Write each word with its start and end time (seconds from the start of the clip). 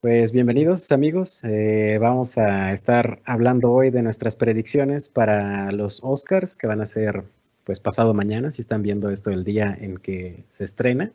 Pues 0.00 0.30
bienvenidos 0.30 0.92
amigos, 0.92 1.42
eh, 1.42 1.98
vamos 2.00 2.38
a 2.38 2.72
estar 2.72 3.20
hablando 3.24 3.72
hoy 3.72 3.90
de 3.90 4.00
nuestras 4.00 4.36
predicciones 4.36 5.08
para 5.08 5.72
los 5.72 5.98
Oscars 6.04 6.56
que 6.56 6.68
van 6.68 6.80
a 6.80 6.86
ser 6.86 7.24
pues 7.64 7.80
pasado 7.80 8.14
mañana 8.14 8.52
si 8.52 8.60
están 8.60 8.82
viendo 8.82 9.10
esto 9.10 9.32
el 9.32 9.42
día 9.42 9.76
en 9.76 9.96
que 9.96 10.44
se 10.50 10.62
estrena 10.62 11.10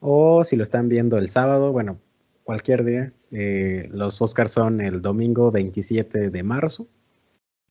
o 0.00 0.44
si 0.44 0.56
lo 0.56 0.62
están 0.62 0.88
viendo 0.88 1.18
el 1.18 1.28
sábado, 1.28 1.72
bueno, 1.72 2.00
cualquier 2.42 2.84
día. 2.84 3.12
Eh, 3.32 3.90
los 3.92 4.22
Oscars 4.22 4.52
son 4.52 4.80
el 4.80 5.02
domingo 5.02 5.50
27 5.50 6.30
de 6.30 6.42
marzo. 6.42 6.88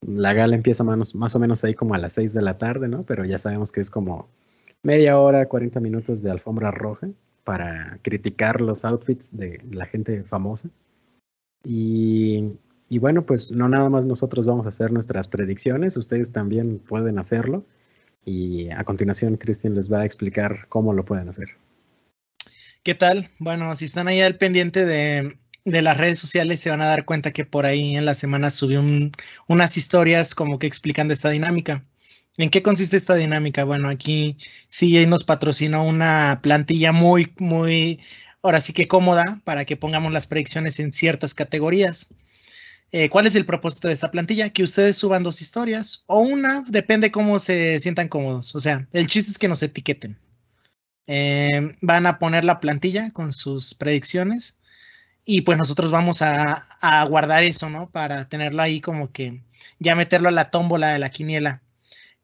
La 0.02 0.34
gala 0.34 0.56
empieza 0.56 0.84
más, 0.84 1.36
o 1.36 1.40
menos 1.40 1.64
ahí 1.64 1.74
como 1.74 1.96
a 1.96 1.98
las 1.98 2.14
6 2.14 2.34
de 2.34 2.44
la 2.44 2.60
tarde, 2.60 2.88
¿no? 2.88 3.04
Pero 3.04 3.26
ya 3.26 3.40
sabemos 3.40 3.72
que 3.72 3.82
es 3.82 3.90
como 3.90 4.30
media 4.84 5.18
hora, 5.18 5.48
40 5.48 5.80
minutos 5.80 6.22
de 6.22 6.30
alfombra 6.30 6.70
roja 6.70 7.10
para 7.46 8.00
criticar 8.02 8.60
los 8.60 8.84
outfits 8.84 9.38
de 9.38 9.62
la 9.72 9.86
gente 9.86 10.24
famosa. 10.24 10.70
Y, 11.64 12.58
bueno, 12.90 13.26
pues 13.26 13.52
no 13.52 13.70
nada 13.70 13.90
más 13.90 14.06
nosotros 14.06 14.46
vamos 14.46 14.66
a 14.66 14.70
hacer 14.70 14.92
nuestras 14.92 15.28
predicciones, 15.28 15.96
ustedes 15.96 16.32
también 16.32 16.80
pueden 16.80 17.18
hacerlo. 17.20 17.66
Y 18.26 18.70
a 18.72 18.84
continuación, 18.84 19.38
Cristian 19.38 19.76
les 19.76 19.92
va 19.92 20.02
a 20.02 20.06
explicar 20.06 20.66
cómo 20.68 20.94
lo 20.94 21.06
pueden 21.06 21.30
hacer. 21.30 21.50
¿Qué 22.84 22.96
tal? 22.96 23.30
Bueno, 23.40 23.76
si 23.76 23.86
están 23.86 24.08
ahí 24.08 24.22
al 24.22 24.38
pendiente 24.38 24.86
de, 24.86 25.38
las 25.66 25.98
redes 25.98 26.20
sociales, 26.20 26.60
se 26.60 26.72
van 26.72 26.82
a 26.82 26.88
dar 26.88 27.06
cuenta 27.06 27.32
que 27.32 27.46
por 27.46 27.68
ahí 27.68 27.96
en 27.96 28.06
la 28.06 28.16
semana 28.16 28.50
subí 28.50 28.76
unas 29.48 29.78
historias 29.78 30.34
como 30.34 30.58
que 30.58 30.68
explicando 30.68 31.14
esta 31.14 31.30
dinámica. 31.30 31.84
¿En 32.38 32.50
qué 32.50 32.62
consiste 32.62 32.98
esta 32.98 33.16
dinámica? 33.16 33.64
Bueno, 33.64 33.88
aquí 33.88 34.38
sí 34.68 35.06
nos 35.06 35.24
patrocinó 35.24 35.86
una 35.86 36.40
plantilla 36.44 36.92
muy, 36.92 37.34
muy, 37.38 38.02
ahora 38.42 38.60
sí 38.60 38.74
que 38.74 38.88
cómoda 38.88 39.42
para 39.46 39.64
que 39.66 39.78
pongamos 39.78 40.12
las 40.12 40.28
predicciones 40.28 40.80
en 40.80 40.92
ciertas 40.92 41.34
categorías. 41.34 42.10
Eh, 42.92 43.10
¿Cuál 43.10 43.28
es 43.28 43.36
el 43.36 43.46
propósito 43.46 43.88
de 43.88 43.94
esta 43.94 44.12
plantilla? 44.12 44.50
Que 44.50 44.64
ustedes 44.64 44.98
suban 44.98 45.24
dos 45.24 45.42
historias 45.42 46.04
o 46.08 46.20
una, 46.20 46.64
depende 46.68 47.12
cómo 47.12 47.40
se 47.40 47.80
sientan 47.80 48.10
cómodos. 48.10 48.54
O 48.56 48.60
sea, 48.60 48.88
el 48.92 49.08
chiste 49.08 49.32
es 49.32 49.38
que 49.38 49.48
nos 49.48 49.64
etiqueten. 49.64 50.18
Eh, 51.08 51.76
van 51.82 52.06
a 52.06 52.20
poner 52.20 52.46
la 52.46 52.60
plantilla 52.60 53.12
con 53.12 53.32
sus 53.32 53.76
predicciones 53.76 54.60
y 55.24 55.42
pues 55.42 55.58
nosotros 55.58 55.92
vamos 55.92 56.22
a, 56.22 56.66
a 56.82 57.06
guardar 57.06 57.44
eso, 57.44 57.70
¿no? 57.70 57.90
Para 57.92 58.28
tenerlo 58.28 58.62
ahí 58.62 58.82
como 58.82 59.12
que 59.12 59.42
ya 59.80 59.96
meterlo 59.96 60.30
a 60.30 60.32
la 60.32 60.52
tómbola 60.52 60.90
de 60.90 61.00
la 61.00 61.10
quiniela. 61.12 61.62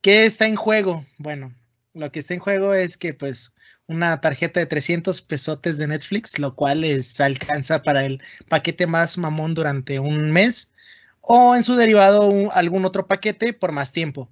¿Qué 0.01 0.25
está 0.25 0.47
en 0.47 0.55
juego? 0.55 1.05
Bueno, 1.19 1.53
lo 1.93 2.11
que 2.11 2.19
está 2.19 2.33
en 2.33 2.39
juego 2.39 2.73
es 2.73 2.97
que 2.97 3.13
pues 3.13 3.53
una 3.85 4.19
tarjeta 4.19 4.59
de 4.59 4.65
300 4.65 5.21
pesotes 5.21 5.77
de 5.77 5.87
Netflix, 5.87 6.39
lo 6.39 6.55
cual 6.55 6.81
les 6.81 7.19
alcanza 7.21 7.83
para 7.83 8.05
el 8.05 8.19
paquete 8.49 8.87
más 8.87 9.19
mamón 9.19 9.53
durante 9.53 9.99
un 9.99 10.31
mes, 10.31 10.73
o 11.19 11.55
en 11.55 11.63
su 11.63 11.75
derivado 11.75 12.51
algún 12.53 12.85
otro 12.85 13.05
paquete 13.05 13.53
por 13.53 13.73
más 13.73 13.91
tiempo. 13.91 14.27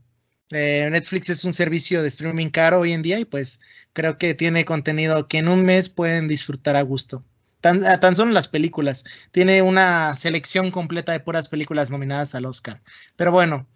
Eh, 0.50 0.90
Netflix 0.92 1.30
es 1.30 1.46
un 1.46 1.54
servicio 1.54 2.02
de 2.02 2.10
streaming 2.10 2.50
caro 2.50 2.80
hoy 2.80 2.94
en 2.94 3.04
día 3.04 3.20
y 3.20 3.26
pues 3.26 3.60
creo 3.94 4.18
que 4.18 4.34
tiene 4.34 4.66
contenido 4.66 5.28
que 5.28 5.38
en 5.38 5.48
un 5.48 5.64
mes 5.64 5.90
pueden 5.90 6.28
disfrutar 6.28 6.76
a 6.78 6.82
gusto. 6.82 7.24
Tan, 7.62 7.82
tan 8.00 8.16
solo 8.16 8.32
las 8.32 8.48
películas. 8.48 9.04
Tiene 9.32 9.62
una 9.62 10.16
selección 10.16 10.72
completa 10.72 11.12
de 11.12 11.20
puras 11.20 11.50
películas 11.50 11.92
nominadas 11.92 12.34
al 12.34 12.46
Oscar. 12.46 12.82
Pero 13.18 13.32
bueno, 13.32 13.68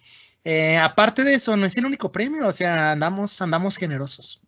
eh, 0.43 0.77
aparte 0.77 1.23
de 1.23 1.35
eso, 1.35 1.55
no 1.55 1.65
es 1.65 1.77
el 1.77 1.85
único 1.85 2.11
premio, 2.11 2.47
o 2.47 2.51
sea, 2.51 2.91
andamos, 2.91 3.41
andamos 3.41 3.77
generosos. 3.77 4.41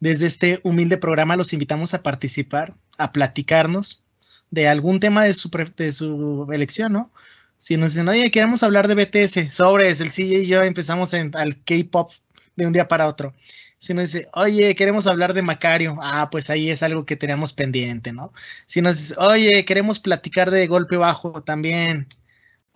Desde 0.00 0.26
este 0.26 0.60
humilde 0.64 0.96
programa 0.96 1.36
los 1.36 1.52
invitamos 1.52 1.94
a 1.94 2.02
participar, 2.02 2.74
a 2.96 3.12
platicarnos 3.12 4.04
de 4.50 4.68
algún 4.68 4.98
tema 4.98 5.24
de 5.24 5.34
su, 5.34 5.48
de 5.76 5.92
su 5.92 6.48
elección, 6.52 6.92
¿no? 6.92 7.12
Si 7.58 7.76
nos 7.76 7.92
dicen, 7.92 8.08
oye, 8.08 8.30
queremos 8.30 8.62
hablar 8.62 8.88
de 8.88 8.94
BTS, 8.94 9.54
sobres, 9.54 10.00
el 10.00 10.10
CJ 10.10 10.42
y 10.42 10.46
yo 10.46 10.62
empezamos 10.62 11.12
al 11.14 11.62
K-pop 11.64 12.12
de 12.56 12.66
un 12.66 12.72
día 12.72 12.88
para 12.88 13.06
otro. 13.06 13.34
Si 13.80 13.94
nos 13.94 14.12
dice, 14.12 14.28
oye, 14.32 14.74
queremos 14.74 15.06
hablar 15.06 15.34
de 15.34 15.42
Macario, 15.42 15.96
ah, 16.00 16.28
pues 16.30 16.50
ahí 16.50 16.70
es 16.70 16.82
algo 16.82 17.04
que 17.04 17.16
teníamos 17.16 17.52
pendiente, 17.52 18.12
¿no? 18.12 18.32
Si 18.66 18.80
nos 18.80 18.96
dice, 18.96 19.14
oye, 19.18 19.64
queremos 19.64 20.00
platicar 20.00 20.50
de 20.50 20.66
golpe 20.66 20.96
bajo 20.96 21.42
también, 21.44 22.08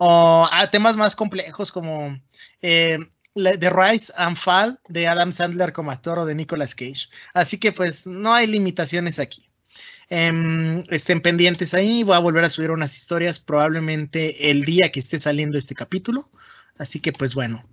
o 0.05 0.45
a 0.51 0.69
temas 0.69 0.97
más 0.97 1.15
complejos 1.15 1.71
como 1.71 2.19
eh, 2.61 2.99
The 3.35 3.69
Rise 3.69 4.11
and 4.17 4.35
Fall 4.35 4.77
de 4.89 5.07
Adam 5.07 5.31
Sandler 5.31 5.71
como 5.71 5.91
actor 5.91 6.19
o 6.19 6.25
de 6.25 6.35
Nicolas 6.35 6.75
Cage. 6.75 7.07
Así 7.33 7.57
que 7.57 7.71
pues 7.71 8.05
no 8.05 8.33
hay 8.33 8.47
limitaciones 8.47 9.17
aquí. 9.17 9.47
Em, 10.09 10.83
estén 10.89 11.21
pendientes 11.21 11.73
ahí, 11.73 12.03
voy 12.03 12.17
a 12.17 12.19
volver 12.19 12.43
a 12.43 12.49
subir 12.49 12.71
unas 12.71 12.97
historias 12.97 13.39
probablemente 13.39 14.51
el 14.51 14.65
día 14.65 14.91
que 14.91 14.99
esté 14.99 15.17
saliendo 15.19 15.57
este 15.57 15.73
capítulo. 15.73 16.29
Así 16.77 16.99
que 16.99 17.13
pues 17.13 17.33
bueno, 17.33 17.63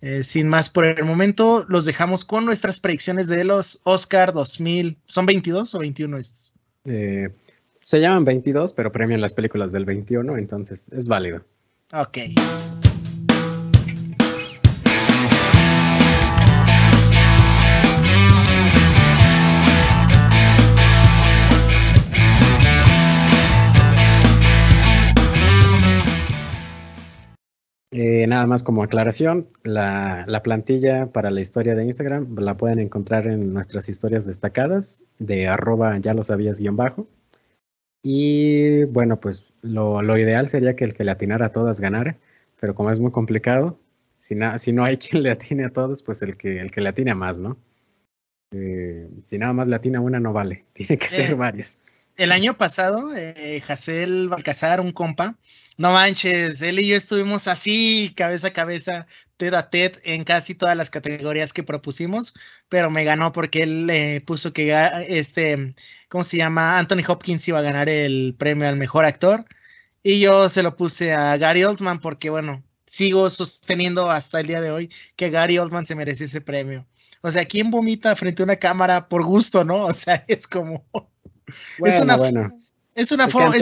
eh, 0.00 0.24
sin 0.24 0.48
más 0.48 0.70
por 0.70 0.86
el 0.86 1.04
momento, 1.04 1.66
los 1.68 1.84
dejamos 1.84 2.24
con 2.24 2.44
nuestras 2.44 2.80
predicciones 2.80 3.28
de 3.28 3.44
los 3.44 3.80
Oscar 3.84 4.32
2000. 4.32 4.98
¿Son 5.06 5.24
22 5.24 5.72
o 5.76 5.78
21 5.78 6.18
estos? 6.18 6.54
Eh, 6.84 7.28
se 7.84 8.00
llaman 8.00 8.24
22, 8.24 8.72
pero 8.72 8.90
premian 8.90 9.20
las 9.20 9.34
películas 9.34 9.70
del 9.70 9.84
21, 9.84 10.36
entonces 10.36 10.90
es 10.92 11.06
válido. 11.06 11.44
Ok. 11.92 12.18
Eh, 27.92 28.26
nada 28.26 28.46
más 28.46 28.62
como 28.62 28.82
aclaración, 28.82 29.46
la, 29.62 30.24
la, 30.26 30.42
plantilla 30.42 31.06
para 31.12 31.30
la 31.30 31.40
historia 31.40 31.74
de 31.74 31.84
Instagram 31.84 32.34
la 32.36 32.56
pueden 32.56 32.80
encontrar 32.80 33.26
en 33.26 33.54
nuestras 33.54 33.88
historias 33.88 34.26
destacadas 34.26 35.04
de 35.18 35.48
arroba 35.48 35.96
ya 35.98 36.12
lo 36.12 36.24
sabías 36.24 36.58
guion 36.58 36.76
bajo. 36.76 37.06
Y 38.02 38.84
bueno, 38.84 39.20
pues 39.20 39.52
lo, 39.62 40.18
ideal 40.18 40.48
sería 40.48 40.76
que 40.76 40.84
el 40.84 40.94
que 40.94 41.04
le 41.04 41.10
atinara 41.10 41.46
a 41.46 41.52
todas 41.52 41.80
ganara, 41.80 42.16
pero 42.60 42.74
como 42.74 42.90
es 42.90 43.00
muy 43.00 43.10
complicado, 43.10 43.78
si, 44.18 44.36
si 44.58 44.72
no 44.72 44.84
hay 44.84 44.96
quien 44.98 45.22
le 45.22 45.30
atine 45.30 45.64
a 45.64 45.72
todos, 45.72 46.02
pues 46.02 46.22
el 46.22 46.36
que, 46.36 46.60
el 46.60 46.70
que 46.70 46.80
le 46.80 46.88
atine 46.88 47.10
a 47.10 47.14
más, 47.14 47.38
¿no? 47.38 47.58
Eh, 48.52 49.08
si 49.24 49.38
nada 49.38 49.52
más 49.52 49.68
le 49.68 49.76
atina 49.76 50.00
una, 50.00 50.20
no 50.20 50.32
vale, 50.32 50.64
tiene 50.72 50.98
que 50.98 51.08
ser 51.08 51.30
eh, 51.30 51.34
varias. 51.34 51.78
El 52.16 52.32
año 52.32 52.56
pasado, 52.56 53.14
eh, 53.14 53.60
Jacel 53.66 54.28
Balcazar, 54.28 54.80
un 54.80 54.92
compa, 54.92 55.36
no 55.76 55.92
manches, 55.92 56.62
él 56.62 56.78
y 56.78 56.86
yo 56.86 56.96
estuvimos 56.96 57.46
así, 57.48 58.14
cabeza 58.16 58.48
a 58.48 58.52
cabeza, 58.52 59.06
TED 59.36 59.54
a 59.54 59.70
TED 59.70 59.96
en 60.04 60.24
casi 60.24 60.54
todas 60.54 60.76
las 60.76 60.90
categorías 60.90 61.52
que 61.52 61.62
propusimos, 61.62 62.34
pero 62.68 62.90
me 62.90 63.04
ganó 63.04 63.32
porque 63.32 63.62
él 63.62 63.86
le 63.86 64.20
puso 64.20 64.52
que 64.52 64.74
este, 65.08 65.74
¿cómo 66.08 66.24
se 66.24 66.38
llama? 66.38 66.78
Anthony 66.78 67.04
Hopkins 67.06 67.46
iba 67.48 67.58
a 67.58 67.62
ganar 67.62 67.88
el 67.88 68.34
premio 68.38 68.68
al 68.68 68.76
mejor 68.76 69.04
actor. 69.04 69.44
Y 70.02 70.20
yo 70.20 70.48
se 70.48 70.62
lo 70.62 70.76
puse 70.76 71.12
a 71.12 71.36
Gary 71.36 71.64
Oldman 71.64 72.00
porque, 72.00 72.30
bueno, 72.30 72.62
sigo 72.86 73.28
sosteniendo 73.30 74.10
hasta 74.10 74.40
el 74.40 74.46
día 74.46 74.60
de 74.60 74.70
hoy 74.70 74.90
que 75.16 75.30
Gary 75.30 75.58
Oldman 75.58 75.86
se 75.86 75.96
merece 75.96 76.24
ese 76.24 76.40
premio. 76.40 76.86
O 77.22 77.30
sea, 77.30 77.44
¿quién 77.44 77.70
vomita 77.70 78.14
frente 78.14 78.42
a 78.42 78.44
una 78.44 78.56
cámara 78.56 79.08
por 79.08 79.24
gusto, 79.24 79.64
no? 79.64 79.84
O 79.86 79.92
sea, 79.94 80.24
es 80.28 80.46
como... 80.46 80.84
es 81.84 82.00
una, 82.00 82.16
bueno. 82.16 82.52
Es 82.96 83.12
una 83.12 83.28
forma. 83.28 83.54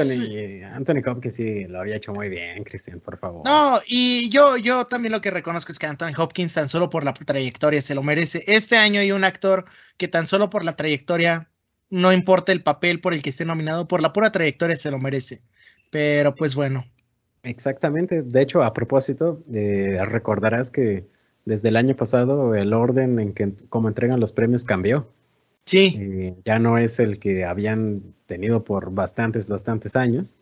Anthony, 0.74 1.02
Hopkins 1.04 1.34
sí 1.34 1.64
lo 1.64 1.80
había 1.80 1.96
hecho 1.96 2.12
muy 2.12 2.28
bien, 2.28 2.62
Cristian, 2.62 3.00
por 3.00 3.18
favor. 3.18 3.42
No, 3.44 3.80
y 3.88 4.30
yo, 4.30 4.56
yo 4.56 4.84
también 4.86 5.10
lo 5.10 5.20
que 5.20 5.32
reconozco 5.32 5.72
es 5.72 5.78
que 5.80 5.86
Anthony 5.86 6.12
Hopkins 6.16 6.54
tan 6.54 6.68
solo 6.68 6.88
por 6.88 7.02
la 7.02 7.12
trayectoria 7.12 7.82
se 7.82 7.96
lo 7.96 8.04
merece. 8.04 8.44
Este 8.46 8.76
año 8.76 9.00
hay 9.00 9.10
un 9.10 9.24
actor 9.24 9.64
que 9.96 10.06
tan 10.06 10.28
solo 10.28 10.50
por 10.50 10.64
la 10.64 10.76
trayectoria, 10.76 11.50
no 11.90 12.12
importa 12.12 12.52
el 12.52 12.62
papel 12.62 13.00
por 13.00 13.12
el 13.12 13.22
que 13.22 13.30
esté 13.30 13.44
nominado, 13.44 13.88
por 13.88 14.02
la 14.02 14.12
pura 14.12 14.30
trayectoria 14.30 14.76
se 14.76 14.92
lo 14.92 15.00
merece. 15.00 15.42
Pero 15.90 16.36
pues 16.36 16.54
bueno. 16.54 16.84
Exactamente. 17.42 18.22
De 18.22 18.40
hecho, 18.40 18.62
a 18.62 18.72
propósito, 18.72 19.42
eh, 19.52 19.98
recordarás 20.06 20.70
que 20.70 21.08
desde 21.44 21.70
el 21.70 21.76
año 21.76 21.96
pasado 21.96 22.54
el 22.54 22.72
orden 22.72 23.18
en 23.18 23.34
que 23.34 23.52
como 23.68 23.88
entregan 23.88 24.20
los 24.20 24.30
premios 24.30 24.64
cambió. 24.64 25.08
Sí. 25.64 25.96
Eh, 25.98 26.34
ya 26.44 26.58
no 26.58 26.78
es 26.78 26.98
el 26.98 27.18
que 27.18 27.44
habían 27.44 28.14
tenido 28.26 28.64
por 28.64 28.92
bastantes, 28.92 29.48
bastantes 29.48 29.96
años. 29.96 30.38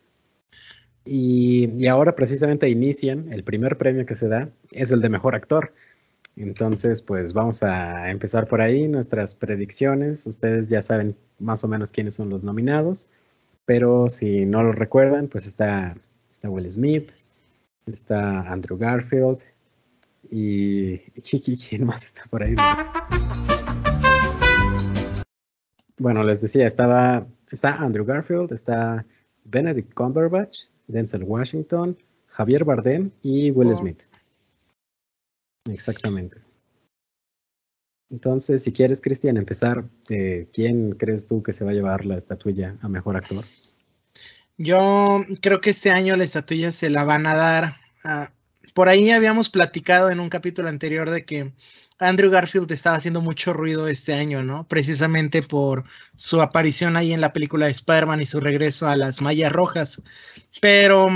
Y, 1.04 1.86
ahora 1.88 2.14
precisamente 2.14 2.68
inician, 2.68 3.32
el 3.32 3.42
primer 3.42 3.76
premio 3.76 4.06
que 4.06 4.14
se 4.14 4.28
da 4.28 4.50
es 4.70 4.92
el 4.92 5.00
de 5.00 5.08
mejor 5.08 5.34
actor. 5.34 5.74
Entonces, 6.36 7.02
pues 7.02 7.32
vamos 7.32 7.62
a 7.62 8.10
empezar 8.10 8.48
por 8.48 8.60
ahí 8.60 8.88
nuestras 8.88 9.34
predicciones. 9.34 10.26
Ustedes 10.26 10.68
ya 10.68 10.80
saben 10.80 11.16
más 11.38 11.64
o 11.64 11.68
menos 11.68 11.92
quiénes 11.92 12.14
son 12.14 12.30
los 12.30 12.44
nominados, 12.44 13.08
pero 13.66 14.08
si 14.08 14.46
no 14.46 14.62
lo 14.62 14.72
recuerdan, 14.72 15.28
pues 15.28 15.46
está, 15.46 15.96
está 16.30 16.48
Will 16.48 16.70
Smith, 16.70 17.12
está 17.86 18.40
Andrew 18.50 18.78
Garfield 18.78 19.40
y 20.30 20.98
¿quién 21.68 21.84
más 21.84 22.04
está 22.04 22.24
por 22.30 22.42
ahí? 22.42 22.56
Bueno, 26.02 26.24
les 26.24 26.40
decía, 26.40 26.66
estaba, 26.66 27.26
está 27.50 27.76
Andrew 27.76 28.04
Garfield, 28.04 28.52
está 28.52 29.06
Benedict 29.44 29.94
Cumberbatch, 29.94 30.64
Denzel 30.88 31.22
Washington, 31.22 31.96
Javier 32.26 32.64
Bardem 32.64 33.10
y 33.22 33.52
Will 33.52 33.70
oh. 33.70 33.74
Smith. 33.76 34.02
Exactamente. 35.70 36.38
Entonces, 38.10 38.64
si 38.64 38.72
quieres, 38.72 39.00
Cristian, 39.00 39.36
empezar, 39.36 39.84
eh, 40.10 40.48
¿quién 40.52 40.92
crees 40.92 41.24
tú 41.24 41.42
que 41.42 41.52
se 41.52 41.64
va 41.64 41.70
a 41.70 41.74
llevar 41.74 42.04
la 42.04 42.16
estatuilla 42.16 42.76
a 42.82 42.88
mejor 42.88 43.16
actor? 43.16 43.44
Yo 44.58 45.24
creo 45.40 45.60
que 45.60 45.70
este 45.70 45.90
año 45.90 46.16
la 46.16 46.24
estatuilla 46.24 46.72
se 46.72 46.90
la 46.90 47.04
van 47.04 47.26
a 47.26 47.34
dar 47.34 47.76
a... 48.04 48.32
Por 48.74 48.88
ahí 48.88 49.10
habíamos 49.10 49.50
platicado 49.50 50.10
en 50.10 50.20
un 50.20 50.28
capítulo 50.28 50.68
anterior 50.68 51.10
de 51.10 51.24
que 51.24 51.52
Andrew 51.98 52.30
Garfield 52.30 52.70
estaba 52.72 52.96
haciendo 52.96 53.20
mucho 53.20 53.52
ruido 53.52 53.86
este 53.86 54.14
año, 54.14 54.42
¿no? 54.42 54.66
Precisamente 54.66 55.42
por 55.42 55.84
su 56.16 56.40
aparición 56.42 56.96
ahí 56.96 57.12
en 57.12 57.20
la 57.20 57.32
película 57.32 57.66
de 57.66 57.72
Spider-Man 57.72 58.20
y 58.20 58.26
su 58.26 58.40
regreso 58.40 58.88
a 58.88 58.96
las 58.96 59.20
mallas 59.20 59.52
rojas. 59.52 60.02
Pero 60.60 61.08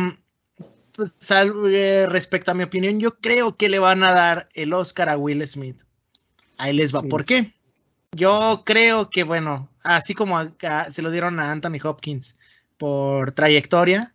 pues, 0.92 1.12
eh, 1.30 2.06
respecto 2.08 2.50
a 2.50 2.54
mi 2.54 2.62
opinión, 2.62 3.00
yo 3.00 3.18
creo 3.18 3.56
que 3.56 3.68
le 3.68 3.78
van 3.78 4.04
a 4.04 4.12
dar 4.12 4.48
el 4.54 4.72
Oscar 4.72 5.08
a 5.08 5.16
Will 5.16 5.46
Smith. 5.46 5.82
Ahí 6.56 6.72
les 6.72 6.94
va. 6.94 7.02
¿Por 7.02 7.24
qué? 7.24 7.52
Yo 8.12 8.62
creo 8.64 9.10
que, 9.10 9.24
bueno, 9.24 9.68
así 9.82 10.14
como 10.14 10.38
se 10.90 11.02
lo 11.02 11.10
dieron 11.10 11.38
a 11.38 11.50
Anthony 11.50 11.78
Hopkins 11.82 12.36
por 12.78 13.32
trayectoria, 13.32 14.14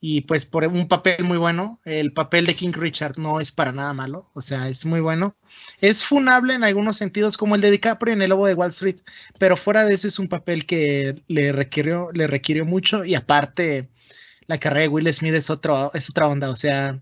y 0.00 0.22
pues 0.22 0.46
por 0.46 0.66
un 0.66 0.88
papel 0.88 1.24
muy 1.24 1.36
bueno. 1.36 1.80
El 1.84 2.12
papel 2.12 2.46
de 2.46 2.54
King 2.54 2.72
Richard 2.72 3.18
no 3.18 3.40
es 3.40 3.52
para 3.52 3.72
nada 3.72 3.92
malo, 3.92 4.30
o 4.34 4.40
sea, 4.40 4.68
es 4.68 4.86
muy 4.86 5.00
bueno. 5.00 5.36
Es 5.80 6.04
funable 6.04 6.54
en 6.54 6.64
algunos 6.64 6.96
sentidos 6.96 7.36
como 7.36 7.54
el 7.54 7.60
de 7.60 7.70
DiCaprio 7.70 8.14
en 8.14 8.22
El 8.22 8.30
Lobo 8.30 8.46
de 8.46 8.54
Wall 8.54 8.70
Street, 8.70 9.00
pero 9.38 9.56
fuera 9.56 9.84
de 9.84 9.94
eso 9.94 10.08
es 10.08 10.18
un 10.18 10.28
papel 10.28 10.66
que 10.66 11.22
le 11.28 11.52
requirió, 11.52 12.10
le 12.12 12.26
requirió 12.26 12.64
mucho 12.64 13.04
y 13.04 13.14
aparte 13.14 13.90
la 14.46 14.58
carrera 14.58 14.82
de 14.82 14.88
Will 14.88 15.12
Smith 15.12 15.34
es, 15.34 15.50
otro, 15.50 15.92
es 15.94 16.10
otra 16.10 16.26
onda, 16.26 16.50
o 16.50 16.56
sea, 16.56 17.00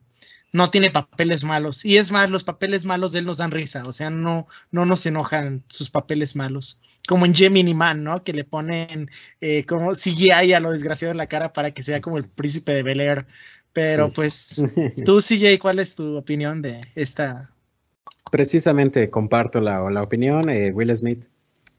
no 0.53 0.71
tiene 0.71 0.91
papeles 0.91 1.45
malos. 1.45 1.85
Y 1.85 1.97
es 1.97 2.11
más, 2.11 2.31
los 2.31 2.45
papeles 2.45 2.85
malos 2.85 3.12
de 3.12 3.21
él 3.21 3.27
nos 3.27 3.39
dan 3.39 3.50
risa, 3.50 3.83
o 3.87 3.93
sea, 3.93 4.11
no, 4.11 4.49
no 4.71 4.85
nos 4.85 5.05
enojan 5.06 5.62
sus 5.69 5.91
papeles 5.91 6.37
malos. 6.37 6.81
Como 7.06 7.27
en 7.27 7.35
Gemini 7.35 7.75
Man, 7.75 8.05
¿no? 8.05 8.23
Que 8.23 8.33
le 8.33 8.45
ponen 8.45 9.11
eh, 9.41 9.65
como 9.65 9.93
CGI 9.93 10.53
a 10.53 10.61
lo 10.61 10.73
desgraciado 10.73 11.12
en 11.12 11.19
la 11.19 11.27
cara 11.27 11.53
para 11.53 11.73
que 11.73 11.83
sea 11.83 12.00
como 12.00 12.19
el 12.19 12.25
príncipe 12.25 12.73
de 12.73 12.83
Bel 12.83 13.00
Air. 13.00 13.27
Pero 13.73 14.11
pues, 14.11 14.62
tú, 15.05 15.21
CJ, 15.21 15.59
¿cuál 15.61 15.79
es 15.79 15.95
tu 15.95 16.17
opinión 16.17 16.62
de 16.62 16.81
esta? 16.94 17.51
Precisamente 18.31 19.11
comparto 19.11 19.61
la, 19.61 19.89
la 19.91 20.03
opinión. 20.03 20.51
Eh, 20.51 20.71
Will 20.73 20.94
Smith 20.97 21.27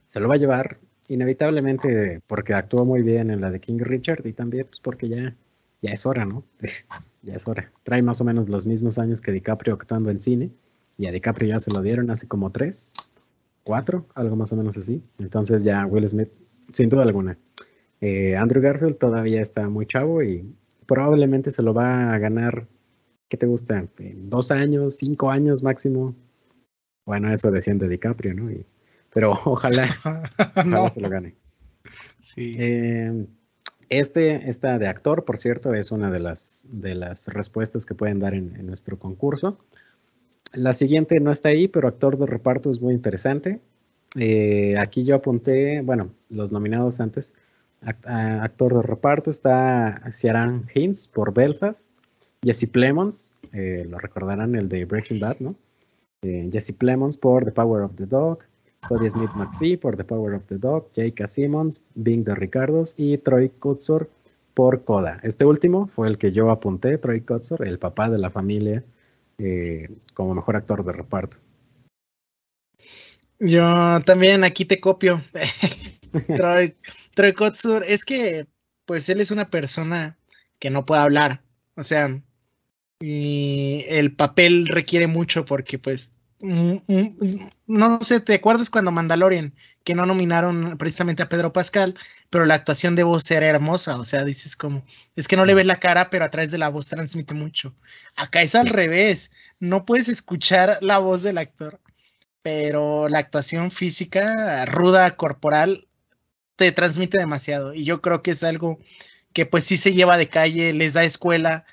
se 0.06 0.20
lo 0.20 0.28
va 0.28 0.36
a 0.36 0.40
llevar 0.40 0.80
inevitablemente 1.10 2.22
porque 2.28 2.54
actuó 2.54 2.86
muy 2.86 3.02
bien 3.02 3.32
en 3.32 3.42
la 3.42 3.52
de 3.52 3.60
King 3.60 3.80
Richard 3.80 4.26
y 4.26 4.34
también 4.34 4.66
pues, 4.68 4.80
porque 4.80 5.10
ya, 5.10 5.36
ya 5.82 5.92
es 5.92 6.06
hora, 6.06 6.26
¿no? 6.26 6.44
ya 7.22 7.34
es 7.34 7.48
hora. 7.48 7.72
Trae 7.84 8.02
más 8.02 8.22
o 8.22 8.24
menos 8.24 8.50
los 8.50 8.66
mismos 8.66 8.98
años 9.00 9.22
que 9.22 9.32
DiCaprio 9.32 9.74
actuando 9.74 10.10
en 10.10 10.20
cine. 10.20 10.52
Y 10.98 11.08
a 11.08 11.12
DiCaprio 11.12 11.50
ya 11.50 11.60
se 11.60 11.72
lo 11.72 11.82
dieron 11.82 12.12
hace 12.12 12.28
como 12.28 12.52
tres, 12.52 12.94
cuatro, 13.64 14.06
algo 14.16 14.36
más 14.36 14.52
o 14.52 14.58
menos 14.58 14.78
así. 14.78 15.02
Entonces 15.18 15.64
ya 15.64 15.86
Will 15.86 16.08
Smith, 16.08 16.30
sin 16.74 16.90
duda 16.90 17.04
alguna. 17.04 17.38
Eh, 18.02 18.36
Andrew 18.36 18.62
Garfield 18.62 18.98
todavía 18.98 19.42
está 19.42 19.70
muy 19.70 19.86
chavo 19.86 20.24
y 20.24 20.56
probablemente 20.86 21.52
se 21.52 21.62
lo 21.62 21.74
va 21.74 22.14
a 22.14 22.18
ganar, 22.18 22.68
¿qué 23.28 23.38
te 23.38 23.46
gusta? 23.46 23.88
dos 24.16 24.52
años, 24.52 24.98
cinco 24.98 25.30
años 25.30 25.64
máximo. 25.64 26.16
Bueno, 27.06 27.32
eso 27.34 27.52
decían 27.52 27.78
de 27.78 27.88
DiCaprio, 27.88 28.34
¿no? 28.34 28.50
pero 29.14 29.32
ojalá, 29.46 29.88
no. 30.66 30.90
se 30.90 31.02
lo 31.02 31.10
gane. 31.10 31.36
Sí. 32.20 32.56
Eh, 32.58 33.26
este, 33.90 34.50
esta 34.50 34.78
de 34.78 34.88
actor, 34.88 35.26
por 35.26 35.38
cierto, 35.38 35.74
es 35.74 35.92
una 35.92 36.12
de 36.12 36.20
las, 36.20 36.68
de 36.70 36.96
las 36.96 37.28
respuestas 37.28 37.86
que 37.86 37.96
pueden 37.96 38.20
dar 38.20 38.34
en, 38.34 38.66
nuestro 38.66 38.98
concurso. 38.98 39.58
La 40.54 40.74
siguiente 40.74 41.20
no 41.20 41.32
está 41.32 41.50
ahí, 41.50 41.68
pero 41.68 41.88
actor 41.88 42.18
de 42.18 42.26
reparto 42.26 42.70
es 42.70 42.82
muy 42.82 42.94
interesante. 42.94 43.60
Eh, 44.16 44.76
aquí 44.78 45.04
yo 45.04 45.16
apunté, 45.16 45.82
bueno, 45.82 46.12
los 46.30 46.52
nominados 46.52 47.00
antes. 47.00 47.36
actor 47.82 48.76
de 48.76 48.82
reparto 48.82 49.32
está 49.32 50.02
Ciaran 50.12 50.66
Hinds 50.74 51.08
por 51.08 51.34
Belfast, 51.34 51.96
Jesse 52.44 52.68
Plemons, 52.68 53.36
eh, 53.54 53.86
lo 53.88 53.98
recordarán 54.00 54.56
el 54.56 54.70
de 54.70 54.86
Breaking 54.86 55.20
Bad, 55.20 55.38
¿no? 55.40 55.56
Eh, 56.22 56.50
Jesse 56.52 56.74
Plemons 56.74 57.18
por 57.18 57.46
The 57.46 57.52
Power 57.52 57.84
of 57.84 57.96
the 57.96 58.06
Dog, 58.06 58.40
Cody 58.88 59.10
Smith 59.10 59.32
McPhee 59.36 59.78
por 59.78 59.98
The 59.98 60.04
Power 60.04 60.34
of 60.34 60.46
the 60.48 60.58
Dog, 60.58 60.90
J.K. 60.96 61.28
Simmons, 61.28 61.82
Bing 61.96 62.24
de 62.24 62.36
Ricardos 62.36 62.96
y 62.98 63.18
Troy 63.18 63.50
Kutzor 63.50 64.10
por 64.54 64.84
Coda. 64.84 65.20
Este 65.24 65.46
último 65.46 65.88
fue 65.88 66.08
el 66.08 66.18
que 66.18 66.32
yo 66.32 66.50
apunté, 66.50 66.98
Troy 66.98 67.22
Kutzor, 67.22 67.68
el 67.68 67.80
papá 67.80 68.10
de 68.10 68.18
la 68.18 68.30
familia, 68.30 68.84
eh, 69.38 69.90
como 70.14 70.34
mejor 70.34 70.56
actor 70.56 70.84
de 70.84 70.92
reparto. 70.92 71.38
Yo 73.40 74.02
también 74.06 74.44
aquí 74.44 74.66
te 74.66 74.80
copio. 74.80 75.22
Troy, 76.36 76.76
Troy 77.14 77.34
es 77.88 78.06
que 78.06 78.48
pues 78.86 79.08
él 79.10 79.22
es 79.22 79.32
una 79.32 79.50
persona 79.50 80.18
que 80.58 80.70
no 80.70 80.86
puede 80.86 81.02
hablar, 81.02 81.44
o 81.76 81.84
sea, 81.84 82.22
y 83.00 83.86
el 83.88 84.14
papel 84.16 84.68
requiere 84.68 85.08
mucho 85.08 85.46
porque 85.46 85.80
pues 85.80 86.12
no 86.42 88.02
sé, 88.02 88.20
¿te 88.22 88.36
acuerdas 88.36 88.70
cuando 88.70 88.92
Mandalorian, 88.92 89.54
que 89.84 89.96
no 89.96 90.06
nominaron 90.06 90.78
precisamente 90.78 91.24
a 91.24 91.30
Pedro 91.30 91.52
Pascal, 91.52 91.96
pero 92.30 92.46
la 92.46 92.56
actuación 92.56 92.96
de 92.96 93.04
voz 93.04 93.30
era 93.32 93.48
hermosa? 93.48 93.98
O 93.98 94.06
sea, 94.06 94.24
dices 94.24 94.56
como, 94.56 94.84
es 95.16 95.28
que 95.28 95.36
no 95.36 95.46
le 95.46 95.54
ves 95.54 95.66
la 95.66 95.80
cara, 95.80 96.10
pero 96.10 96.26
a 96.26 96.30
través 96.32 96.52
de 96.52 96.58
la 96.58 96.70
voz 96.70 96.88
transmite 96.88 97.34
mucho. 97.34 97.76
Acá 98.16 98.42
es 98.42 98.56
al 98.56 98.68
revés, 98.68 99.32
no 99.60 99.86
puedes 99.86 100.08
escuchar 100.08 100.78
la 100.82 100.98
voz 100.98 101.24
del 101.24 101.38
actor, 101.38 101.80
pero 102.42 103.10
la 103.10 103.20
actuación 103.20 103.72
física, 103.72 104.66
ruda, 104.66 105.16
corporal, 105.16 105.88
te 106.56 106.72
transmite 106.72 107.18
demasiado. 107.20 107.74
Y 107.74 107.84
yo 107.84 108.02
creo 108.02 108.22
que 108.22 108.32
es 108.32 108.44
algo 108.44 108.80
que 109.34 109.46
pues 109.46 109.64
sí 109.66 109.78
se 109.78 109.94
lleva 109.94 110.18
de 110.18 110.30
calle, 110.30 110.74
les 110.74 110.94
da 110.94 111.04
escuela 111.04 111.66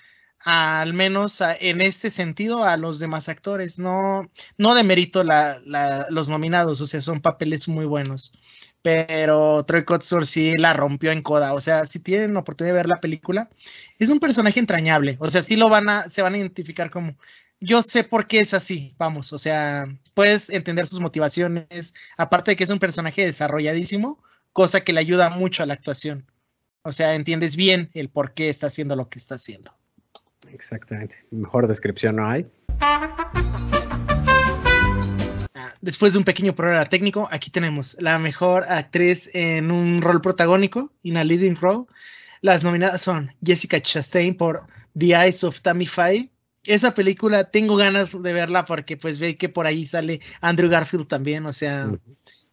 al 0.46 0.94
menos 0.94 1.42
en 1.58 1.80
este 1.80 2.08
sentido 2.08 2.62
a 2.62 2.76
los 2.76 3.00
demás 3.00 3.28
actores. 3.28 3.80
No, 3.80 4.30
no 4.56 4.74
demerito 4.76 5.24
la, 5.24 5.58
los 6.08 6.28
nominados, 6.28 6.80
o 6.80 6.86
sea, 6.86 7.00
son 7.02 7.20
papeles 7.20 7.66
muy 7.66 7.84
buenos. 7.84 8.32
Pero 8.80 9.64
Troy 9.64 9.84
Kotsur 9.84 10.24
sí 10.24 10.52
la 10.56 10.72
rompió 10.72 11.10
en 11.10 11.22
coda. 11.22 11.52
O 11.52 11.60
sea, 11.60 11.84
si 11.84 11.98
tienen 11.98 12.36
oportunidad 12.36 12.74
de 12.74 12.78
ver 12.78 12.88
la 12.88 13.00
película, 13.00 13.50
es 13.98 14.08
un 14.08 14.20
personaje 14.20 14.60
entrañable. 14.60 15.16
O 15.18 15.28
sea, 15.28 15.42
sí 15.42 15.56
lo 15.56 15.68
van 15.68 15.88
a, 15.88 16.08
se 16.08 16.22
van 16.22 16.34
a 16.34 16.38
identificar 16.38 16.90
como. 16.90 17.16
Yo 17.58 17.82
sé 17.82 18.04
por 18.04 18.28
qué 18.28 18.40
es 18.40 18.54
así, 18.54 18.94
vamos, 18.98 19.32
o 19.32 19.38
sea, 19.38 19.86
puedes 20.14 20.50
entender 20.50 20.86
sus 20.86 21.00
motivaciones, 21.00 21.94
aparte 22.18 22.52
de 22.52 22.56
que 22.56 22.64
es 22.64 22.70
un 22.70 22.78
personaje 22.78 23.24
desarrolladísimo, 23.24 24.22
cosa 24.52 24.82
que 24.82 24.92
le 24.92 25.00
ayuda 25.00 25.30
mucho 25.30 25.62
a 25.62 25.66
la 25.66 25.74
actuación. 25.74 26.30
O 26.82 26.92
sea, 26.92 27.14
entiendes 27.14 27.56
bien 27.56 27.90
el 27.94 28.10
por 28.10 28.34
qué 28.34 28.50
está 28.50 28.68
haciendo 28.68 28.94
lo 28.94 29.08
que 29.08 29.18
está 29.18 29.36
haciendo. 29.36 29.72
Exactamente. 30.52 31.24
Mejor 31.30 31.66
descripción 31.68 32.16
no 32.16 32.28
hay. 32.28 32.46
Después 35.80 36.12
de 36.12 36.18
un 36.18 36.24
pequeño 36.24 36.54
problema 36.54 36.84
técnico, 36.86 37.28
aquí 37.30 37.50
tenemos 37.50 37.96
la 38.00 38.18
mejor 38.18 38.64
actriz 38.68 39.30
en 39.34 39.70
un 39.70 40.02
rol 40.02 40.20
protagónico, 40.20 40.92
in 41.02 41.16
a 41.16 41.24
leading 41.24 41.56
role. 41.56 41.86
Las 42.40 42.64
nominadas 42.64 43.02
son 43.02 43.30
Jessica 43.44 43.80
Chastain 43.80 44.36
por 44.36 44.66
The 44.98 45.14
Eyes 45.14 45.44
of 45.44 45.60
Tammy 45.60 45.86
Faye. 45.86 46.30
Esa 46.64 46.94
película 46.94 47.44
tengo 47.44 47.76
ganas 47.76 48.20
de 48.20 48.32
verla 48.32 48.64
porque 48.64 48.96
pues 48.96 49.20
ve 49.20 49.36
que 49.36 49.48
por 49.48 49.66
ahí 49.66 49.86
sale 49.86 50.20
Andrew 50.40 50.68
Garfield 50.68 51.06
también, 51.06 51.46
o 51.46 51.52
sea, 51.52 51.88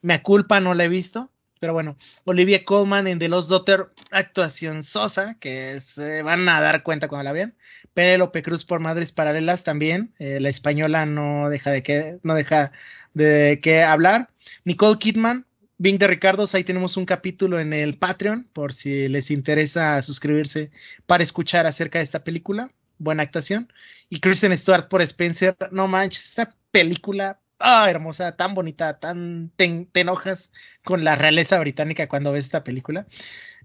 me 0.01 0.21
culpa, 0.21 0.59
no 0.59 0.75
la 0.75 0.83
he 0.83 0.89
visto. 0.89 1.31
Pero 1.63 1.71
bueno, 1.71 1.95
Olivia 2.25 2.65
Colman 2.65 3.07
en 3.07 3.19
The 3.19 3.29
Lost 3.29 3.49
Daughter, 3.49 3.87
actuación 4.11 4.83
sosa, 4.83 5.37
que 5.39 5.79
se 5.79 6.21
van 6.21 6.49
a 6.49 6.59
dar 6.59 6.83
cuenta 6.83 7.07
cuando 7.07 7.23
la 7.23 7.31
vean. 7.31 7.55
Penelope 7.93 8.43
Cruz 8.43 8.65
por 8.65 8.81
Madres 8.81 9.13
Paralelas 9.13 9.63
también. 9.63 10.13
Eh, 10.19 10.41
la 10.41 10.49
española 10.49 11.05
no 11.05 11.47
deja 11.47 11.71
de 11.71 11.81
que, 11.81 12.19
no 12.21 12.33
deja 12.33 12.73
de 13.13 13.61
qué 13.63 13.81
hablar. 13.81 14.29
Nicole 14.65 14.99
Kidman, 14.99 15.45
Bing 15.77 15.97
de 15.99 16.07
Ricardos, 16.07 16.53
ahí 16.53 16.65
tenemos 16.65 16.97
un 16.97 17.05
capítulo 17.05 17.61
en 17.61 17.71
el 17.71 17.97
Patreon, 17.97 18.49
por 18.51 18.73
si 18.73 19.07
les 19.07 19.31
interesa 19.31 20.01
suscribirse 20.01 20.69
para 21.05 21.23
escuchar 21.23 21.65
acerca 21.65 21.99
de 21.99 22.03
esta 22.03 22.25
película. 22.25 22.73
Buena 22.97 23.23
actuación. 23.23 23.71
Y 24.09 24.19
Kristen 24.19 24.57
Stewart 24.57 24.89
por 24.89 25.01
Spencer, 25.01 25.55
no 25.71 25.87
manches, 25.87 26.25
esta 26.25 26.57
película 26.71 27.39
ah, 27.59 27.89
hermosa, 27.89 28.35
tan 28.35 28.53
bonita, 28.53 28.99
tan 28.99 29.51
te, 29.55 29.87
enojas 29.93 30.51
con 30.83 31.03
la 31.03 31.15
realeza 31.15 31.59
británica 31.59 32.07
cuando 32.07 32.31
ves 32.31 32.45
esta 32.45 32.63
película. 32.63 33.07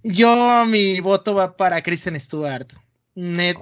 Yo, 0.03 0.65
mi 0.67 1.01
voto 1.01 1.35
va 1.35 1.57
para 1.57 1.83
Kristen 1.83 2.19
Stewart. 2.21 2.69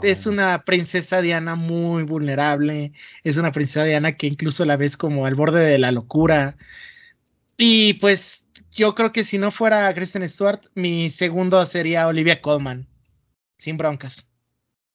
Es 0.03 0.27
una 0.27 0.65
princesa 0.65 1.23
Diana 1.23 1.55
muy 1.55 2.03
vulnerable, 2.03 2.93
es 3.25 3.39
una 3.39 3.53
princesa 3.53 3.85
Diana 3.85 4.13
que 4.13 4.27
incluso 4.27 4.67
la 4.67 4.77
ves 4.77 4.99
como 4.99 5.25
al 5.25 5.35
borde 5.35 5.65
de 5.65 5.79
la 5.79 5.93
locura. 5.93 6.59
Y 7.57 7.95
pues 7.95 8.45
yo 8.71 8.95
creo 8.95 9.13
que 9.13 9.25
si 9.25 9.39
no 9.39 9.51
fuera 9.51 9.93
Kristen 9.95 10.29
Stewart, 10.29 10.61
mi 10.75 11.09
segundo 11.09 11.65
sería 11.65 12.07
Olivia 12.07 12.43
Colman, 12.43 12.87
sin 13.57 13.79
broncas. 13.79 14.31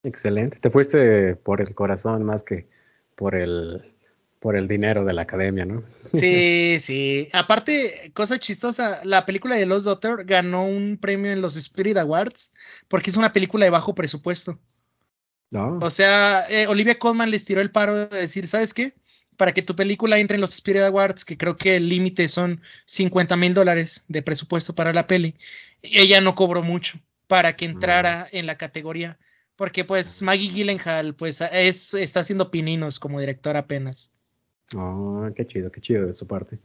Excelente. 0.03 0.59
Te 0.59 0.69
fuiste 0.69 1.35
por 1.35 1.61
el 1.61 1.73
corazón 1.73 2.23
más 2.23 2.43
que 2.43 2.69
por 3.15 3.35
el 3.35 3.90
por 4.41 4.57
el 4.57 4.67
dinero 4.67 5.05
de 5.05 5.13
la 5.13 5.21
academia, 5.21 5.65
¿no? 5.65 5.83
Sí, 6.13 6.77
sí. 6.81 7.29
Aparte, 7.31 8.11
cosa 8.13 8.39
chistosa, 8.39 8.99
la 9.05 9.25
película 9.25 9.55
de 9.55 9.67
Los 9.67 9.85
Daughter 9.85 10.25
ganó 10.25 10.65
un 10.65 10.97
premio 10.99 11.31
en 11.31 11.41
los 11.41 11.55
Spirit 11.55 11.95
Awards 11.95 12.51
porque 12.89 13.11
es 13.11 13.17
una 13.17 13.31
película 13.31 13.65
de 13.65 13.69
bajo 13.69 13.95
presupuesto. 13.95 14.59
No. 15.51 15.77
O 15.81 15.89
sea, 15.89 16.45
eh, 16.49 16.65
Olivia 16.67 16.97
Colman 16.97 17.29
les 17.29 17.45
tiró 17.45 17.61
el 17.61 17.71
paro 17.71 17.95
de 17.95 18.17
decir, 18.17 18.47
¿sabes 18.47 18.73
qué? 18.73 18.95
Para 19.37 19.53
que 19.53 19.61
tu 19.61 19.75
película 19.75 20.17
entre 20.17 20.35
en 20.35 20.41
los 20.41 20.53
Spirit 20.53 20.81
Awards, 20.81 21.23
que 21.23 21.37
creo 21.37 21.55
que 21.55 21.75
el 21.75 21.87
límite 21.87 22.27
son 22.27 22.61
50 22.87 23.37
mil 23.37 23.53
dólares 23.53 24.05
de 24.07 24.23
presupuesto 24.23 24.73
para 24.73 24.91
la 24.91 25.07
peli, 25.07 25.35
ella 25.83 26.19
no 26.19 26.33
cobró 26.33 26.63
mucho 26.63 26.99
para 27.27 27.55
que 27.55 27.65
entrara 27.65 28.27
en 28.31 28.47
la 28.47 28.57
categoría, 28.57 29.19
porque 29.55 29.85
pues 29.85 30.21
Maggie 30.21 30.49
Gyllenhaal 30.49 31.13
pues 31.15 31.41
es, 31.41 31.93
está 31.93 32.21
haciendo 32.21 32.49
pininos 32.49 32.99
como 32.99 33.19
directora 33.19 33.59
apenas. 33.59 34.13
Oh, 34.77 35.29
qué 35.35 35.45
chido, 35.45 35.71
qué 35.71 35.81
chido 35.81 36.05
de 36.05 36.13
su 36.13 36.27
parte. 36.27 36.57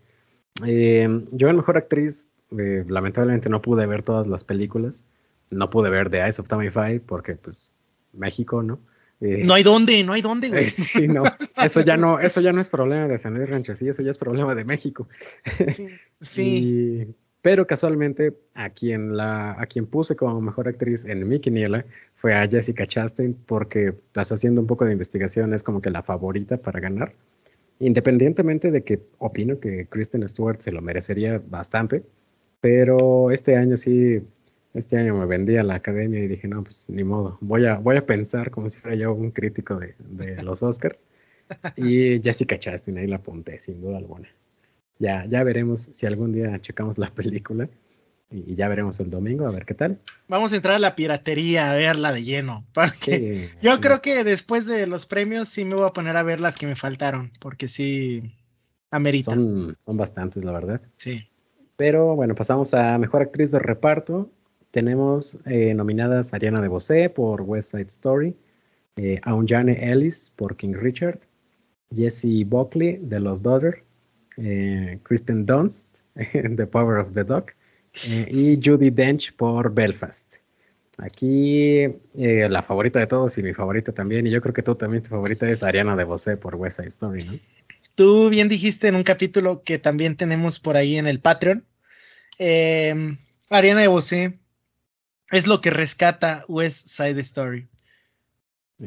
Eh, 0.64 1.24
yo 1.32 1.48
en 1.48 1.56
Mejor 1.56 1.76
Actriz, 1.76 2.28
eh, 2.58 2.84
lamentablemente 2.88 3.48
no 3.48 3.60
pude 3.60 3.86
ver 3.86 4.02
todas 4.02 4.26
las 4.26 4.44
películas. 4.44 5.06
No 5.50 5.70
pude 5.70 5.90
ver 5.90 6.10
The 6.10 6.18
Eyes 6.18 6.38
of 6.38 6.48
Tammy 6.48 6.70
Faye 6.70 7.00
porque, 7.00 7.34
pues, 7.34 7.72
México, 8.12 8.62
¿no? 8.62 8.78
Eh, 9.20 9.44
no 9.44 9.54
hay 9.54 9.62
dónde, 9.62 10.02
no 10.04 10.12
hay 10.12 10.22
dónde, 10.22 10.48
güey. 10.48 10.64
sí, 10.64 11.08
no, 11.08 11.24
eso 11.62 11.80
ya 11.80 11.96
no, 11.96 12.18
eso 12.18 12.40
ya 12.40 12.52
no 12.52 12.60
es 12.60 12.68
problema 12.68 13.08
de 13.08 13.18
San 13.18 13.34
Luis 13.34 13.48
Rancho, 13.48 13.74
sí, 13.74 13.88
eso 13.88 14.02
ya 14.02 14.10
es 14.10 14.18
problema 14.18 14.54
de 14.54 14.64
México. 14.64 15.08
Sí, 15.68 15.88
sí. 16.20 17.14
pero 17.40 17.66
casualmente 17.66 18.36
a 18.54 18.70
quien 18.70 19.16
la, 19.16 19.52
a 19.52 19.66
quien 19.66 19.86
puse 19.86 20.16
como 20.16 20.40
mejor 20.40 20.68
actriz 20.68 21.06
en 21.06 21.26
mi 21.26 21.40
quiniela 21.40 21.86
fue 22.14 22.34
a 22.34 22.46
Jessica 22.46 22.86
Chastain, 22.86 23.34
porque 23.46 23.88
estás 23.88 24.32
haciendo 24.32 24.60
un 24.60 24.66
poco 24.66 24.84
de 24.84 24.92
investigación, 24.92 25.54
es 25.54 25.62
como 25.62 25.80
que 25.80 25.90
la 25.90 26.02
favorita 26.02 26.58
para 26.58 26.80
ganar. 26.80 27.14
Independientemente 27.78 28.70
de 28.70 28.84
que 28.84 29.00
opino 29.18 29.60
que 29.60 29.86
Kristen 29.86 30.26
Stewart 30.28 30.60
se 30.60 30.72
lo 30.72 30.80
merecería 30.80 31.42
bastante, 31.46 32.02
pero 32.60 33.30
este 33.30 33.56
año 33.56 33.76
sí, 33.76 34.22
este 34.74 34.96
año 34.98 35.16
me 35.16 35.26
vendí 35.26 35.56
a 35.56 35.62
la 35.62 35.74
academia 35.74 36.20
y 36.20 36.28
dije, 36.28 36.48
no, 36.48 36.62
pues 36.62 36.88
ni 36.88 37.04
modo, 37.04 37.38
voy 37.40 37.66
a, 37.66 37.78
voy 37.78 37.96
a 37.96 38.06
pensar 38.06 38.50
como 38.50 38.68
si 38.68 38.78
fuera 38.78 38.96
yo 38.96 39.12
un 39.12 39.30
crítico 39.30 39.76
de, 39.78 39.94
de 39.98 40.42
los 40.42 40.62
Oscars. 40.62 41.06
Y 41.76 42.20
Jessica 42.20 42.58
Chastain, 42.58 42.98
ahí 42.98 43.06
la 43.06 43.16
apunté, 43.16 43.60
sin 43.60 43.80
duda 43.80 43.98
alguna. 43.98 44.28
Ya, 44.98 45.26
ya 45.26 45.44
veremos 45.44 45.90
si 45.92 46.06
algún 46.06 46.32
día 46.32 46.58
checamos 46.60 46.98
la 46.98 47.08
película 47.14 47.68
y 48.30 48.56
ya 48.56 48.68
veremos 48.68 48.98
el 49.00 49.10
domingo 49.10 49.46
a 49.46 49.52
ver 49.52 49.64
qué 49.64 49.74
tal. 49.74 50.00
Vamos 50.28 50.52
a 50.52 50.56
entrar 50.56 50.76
a 50.76 50.80
la 50.80 50.96
piratería 50.96 51.70
a 51.70 51.74
verla 51.74 52.12
de 52.12 52.24
lleno. 52.24 52.64
Porque 52.72 53.50
yo 53.62 53.80
creo 53.80 54.00
que 54.00 54.24
después 54.24 54.66
de 54.66 54.86
los 54.86 55.06
premios 55.06 55.48
sí 55.48 55.64
me 55.64 55.76
voy 55.76 55.86
a 55.86 55.92
poner 55.92 56.16
a 56.16 56.22
ver 56.22 56.40
las 56.40 56.56
que 56.56 56.66
me 56.66 56.76
faltaron, 56.76 57.32
porque 57.40 57.68
sí 57.68 58.34
amerita. 58.90 59.34
Son, 59.34 59.76
son 59.78 59.96
bastantes, 59.96 60.44
la 60.44 60.52
verdad. 60.52 60.80
Sí. 60.96 61.28
Pero 61.76 62.16
bueno, 62.16 62.34
pasamos 62.34 62.74
a 62.74 62.98
mejor 62.98 63.22
actriz 63.22 63.52
de 63.52 63.58
reparto. 63.58 64.30
Tenemos 64.70 65.38
eh, 65.46 65.74
nominadas 65.74 66.34
Ariana 66.34 66.60
DeBose 66.60 67.10
por 67.10 67.42
West 67.42 67.70
Side 67.70 67.86
Story, 67.86 68.36
eh, 68.96 69.20
Aunjane 69.22 69.90
Ellis 69.90 70.32
por 70.34 70.56
King 70.56 70.74
Richard, 70.74 71.20
Jessie 71.94 72.44
Buckley 72.44 72.98
de 73.00 73.20
Los 73.20 73.42
Daughter, 73.42 73.84
eh, 74.36 74.98
Kristen 75.02 75.46
Dunst 75.46 76.00
The 76.56 76.66
Power 76.66 76.98
of 76.98 77.12
the 77.12 77.24
Dog 77.24 77.52
eh, 78.04 78.26
y 78.30 78.60
Judy 78.62 78.90
Dench 78.90 79.34
por 79.34 79.72
Belfast. 79.72 80.36
Aquí 80.98 81.82
eh, 82.14 82.48
la 82.48 82.62
favorita 82.62 82.98
de 82.98 83.06
todos 83.06 83.36
y 83.36 83.42
mi 83.42 83.52
favorita 83.52 83.92
también, 83.92 84.26
y 84.26 84.30
yo 84.30 84.40
creo 84.40 84.54
que 84.54 84.62
tú 84.62 84.74
también 84.74 85.02
tu 85.02 85.10
favorita 85.10 85.48
es 85.48 85.62
Ariana 85.62 85.94
DeBose 85.94 86.36
por 86.38 86.54
West 86.54 86.78
Side 86.78 86.88
Story, 86.88 87.24
¿no? 87.24 87.38
Tú 87.94 88.28
bien 88.28 88.48
dijiste 88.48 88.88
en 88.88 88.94
un 88.94 89.02
capítulo 89.02 89.62
que 89.62 89.78
también 89.78 90.16
tenemos 90.16 90.58
por 90.58 90.76
ahí 90.76 90.98
en 90.98 91.06
el 91.06 91.20
Patreon. 91.20 91.64
Eh, 92.38 93.16
Ariana 93.50 93.82
DeBose 93.82 94.38
es 95.30 95.46
lo 95.46 95.60
que 95.60 95.70
rescata 95.70 96.44
West 96.48 96.88
Side 96.88 97.20
Story. 97.20 97.68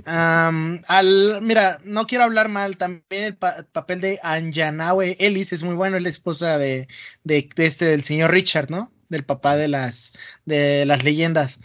al, 0.06 1.42
mira, 1.42 1.80
no 1.84 2.06
quiero 2.08 2.24
hablar 2.24 2.50
mal, 2.50 2.78
también 2.78 3.24
el 3.24 3.36
papel 3.36 4.01
de 4.01 4.20
Anjanawe 4.22 5.18
Ellis 5.20 5.54
es 5.54 5.63
muy 5.63 5.75
bueno, 5.75 5.98
es 5.98 6.04
la 6.04 6.10
esposa 6.10 6.58
de, 6.58 6.88
de, 7.24 7.50
este 7.58 7.86
del 7.86 8.04
señor 8.04 8.32
Richard, 8.32 8.70
¿no? 8.70 8.92
Del 9.10 9.25
papá 9.25 9.58
de 9.58 9.68
las, 9.68 10.13
de 10.46 10.86
las 10.86 11.04
leyendas. 11.04 11.60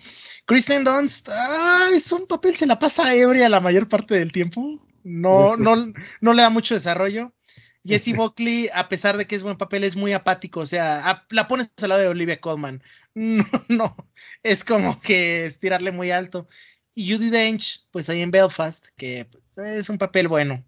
Kristen 0.46 0.84
Dunst, 0.84 1.28
ah, 1.30 1.88
es 1.92 2.10
un 2.12 2.26
papel, 2.26 2.56
se 2.56 2.66
la 2.66 2.78
pasa 2.78 3.14
ebria 3.14 3.48
la 3.48 3.60
mayor 3.60 3.88
parte 3.88 4.14
del 4.14 4.32
tiempo. 4.32 4.84
No, 5.04 5.56
no, 5.56 5.92
no 6.20 6.32
le 6.32 6.42
da 6.42 6.50
mucho 6.50 6.74
desarrollo. 6.74 7.32
Jesse 7.84 8.16
Buckley, 8.16 8.70
a 8.74 8.88
pesar 8.88 9.16
de 9.18 9.26
que 9.26 9.36
es 9.36 9.42
buen 9.42 9.58
papel, 9.58 9.84
es 9.84 9.94
muy 9.94 10.14
apático. 10.14 10.60
O 10.60 10.66
sea, 10.66 11.24
la 11.30 11.48
pones 11.48 11.70
al 11.82 11.90
lado 11.90 12.00
de 12.00 12.08
Olivia 12.08 12.40
Colman. 12.40 12.82
No, 13.16 13.46
no, 13.68 13.96
es 14.42 14.64
como 14.64 15.00
que 15.00 15.46
es 15.46 15.60
tirarle 15.60 15.92
muy 15.92 16.10
alto. 16.10 16.48
Y 16.96 17.14
Judy 17.14 17.30
Dench, 17.30 17.86
pues 17.92 18.08
ahí 18.08 18.22
en 18.22 18.32
Belfast, 18.32 18.88
que 18.96 19.28
es 19.56 19.88
un 19.88 19.98
papel 19.98 20.26
bueno. 20.26 20.64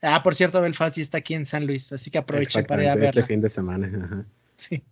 Ah, 0.00 0.22
por 0.22 0.36
cierto, 0.36 0.60
Belfast 0.60 0.96
ya 0.96 1.02
está 1.02 1.18
aquí 1.18 1.34
en 1.34 1.44
San 1.44 1.66
Luis, 1.66 1.92
así 1.92 2.12
que 2.12 2.18
aproveche 2.18 2.62
para 2.62 2.84
ir 2.84 2.88
a 2.88 2.92
este 2.92 3.00
verla. 3.00 3.20
Este 3.20 3.32
fin 3.34 3.40
de 3.40 3.48
semana. 3.48 4.26
Sí. 4.56 4.84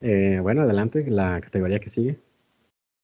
Eh, 0.00 0.38
bueno, 0.40 0.62
adelante, 0.62 1.04
la 1.08 1.40
categoría 1.40 1.80
que 1.80 1.88
sigue. 1.88 2.18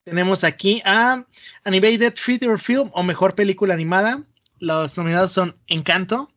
Tenemos 0.04 0.44
aquí 0.44 0.82
a 0.84 1.26
Animated 1.64 2.14
Feature 2.16 2.58
Film 2.58 2.90
o 2.92 3.02
Mejor 3.02 3.34
Película 3.34 3.74
Animada. 3.74 4.22
Los 4.58 4.96
nominados 4.96 5.32
son 5.32 5.56
Encanto, 5.66 6.30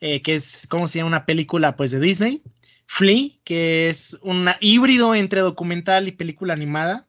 eh, 0.00 0.22
que 0.22 0.36
es 0.36 0.66
como 0.68 0.88
si 0.88 1.02
una 1.02 1.26
película 1.26 1.76
pues 1.76 1.90
de 1.90 2.00
Disney. 2.00 2.42
Flea, 2.86 3.30
que 3.44 3.88
es 3.88 4.18
un 4.22 4.48
híbrido 4.60 5.14
entre 5.14 5.40
documental 5.40 6.08
y 6.08 6.12
película 6.12 6.52
animada. 6.52 7.06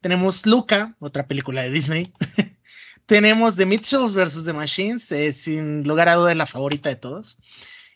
Tenemos 0.00 0.46
Luca, 0.46 0.96
otra 0.98 1.26
película 1.26 1.62
de 1.62 1.70
Disney. 1.70 2.12
Tenemos 3.06 3.56
The 3.56 3.66
Mitchells 3.66 4.14
vs. 4.14 4.44
The 4.44 4.52
Machines, 4.52 5.12
sin 5.32 5.82
lugar 5.84 6.08
a 6.08 6.14
duda 6.14 6.34
la 6.34 6.46
favorita 6.46 6.88
de 6.88 6.96
todos. 6.96 7.38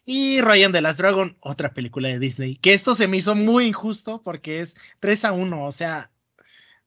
Y 0.04 0.40
Ryan 0.40 0.72
de 0.72 0.82
Last 0.82 0.98
Dragon, 0.98 1.36
otra 1.40 1.72
película 1.72 2.08
de 2.08 2.18
Disney. 2.18 2.56
Que 2.56 2.74
esto 2.74 2.94
se 2.94 3.08
me 3.08 3.16
hizo 3.16 3.34
muy 3.34 3.64
injusto 3.64 4.20
porque 4.22 4.60
es 4.60 4.76
3 5.00 5.24
a 5.24 5.32
1. 5.32 5.64
O 5.64 5.72
sea, 5.72 6.10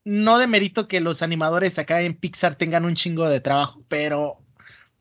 no 0.08 0.38
demerito 0.38 0.88
que 0.88 1.02
los 1.02 1.22
animadores 1.22 1.78
acá 1.80 2.02
en 2.02 2.14
Pixar 2.14 2.56
tengan 2.56 2.86
un 2.86 2.96
chingo 2.96 3.28
de 3.28 3.42
trabajo, 3.42 3.82
pero, 3.90 4.38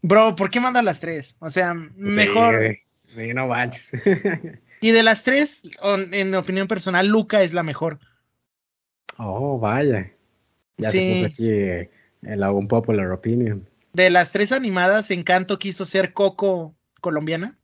bro, 0.03 0.35
¿por 0.35 0.51
qué 0.51 0.59
mandan 0.59 0.85
las 0.85 0.99
tres? 0.99 1.37
O 1.39 1.49
sea, 1.49 1.75
mejor. 1.75 2.77
Sí, 3.15 3.33
no 3.33 3.47
manches. 3.47 3.93
y 4.81 4.91
de 4.91 5.03
las 5.05 5.23
tres, 5.23 5.63
en 5.85 6.31
mi 6.31 6.37
opinión 6.37 6.67
personal, 6.67 7.07
Luca 7.07 7.43
es 7.43 7.53
la 7.53 7.63
mejor. 7.63 8.01
Oh, 9.17 9.61
vaya. 9.61 10.11
Ya 10.77 10.91
se 10.91 11.15
puso 11.15 11.27
aquí 11.27 11.51
eh, 11.51 11.91
el 12.23 12.43
un 12.43 12.67
popular 12.67 13.11
opinion. 13.13 13.69
De 13.93 14.11
las 14.11 14.33
tres 14.33 14.51
animadas, 14.51 15.13
Encanto 15.13 15.61
quiso 15.61 15.85
ser 15.85 16.15
Coco 16.15 16.75
colombiana. 17.01 17.57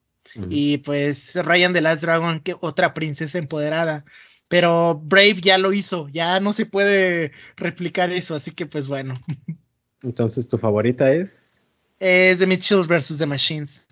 Y 0.49 0.79
pues 0.79 1.37
Ryan 1.37 1.73
de 1.73 1.81
Last 1.83 2.03
Dragon, 2.03 2.41
que 2.41 2.57
otra 2.61 2.95
princesa 2.95 3.39
empoderada. 3.39 4.05
Pero 4.49 5.01
Brave 5.03 5.41
ya 5.41 5.59
lo 5.59 5.73
hizo, 5.73 6.09
ya 6.09 6.39
no 6.41 6.53
se 6.53 6.67
puede 6.67 7.33
replicar 7.57 8.11
eso, 8.13 8.35
así 8.35 8.53
que 8.53 8.67
pues 8.67 8.89
bueno. 8.89 9.15
Entonces, 10.03 10.49
¿tu 10.49 10.59
favorita 10.59 11.13
es? 11.13 11.63
Es 11.99 12.39
The 12.39 12.47
Mitchells 12.47 12.87
vs. 12.89 13.19
The 13.19 13.27
Machines. 13.27 13.89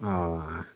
Ah. 0.00 0.66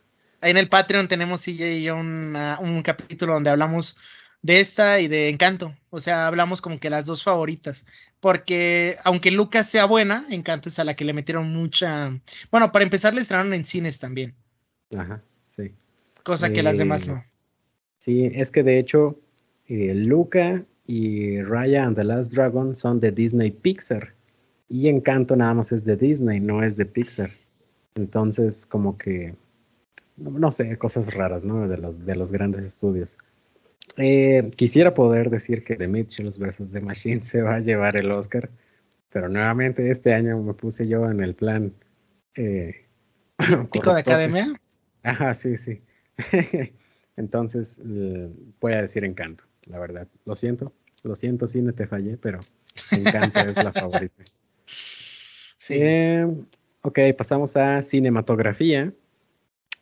Ahí 0.40 0.50
en 0.50 0.56
el 0.56 0.68
Patreon 0.68 1.08
tenemos 1.08 1.48
y 1.48 1.82
yo 1.82 1.96
un 1.96 2.82
capítulo 2.84 3.34
donde 3.34 3.50
hablamos 3.50 3.96
de 4.42 4.60
esta 4.60 5.00
y 5.00 5.08
de 5.08 5.28
Encanto. 5.28 5.76
O 5.90 6.00
sea, 6.00 6.26
hablamos 6.26 6.60
como 6.60 6.78
que 6.78 6.90
las 6.90 7.06
dos 7.06 7.22
favoritas. 7.22 7.86
Porque 8.20 8.96
aunque 9.04 9.30
Lucas 9.30 9.68
sea 9.68 9.84
buena, 9.84 10.24
Encanto 10.30 10.68
es 10.68 10.78
a 10.78 10.84
la 10.84 10.94
que 10.94 11.04
le 11.04 11.12
metieron 11.12 11.52
mucha. 11.52 12.12
Bueno, 12.50 12.72
para 12.72 12.84
empezar, 12.84 13.14
le 13.14 13.22
estrenaron 13.22 13.54
en 13.54 13.64
cines 13.64 13.98
también. 13.98 14.34
Ajá, 14.96 15.22
sí. 15.48 15.72
Cosa 16.22 16.50
que 16.52 16.62
las 16.62 16.78
demás 16.78 17.06
no. 17.06 17.22
Sí, 17.98 18.30
es 18.32 18.50
que 18.50 18.62
de 18.62 18.78
hecho, 18.78 19.18
eh, 19.66 19.94
Luca 19.94 20.64
y 20.86 21.42
Raya 21.42 21.84
and 21.84 21.96
the 21.96 22.04
Last 22.04 22.32
Dragon 22.32 22.74
son 22.74 23.00
de 23.00 23.12
Disney 23.12 23.50
Pixar. 23.50 24.14
Y 24.68 24.88
Encanto 24.88 25.36
nada 25.36 25.54
más 25.54 25.72
es 25.72 25.84
de 25.84 25.96
Disney, 25.96 26.40
no 26.40 26.62
es 26.62 26.76
de 26.76 26.86
Pixar. 26.86 27.30
Entonces, 27.94 28.66
como 28.66 28.96
que, 28.96 29.34
no, 30.16 30.50
sé, 30.50 30.76
cosas 30.76 31.14
raras, 31.14 31.44
¿no? 31.44 31.66
De 31.68 31.78
los, 31.78 32.04
de 32.04 32.14
los 32.14 32.30
grandes 32.30 32.66
estudios. 32.66 33.18
Eh, 33.96 34.46
quisiera 34.56 34.94
poder 34.94 35.30
decir 35.30 35.64
que 35.64 35.76
The 35.76 35.88
Mitchells 35.88 36.38
vs. 36.38 36.70
The 36.70 36.80
Machine 36.80 37.20
se 37.20 37.42
va 37.42 37.56
a 37.56 37.60
llevar 37.60 37.96
el 37.96 38.10
Oscar, 38.12 38.48
pero 39.10 39.28
nuevamente 39.28 39.90
este 39.90 40.14
año 40.14 40.40
me 40.42 40.54
puse 40.54 40.86
yo 40.86 41.10
en 41.10 41.20
el 41.20 41.34
plan. 41.34 41.72
Eh, 42.34 42.86
¿Pico 43.72 43.92
de 43.92 44.00
academia? 44.00 44.46
Ajá, 45.02 45.34
sí, 45.34 45.56
sí. 45.56 45.82
Entonces, 47.16 47.80
eh, 47.84 48.30
voy 48.60 48.72
a 48.74 48.82
decir 48.82 49.04
Encanto, 49.04 49.44
la 49.66 49.78
verdad. 49.78 50.06
Lo 50.24 50.36
siento, 50.36 50.72
lo 51.02 51.14
siento, 51.14 51.46
cine, 51.46 51.72
te 51.72 51.86
fallé, 51.86 52.16
pero 52.16 52.40
Encanto 52.90 53.40
es 53.40 53.62
la 53.62 53.72
favorita. 53.72 54.22
Sí. 55.60 55.74
Eh, 55.80 56.26
ok, 56.80 56.98
pasamos 57.16 57.56
a 57.58 57.82
cinematografía. 57.82 58.90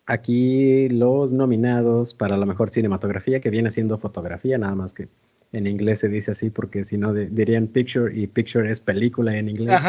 Aquí 0.04 0.88
los 0.88 1.32
nominados 1.32 2.12
para 2.12 2.37
la 2.37 2.44
mejor 2.44 2.70
cinematografía, 2.70 3.40
que 3.40 3.50
viene 3.50 3.70
siendo 3.70 3.96
fotografía, 3.96 4.58
nada 4.58 4.75
más 4.75 4.92
que 4.92 5.08
en 5.52 5.66
inglés 5.66 6.00
se 6.00 6.08
dice 6.08 6.32
así, 6.32 6.50
porque 6.50 6.85
si 6.85 6.99
no 6.99 7.12
dirían 7.12 7.68
picture 7.68 8.12
y 8.12 8.26
picture 8.26 8.70
es 8.70 8.80
película 8.80 9.37
en 9.37 9.49
inglés. 9.49 9.82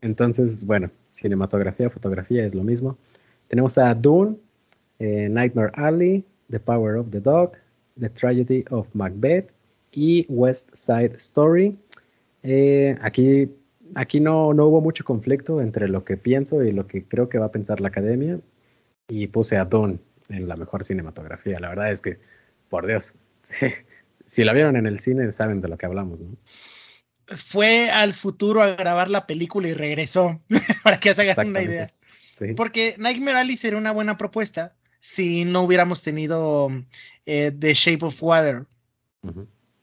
Entonces, 0.00 0.64
bueno, 0.64 0.90
cinematografía, 1.10 1.90
fotografía 1.90 2.44
es 2.44 2.54
lo 2.54 2.64
mismo. 2.64 2.96
Tenemos 3.48 3.78
a 3.78 3.94
Dune, 3.94 4.36
eh, 5.02 5.28
Nightmare 5.28 5.72
Alley, 5.74 6.24
The 6.48 6.60
Power 6.60 6.96
of 6.96 7.10
the 7.10 7.20
Dog, 7.20 7.56
The 7.98 8.08
Tragedy 8.08 8.64
of 8.70 8.86
Macbeth 8.94 9.52
y 9.90 10.24
West 10.28 10.70
Side 10.74 11.16
Story. 11.16 11.76
Eh, 12.44 12.96
aquí 13.02 13.50
aquí 13.96 14.20
no, 14.20 14.54
no 14.54 14.66
hubo 14.66 14.80
mucho 14.80 15.04
conflicto 15.04 15.60
entre 15.60 15.88
lo 15.88 16.04
que 16.04 16.16
pienso 16.16 16.62
y 16.62 16.70
lo 16.70 16.86
que 16.86 17.04
creo 17.04 17.28
que 17.28 17.38
va 17.38 17.46
a 17.46 17.50
pensar 17.52 17.80
la 17.80 17.88
academia. 17.88 18.38
Y 19.08 19.26
puse 19.26 19.56
a 19.56 19.64
Don 19.64 20.00
en 20.28 20.46
la 20.46 20.54
mejor 20.54 20.84
cinematografía. 20.84 21.58
La 21.58 21.70
verdad 21.70 21.90
es 21.90 22.00
que, 22.00 22.20
por 22.68 22.86
Dios, 22.86 23.14
si 24.24 24.44
la 24.44 24.52
vieron 24.52 24.76
en 24.76 24.86
el 24.86 25.00
cine 25.00 25.32
saben 25.32 25.60
de 25.60 25.68
lo 25.68 25.76
que 25.76 25.86
hablamos, 25.86 26.20
¿no? 26.20 26.36
Fue 27.26 27.90
al 27.90 28.14
futuro 28.14 28.62
a 28.62 28.76
grabar 28.76 29.10
la 29.10 29.26
película 29.26 29.66
y 29.66 29.72
regresó, 29.72 30.40
para 30.84 31.00
que 31.00 31.12
se 31.12 31.22
hagan 31.22 31.48
una 31.48 31.62
idea. 31.62 31.88
Porque 32.56 32.94
Nightmare 32.98 33.38
Alley 33.38 33.56
sería 33.56 33.78
una 33.78 33.92
buena 33.92 34.16
propuesta 34.16 34.76
si 35.02 35.44
no 35.44 35.62
hubiéramos 35.62 36.02
tenido 36.02 36.70
eh, 37.26 37.52
The 37.58 37.74
Shape 37.74 38.06
of 38.06 38.22
Water 38.22 38.66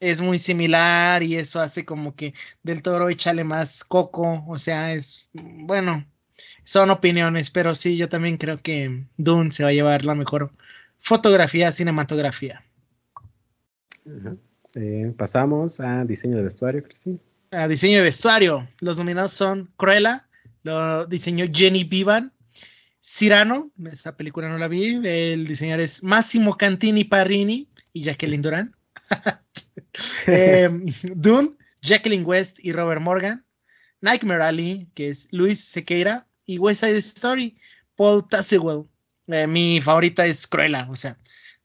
es 0.00 0.22
muy 0.22 0.38
similar 0.38 1.22
y 1.22 1.36
eso 1.36 1.60
hace 1.60 1.84
como 1.84 2.14
que 2.14 2.32
del 2.62 2.80
toro 2.80 3.10
échale 3.10 3.44
más 3.44 3.84
coco, 3.84 4.42
o 4.48 4.58
sea, 4.58 4.94
es 4.94 5.28
bueno, 5.34 6.06
son 6.64 6.88
opiniones, 6.90 7.50
pero 7.50 7.74
sí, 7.74 7.98
yo 7.98 8.08
también 8.08 8.38
creo 8.38 8.62
que 8.62 9.04
Dune 9.18 9.52
se 9.52 9.62
va 9.62 9.68
a 9.68 9.74
llevar 9.74 10.06
la 10.06 10.14
mejor 10.14 10.52
fotografía, 10.98 11.70
cinematografía. 11.70 12.64
Eh, 14.74 15.12
pasamos 15.18 15.80
a 15.80 16.04
diseño 16.04 16.38
de 16.38 16.44
vestuario, 16.44 16.82
Cristina. 16.82 17.18
A 17.50 17.68
diseño 17.68 17.98
de 17.98 18.04
vestuario. 18.04 18.66
Los 18.80 18.96
nominados 18.96 19.32
son 19.32 19.70
Cruella, 19.76 20.26
lo 20.62 21.04
diseñó 21.06 21.44
Jenny 21.52 21.84
Vivan, 21.84 22.32
Cirano, 23.02 23.70
esta 23.90 24.16
película 24.16 24.48
no 24.48 24.58
la 24.58 24.68
vi, 24.68 25.00
el 25.06 25.46
diseñador 25.46 25.80
es 25.80 26.02
Massimo 26.02 26.56
Cantini 26.56 27.04
Parrini 27.04 27.68
y 27.92 28.02
Jacqueline 28.02 28.42
Durán. 28.42 28.76
eh, 30.26 30.68
Dune, 31.14 31.52
Jacqueline 31.82 32.24
West 32.24 32.58
y 32.60 32.72
Robert 32.72 33.00
Morgan. 33.00 33.44
Nightmare 34.02 34.42
Alley, 34.42 34.88
que 34.94 35.08
es 35.08 35.28
Luis 35.30 35.62
Sequeira. 35.64 36.26
Y 36.46 36.58
West 36.58 36.82
Side 36.82 36.98
Story, 36.98 37.56
Paul 37.96 38.26
Tassewell. 38.28 38.84
Eh, 39.28 39.46
mi 39.46 39.80
favorita 39.80 40.26
es 40.26 40.46
Cruella, 40.46 40.88
o 40.90 40.96
sea, 40.96 41.16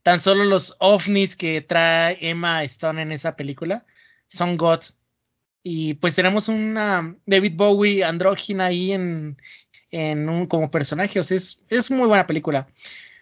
tan 0.04 0.20
solo 0.20 0.44
los 0.44 0.75
ovnis 0.80 1.36
que 1.36 1.62
trae 1.62 2.18
Emma 2.22 2.63
Stone 2.63 3.01
en 3.01 3.12
esa 3.12 3.36
película 3.36 3.86
son 4.27 4.56
God. 4.58 4.82
Y 5.63 5.96
pues 5.96 6.13
tenemos 6.13 6.48
una 6.48 7.15
David 7.25 7.54
Bowie 7.56 8.04
andrógina 8.04 8.65
ahí 8.65 8.92
en, 8.92 9.38
en 9.96 10.28
un 10.28 10.46
como 10.46 10.70
personaje, 10.70 11.22
o 11.22 11.24
sea, 11.24 11.38
es, 11.38 11.64
es 11.70 11.90
muy 11.90 12.06
buena 12.06 12.28
película. 12.28 12.68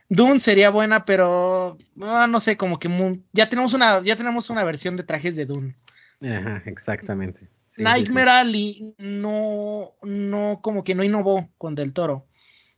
Dune 0.09 0.39
sería 0.39 0.71
buena, 0.71 1.05
pero 1.05 1.77
ah, 2.01 2.25
no 2.27 2.39
sé, 2.39 2.57
como 2.57 2.79
que 2.79 2.89
ya 3.31 3.47
tenemos 3.47 3.75
una, 3.75 4.01
ya 4.01 4.15
tenemos 4.15 4.49
una 4.49 4.63
versión 4.63 4.97
de 4.97 5.03
trajes 5.03 5.35
de 5.35 5.45
Dune. 5.45 5.75
Ajá, 6.19 6.63
exactamente. 6.65 7.47
Nightmare 7.77 8.29
Alley 8.29 8.95
no, 8.97 9.93
no, 10.01 10.59
como 10.63 10.83
que 10.83 10.95
no 10.95 11.03
innovó 11.03 11.47
con 11.59 11.75
Del 11.75 11.93
Toro. 11.93 12.27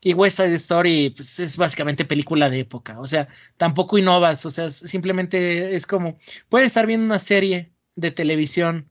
Y 0.01 0.13
West 0.13 0.37
Side 0.37 0.55
Story 0.55 1.13
pues, 1.15 1.39
es 1.39 1.55
básicamente 1.55 2.03
película 2.03 2.49
de 2.49 2.59
época. 2.59 2.99
O 2.99 3.07
sea, 3.07 3.29
tampoco 3.57 3.97
innovas. 3.97 4.45
O 4.45 4.51
sea, 4.51 4.69
simplemente 4.71 5.73
es 5.75 5.87
como, 5.87 6.17
puedes 6.49 6.67
estar 6.67 6.85
viendo 6.85 7.05
una 7.05 7.19
serie 7.19 7.71
de 7.95 8.11
televisión 8.11 8.89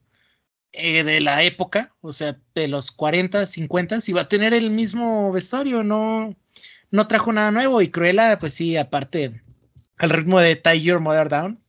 eh, 0.77 1.03
de 1.03 1.19
la 1.19 1.43
época, 1.43 1.93
o 2.01 2.13
sea, 2.13 2.37
de 2.53 2.67
los 2.67 2.91
40, 2.91 3.45
50, 3.45 3.99
y 4.07 4.13
va 4.13 4.21
a 4.21 4.29
tener 4.29 4.53
el 4.53 4.71
mismo 4.71 5.31
vestuario, 5.31 5.83
no, 5.83 6.35
no 6.91 7.07
trajo 7.07 7.31
nada 7.31 7.51
nuevo 7.51 7.81
y 7.81 7.89
Cruella, 7.89 8.37
pues 8.39 8.53
sí, 8.53 8.77
aparte 8.77 9.41
al 9.97 10.09
ritmo 10.09 10.39
de 10.39 10.55
Tiger 10.55 10.99
Mother 10.99 11.29
Down. 11.29 11.59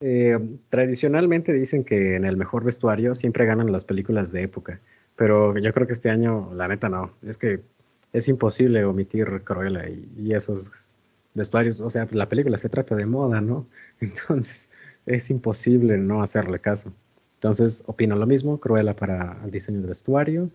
Eh, 0.00 0.38
tradicionalmente 0.68 1.52
dicen 1.52 1.84
que 1.84 2.16
en 2.16 2.24
el 2.24 2.36
mejor 2.36 2.64
vestuario 2.64 3.14
siempre 3.14 3.46
ganan 3.46 3.72
las 3.72 3.84
películas 3.84 4.30
de 4.32 4.42
época, 4.42 4.80
pero 5.16 5.56
yo 5.58 5.72
creo 5.72 5.86
que 5.86 5.94
este 5.94 6.10
año, 6.10 6.52
la 6.54 6.68
neta, 6.68 6.88
no. 6.88 7.12
Es 7.22 7.38
que 7.38 7.62
es 8.12 8.28
imposible 8.28 8.84
omitir 8.84 9.42
Cruella 9.44 9.88
y, 9.88 10.32
esos 10.32 10.94
vestuarios. 11.34 11.80
O 11.80 11.90
sea, 11.90 12.08
la 12.12 12.28
película 12.28 12.58
se 12.58 12.68
trata 12.68 12.94
de 12.96 13.06
moda, 13.06 13.40
¿no? 13.40 13.66
Entonces 14.00 14.70
es 15.06 15.30
imposible 15.30 15.96
no 15.98 16.22
hacerle 16.22 16.60
caso. 16.60 16.92
Entonces 17.36 17.84
opino 17.86 18.16
lo 18.16 18.26
mismo, 18.26 18.58
Cruella 18.58 18.94
para 18.96 19.38
el 19.44 19.50
diseño 19.50 19.80
de 19.80 19.88
vestuario. 19.88 20.50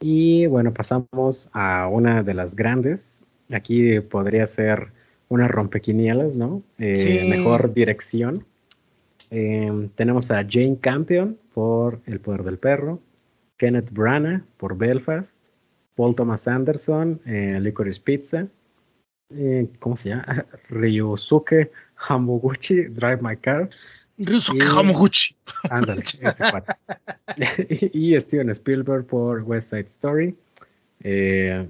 Y 0.00 0.46
bueno, 0.46 0.74
pasamos 0.74 1.48
a 1.52 1.88
una 1.88 2.22
de 2.22 2.34
las 2.34 2.54
grandes. 2.54 3.24
Aquí 3.52 4.00
podría 4.00 4.46
ser 4.46 4.92
una 5.28 5.48
rompequinielas, 5.48 6.34
¿no? 6.34 6.62
Eh, 6.78 7.26
mejor 7.28 7.72
dirección. 7.72 8.44
Em, 9.30 9.88
tenemos 9.90 10.30
a 10.30 10.46
Jane 10.48 10.78
Campion 10.80 11.38
por 11.52 12.00
El 12.06 12.20
Poder 12.20 12.42
del 12.44 12.58
Perro, 12.58 13.00
Kenneth 13.56 13.90
Branagh 13.92 14.44
por 14.56 14.76
Belfast, 14.76 15.44
Paul 15.94 16.14
Thomas 16.14 16.46
Anderson, 16.46 17.20
eh, 17.24 17.58
Licorice 17.60 18.00
Pizza, 18.00 18.46
eh, 19.30 19.68
¿cómo 19.80 19.96
se 19.96 20.10
llama? 20.10 20.24
Ryusuke 20.68 21.72
Hamoguchi, 21.96 22.84
Drive 22.84 23.18
My 23.22 23.36
Car, 23.36 23.68
Ryusuke 24.18 24.64
Hamaguchi. 24.64 25.36
Ándale, 25.70 26.02
ese 26.20 26.44
y, 27.92 28.20
Steven 28.20 28.50
Spielberg 28.50 29.06
por 29.06 29.42
West 29.42 29.70
Side 29.70 29.86
Story. 29.86 30.36
Eh, 31.00 31.68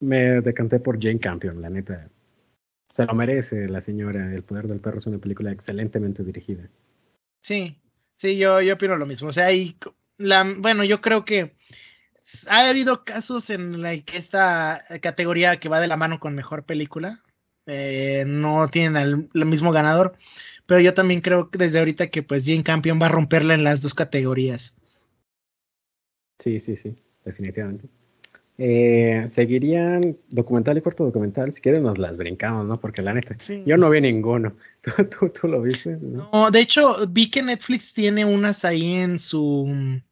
me 0.00 0.40
decanté 0.40 0.78
por 0.78 1.02
Jane 1.02 1.18
Campion, 1.18 1.60
la 1.60 1.70
neta. 1.70 2.08
Se 2.92 3.04
lo 3.04 3.14
merece 3.14 3.68
la 3.68 3.80
señora. 3.80 4.32
El 4.32 4.42
poder 4.42 4.68
del 4.68 4.80
perro 4.80 4.98
es 4.98 5.06
una 5.06 5.18
película 5.18 5.50
excelentemente 5.50 6.22
dirigida. 6.22 6.68
Sí, 7.42 7.76
sí, 8.14 8.36
yo, 8.36 8.60
yo 8.60 8.74
opino 8.74 8.96
lo 8.96 9.06
mismo. 9.06 9.28
O 9.28 9.32
sea, 9.32 9.48
la, 10.18 10.46
bueno, 10.58 10.84
yo 10.84 11.00
creo 11.00 11.24
que 11.24 11.54
ha 12.48 12.68
habido 12.68 13.04
casos 13.04 13.50
en 13.50 13.82
la 13.82 13.98
que 14.00 14.18
esta 14.18 14.82
categoría 15.00 15.58
que 15.58 15.68
va 15.68 15.80
de 15.80 15.86
la 15.86 15.96
mano 15.96 16.20
con 16.20 16.34
mejor 16.34 16.64
película 16.64 17.22
eh, 17.66 18.24
no 18.26 18.68
tienen 18.68 19.28
el 19.32 19.46
mismo 19.46 19.72
ganador 19.72 20.16
pero 20.68 20.82
yo 20.82 20.92
también 20.92 21.22
creo 21.22 21.50
que 21.50 21.56
desde 21.56 21.78
ahorita 21.78 22.08
que 22.08 22.22
pues 22.22 22.44
Jane 22.46 22.62
Campion 22.62 23.00
va 23.00 23.06
a 23.06 23.08
romperla 23.08 23.54
en 23.54 23.64
las 23.64 23.80
dos 23.80 23.94
categorías. 23.94 24.76
Sí, 26.38 26.60
sí, 26.60 26.76
sí, 26.76 26.94
definitivamente. 27.24 27.88
Eh, 28.58 29.24
seguirían 29.28 30.18
documental 30.28 30.76
y 30.76 30.82
corto 30.82 31.06
documental. 31.06 31.54
Si 31.54 31.62
quieren, 31.62 31.84
nos 31.84 31.96
las 31.96 32.18
brincamos, 32.18 32.66
¿no? 32.66 32.78
Porque 32.78 33.00
la 33.00 33.14
neta, 33.14 33.34
yo 33.64 33.78
no 33.78 33.88
vi 33.88 34.02
ninguno. 34.02 34.56
¿Tú, 35.18 35.30
tú, 35.30 35.48
lo 35.48 35.62
viste? 35.62 35.96
¿no? 36.02 36.50
de 36.50 36.60
hecho, 36.60 37.06
vi 37.08 37.30
que 37.30 37.42
Netflix 37.42 37.94
tiene 37.94 38.26
unas 38.26 38.66
ahí 38.66 38.96
en 38.96 39.18
su. 39.18 40.02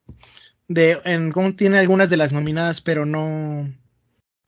De, 0.69 0.99
en, 1.05 1.35
tiene 1.55 1.79
algunas 1.79 2.09
de 2.09 2.17
las 2.17 2.33
nominadas, 2.33 2.81
pero 2.81 3.05
no. 3.05 3.71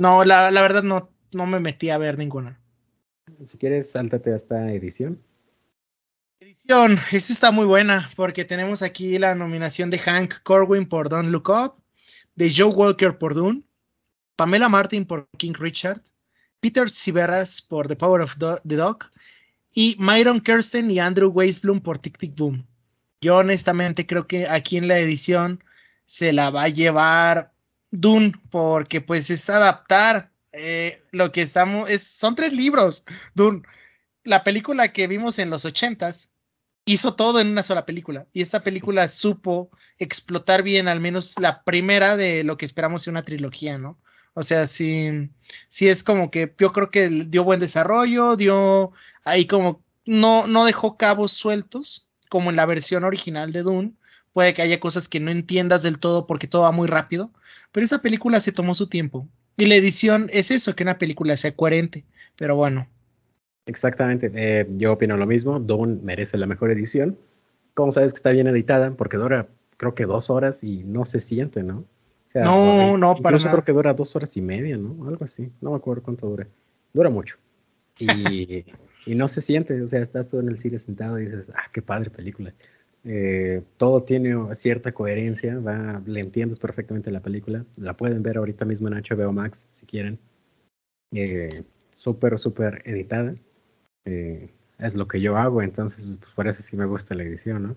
No, 0.00 0.24
la, 0.24 0.50
la 0.50 0.62
verdad 0.62 0.84
no, 0.84 1.10
no 1.32 1.44
me 1.44 1.60
metí 1.60 1.90
a 1.90 1.98
ver 1.98 2.16
ninguna. 2.16 2.58
Si 3.50 3.58
quieres, 3.58 3.90
sáltate 3.90 4.32
a 4.32 4.36
esta 4.36 4.72
edición. 4.72 5.20
Edición, 6.40 7.00
esta 7.10 7.32
está 7.32 7.50
muy 7.50 7.66
buena 7.66 8.08
porque 8.14 8.44
tenemos 8.44 8.82
aquí 8.82 9.18
la 9.18 9.34
nominación 9.34 9.90
de 9.90 9.98
Hank 9.98 10.34
Corwin 10.44 10.86
por 10.86 11.08
Don't 11.08 11.30
Look 11.30 11.48
Up, 11.48 11.82
de 12.36 12.54
Joe 12.54 12.72
Walker 12.72 13.18
por 13.18 13.34
Dune, 13.34 13.64
Pamela 14.36 14.68
Martin 14.68 15.04
por 15.04 15.28
King 15.36 15.54
Richard, 15.58 16.00
Peter 16.60 16.88
Siveras 16.88 17.60
por 17.60 17.88
The 17.88 17.96
Power 17.96 18.20
of 18.20 18.36
the 18.38 18.76
Dog 18.76 19.06
y 19.74 19.96
Myron 19.98 20.40
Kirsten 20.40 20.88
y 20.92 21.00
Andrew 21.00 21.32
Weisblum 21.32 21.80
por 21.80 21.98
Tic 21.98 22.16
Tic 22.16 22.36
Boom. 22.36 22.64
Yo 23.20 23.38
honestamente 23.38 24.06
creo 24.06 24.28
que 24.28 24.48
aquí 24.48 24.76
en 24.76 24.86
la 24.86 25.00
edición 25.00 25.64
se 26.04 26.32
la 26.32 26.50
va 26.50 26.62
a 26.62 26.68
llevar 26.68 27.52
Dune 27.90 28.32
porque 28.50 29.00
pues 29.00 29.28
es 29.30 29.50
adaptar 29.50 30.30
eh, 30.52 31.02
lo 31.10 31.32
que 31.32 31.42
estamos, 31.42 31.90
es, 31.90 32.04
son 32.04 32.36
tres 32.36 32.52
libros, 32.52 33.04
Dune 33.34 33.62
la 34.28 34.44
película 34.44 34.92
que 34.92 35.06
vimos 35.06 35.38
en 35.38 35.48
los 35.48 35.64
ochentas 35.64 36.28
hizo 36.84 37.14
todo 37.14 37.40
en 37.40 37.48
una 37.48 37.62
sola 37.62 37.86
película. 37.86 38.26
Y 38.32 38.42
esta 38.42 38.60
película 38.60 39.08
supo 39.08 39.70
explotar 39.98 40.62
bien, 40.62 40.86
al 40.86 41.00
menos 41.00 41.34
la 41.38 41.62
primera 41.64 42.16
de 42.16 42.44
lo 42.44 42.58
que 42.58 42.66
esperamos 42.66 43.04
de 43.04 43.10
una 43.10 43.24
trilogía, 43.24 43.78
¿no? 43.78 43.98
O 44.34 44.42
sea, 44.42 44.66
sí, 44.66 45.30
sí 45.68 45.88
es 45.88 46.04
como 46.04 46.30
que 46.30 46.54
yo 46.58 46.72
creo 46.72 46.90
que 46.90 47.08
dio 47.08 47.42
buen 47.42 47.58
desarrollo, 47.58 48.36
dio 48.36 48.92
ahí 49.24 49.46
como 49.46 49.82
no, 50.04 50.46
no 50.46 50.66
dejó 50.66 50.96
cabos 50.98 51.32
sueltos, 51.32 52.06
como 52.28 52.50
en 52.50 52.56
la 52.56 52.66
versión 52.66 53.04
original 53.04 53.50
de 53.52 53.62
Dune. 53.62 53.94
Puede 54.34 54.52
que 54.52 54.62
haya 54.62 54.78
cosas 54.78 55.08
que 55.08 55.20
no 55.20 55.30
entiendas 55.30 55.82
del 55.82 55.98
todo 55.98 56.26
porque 56.26 56.46
todo 56.46 56.62
va 56.62 56.72
muy 56.72 56.86
rápido, 56.86 57.32
pero 57.72 57.84
esa 57.84 58.02
película 58.02 58.40
se 58.40 58.52
tomó 58.52 58.74
su 58.74 58.88
tiempo. 58.88 59.26
Y 59.56 59.66
la 59.66 59.74
edición 59.74 60.28
es 60.32 60.50
eso, 60.50 60.76
que 60.76 60.84
una 60.84 60.98
película 60.98 61.36
sea 61.36 61.56
coherente. 61.56 62.04
Pero 62.36 62.54
bueno, 62.54 62.88
Exactamente, 63.68 64.32
eh, 64.34 64.66
yo 64.78 64.94
opino 64.94 65.18
lo 65.18 65.26
mismo. 65.26 65.60
Dawn 65.60 66.00
merece 66.02 66.38
la 66.38 66.46
mejor 66.46 66.70
edición. 66.70 67.18
¿Cómo 67.74 67.92
sabes 67.92 68.14
que 68.14 68.16
está 68.16 68.30
bien 68.30 68.46
editada? 68.46 68.92
Porque 68.92 69.18
dura, 69.18 69.46
creo 69.76 69.94
que 69.94 70.06
dos 70.06 70.30
horas 70.30 70.64
y 70.64 70.84
no 70.84 71.04
se 71.04 71.20
siente, 71.20 71.62
¿no? 71.62 71.80
O 71.80 72.30
sea, 72.30 72.44
no, 72.44 72.96
no, 72.96 73.16
para 73.16 73.36
Incluso 73.36 73.50
creo 73.50 73.64
que 73.64 73.72
dura 73.72 73.92
dos 73.92 74.16
horas 74.16 74.34
y 74.38 74.40
media, 74.40 74.78
¿no? 74.78 75.06
Algo 75.06 75.22
así. 75.22 75.52
No 75.60 75.72
me 75.72 75.76
acuerdo 75.76 76.02
cuánto 76.02 76.26
dura. 76.26 76.48
Dura 76.94 77.10
mucho. 77.10 77.36
Y, 77.98 78.64
y 79.06 79.14
no 79.14 79.28
se 79.28 79.42
siente. 79.42 79.82
O 79.82 79.88
sea, 79.88 80.00
estás 80.00 80.30
tú 80.30 80.40
en 80.40 80.48
el 80.48 80.58
cine 80.58 80.78
sentado 80.78 81.18
y 81.18 81.26
dices, 81.26 81.52
ah, 81.54 81.68
qué 81.70 81.82
padre 81.82 82.08
película. 82.08 82.54
Eh, 83.04 83.62
todo 83.76 84.02
tiene 84.02 84.34
cierta 84.54 84.92
coherencia. 84.92 85.58
Va, 85.58 86.02
le 86.06 86.20
entiendes 86.20 86.58
perfectamente 86.58 87.10
la 87.10 87.20
película. 87.20 87.66
La 87.76 87.94
pueden 87.94 88.22
ver 88.22 88.38
ahorita 88.38 88.64
mismo 88.64 88.88
en 88.88 88.94
HBO 88.94 89.30
Max 89.30 89.68
si 89.70 89.84
quieren. 89.84 90.18
Eh, 91.12 91.64
súper, 91.94 92.38
súper 92.38 92.80
editada. 92.86 93.34
Eh, 94.08 94.48
es 94.78 94.96
lo 94.96 95.06
que 95.06 95.20
yo 95.20 95.36
hago, 95.36 95.60
entonces 95.60 96.16
pues, 96.18 96.32
por 96.32 96.48
eso 96.48 96.62
sí 96.62 96.76
me 96.76 96.86
gusta 96.86 97.14
la 97.14 97.24
edición, 97.24 97.62
¿no? 97.62 97.76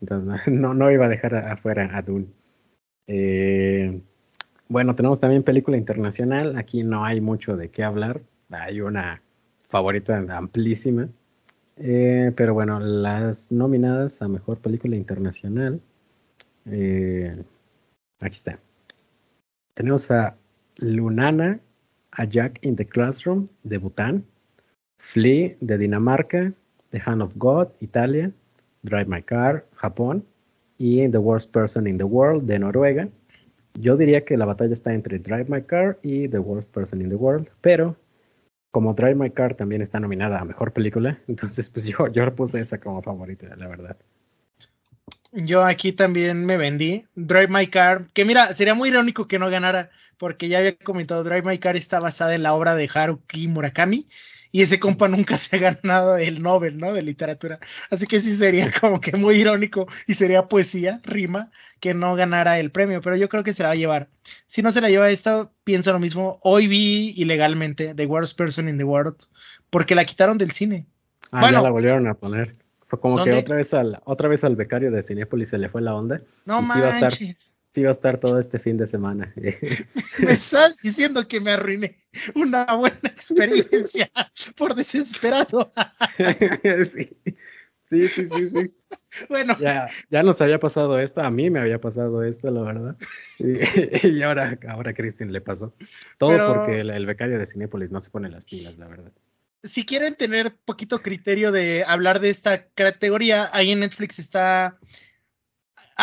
Entonces 0.00 0.28
no, 0.52 0.74
no 0.74 0.90
iba 0.90 1.06
a 1.06 1.08
dejar 1.08 1.34
afuera 1.34 1.90
a 1.96 2.02
Dune. 2.02 2.26
Eh, 3.06 4.02
bueno, 4.68 4.94
tenemos 4.94 5.20
también 5.20 5.42
película 5.42 5.76
internacional, 5.78 6.58
aquí 6.58 6.82
no 6.82 7.04
hay 7.04 7.20
mucho 7.20 7.56
de 7.56 7.70
qué 7.70 7.82
hablar, 7.82 8.20
hay 8.50 8.82
una 8.82 9.22
favorita 9.68 10.18
amplísima, 10.36 11.08
eh, 11.76 12.32
pero 12.36 12.52
bueno, 12.52 12.78
las 12.78 13.50
nominadas 13.50 14.20
a 14.20 14.28
Mejor 14.28 14.58
Película 14.58 14.96
Internacional, 14.96 15.80
aquí 16.66 17.44
está. 18.20 18.60
Tenemos 19.74 20.10
a 20.10 20.36
Lunana, 20.76 21.60
a 22.12 22.24
Jack 22.24 22.58
in 22.62 22.76
the 22.76 22.86
Classroom 22.86 23.46
de 23.62 23.78
Bután, 23.78 24.24
Flea 25.00 25.56
de 25.60 25.78
Dinamarca, 25.78 26.52
The 26.90 27.02
Hand 27.04 27.22
of 27.22 27.32
God, 27.36 27.68
Italia, 27.80 28.30
Drive 28.82 29.06
My 29.06 29.22
Car, 29.22 29.66
Japón 29.74 30.24
y 30.78 31.08
The 31.08 31.18
Worst 31.18 31.52
Person 31.52 31.86
in 31.86 31.98
the 31.98 32.04
World 32.04 32.44
de 32.44 32.58
Noruega. 32.58 33.08
Yo 33.74 33.96
diría 33.96 34.24
que 34.24 34.36
la 34.36 34.44
batalla 34.44 34.72
está 34.72 34.92
entre 34.94 35.18
Drive 35.18 35.46
My 35.48 35.62
Car 35.62 35.98
y 36.02 36.28
The 36.28 36.38
Worst 36.38 36.72
Person 36.72 37.00
in 37.00 37.08
the 37.08 37.16
World, 37.16 37.50
pero 37.60 37.96
como 38.70 38.94
Drive 38.94 39.16
My 39.16 39.30
Car 39.30 39.54
también 39.54 39.82
está 39.82 39.98
nominada 39.98 40.38
a 40.38 40.44
Mejor 40.44 40.72
Película, 40.72 41.18
entonces 41.28 41.68
pues 41.70 41.86
yo, 41.86 42.06
yo 42.12 42.34
puse 42.34 42.60
esa 42.60 42.78
como 42.78 43.02
favorita, 43.02 43.54
la 43.56 43.68
verdad. 43.68 43.96
Yo 45.32 45.64
aquí 45.64 45.92
también 45.92 46.44
me 46.44 46.56
vendí. 46.56 47.04
Drive 47.14 47.48
My 47.48 47.68
Car, 47.68 48.08
que 48.12 48.24
mira, 48.24 48.52
sería 48.52 48.74
muy 48.74 48.90
irónico 48.90 49.28
que 49.28 49.38
no 49.38 49.48
ganara, 49.48 49.90
porque 50.18 50.48
ya 50.48 50.58
había 50.58 50.76
comentado, 50.76 51.24
Drive 51.24 51.42
My 51.42 51.58
Car 51.58 51.76
está 51.76 52.00
basada 52.00 52.34
en 52.34 52.42
la 52.42 52.54
obra 52.54 52.74
de 52.74 52.88
Haruki 52.92 53.48
Murakami, 53.48 54.06
y 54.52 54.62
ese 54.62 54.80
compa 54.80 55.08
nunca 55.08 55.36
se 55.36 55.56
ha 55.56 55.58
ganado 55.58 56.16
el 56.16 56.42
Nobel, 56.42 56.78
¿no? 56.78 56.92
De 56.92 57.02
literatura. 57.02 57.60
Así 57.90 58.06
que 58.06 58.20
sí 58.20 58.34
sería 58.34 58.70
como 58.80 59.00
que 59.00 59.16
muy 59.16 59.36
irónico 59.36 59.86
y 60.06 60.14
sería 60.14 60.48
poesía, 60.48 61.00
rima, 61.04 61.50
que 61.80 61.94
no 61.94 62.14
ganara 62.14 62.58
el 62.58 62.70
premio, 62.70 63.00
pero 63.00 63.16
yo 63.16 63.28
creo 63.28 63.44
que 63.44 63.52
se 63.52 63.62
la 63.62 63.70
va 63.70 63.72
a 63.72 63.78
llevar. 63.78 64.08
Si 64.46 64.62
no 64.62 64.70
se 64.72 64.80
la 64.80 64.90
lleva 64.90 65.10
esta, 65.10 65.50
pienso 65.64 65.92
lo 65.92 65.98
mismo. 65.98 66.38
Hoy 66.42 66.66
vi 66.66 67.14
ilegalmente 67.16 67.94
The 67.94 68.06
Worst 68.06 68.36
Person 68.36 68.68
in 68.68 68.78
the 68.78 68.84
World 68.84 69.16
porque 69.70 69.94
la 69.94 70.04
quitaron 70.04 70.38
del 70.38 70.50
cine. 70.50 70.86
Ah, 71.30 71.40
bueno, 71.40 71.58
ya 71.58 71.62
la 71.62 71.70
volvieron 71.70 72.08
a 72.08 72.14
poner. 72.14 72.52
Fue 72.86 72.98
como 72.98 73.22
que 73.22 73.32
otra 73.32 73.54
vez 73.54 73.72
al 73.72 74.00
otra 74.04 74.28
vez 74.28 74.42
al 74.42 74.56
becario 74.56 74.90
de 74.90 75.00
Cinepolis 75.04 75.50
se 75.50 75.58
le 75.58 75.68
fue 75.68 75.80
la 75.80 75.94
onda. 75.94 76.20
No 76.44 76.60
manches 76.60 76.72
sí 76.72 76.80
va 76.80 76.86
a 76.86 76.90
estar 76.90 77.12
todo 78.20 78.38
este 78.38 78.58
fin 78.58 78.76
de 78.76 78.86
semana. 78.86 79.32
me 80.18 80.32
estás 80.32 80.80
diciendo 80.82 81.26
que 81.28 81.40
me 81.40 81.52
arruiné 81.52 81.98
una 82.34 82.64
buena 82.74 82.98
experiencia 83.04 84.10
por 84.56 84.74
desesperado. 84.74 85.72
sí. 86.84 87.16
Sí, 87.84 88.06
sí, 88.06 88.24
sí, 88.24 88.72
Bueno. 89.28 89.56
Ya, 89.58 89.88
ya 90.10 90.22
nos 90.22 90.40
había 90.40 90.60
pasado 90.60 91.00
esto, 91.00 91.22
a 91.22 91.30
mí 91.30 91.50
me 91.50 91.58
había 91.58 91.80
pasado 91.80 92.22
esto, 92.22 92.48
la 92.48 92.62
verdad. 92.62 92.96
Y, 93.40 94.22
ahora, 94.22 94.56
ahora 94.68 94.92
a 94.92 94.94
Cristian 94.94 95.32
le 95.32 95.40
pasó. 95.40 95.74
Todo 96.16 96.54
porque 96.54 96.80
el, 96.82 96.90
el, 96.90 97.04
becario 97.04 97.36
de 97.36 97.46
Cinépolis 97.46 97.90
no 97.90 98.00
se 98.00 98.10
pone 98.10 98.28
las 98.28 98.44
pilas, 98.44 98.78
la 98.78 98.86
verdad. 98.86 99.10
Si 99.64 99.84
quieren 99.84 100.14
tener 100.14 100.54
poquito 100.64 101.02
criterio 101.02 101.50
de 101.50 101.82
hablar 101.84 102.20
de 102.20 102.30
esta 102.30 102.68
categoría, 102.68 103.48
ahí 103.52 103.72
en 103.72 103.80
Netflix 103.80 104.20
está 104.20 104.78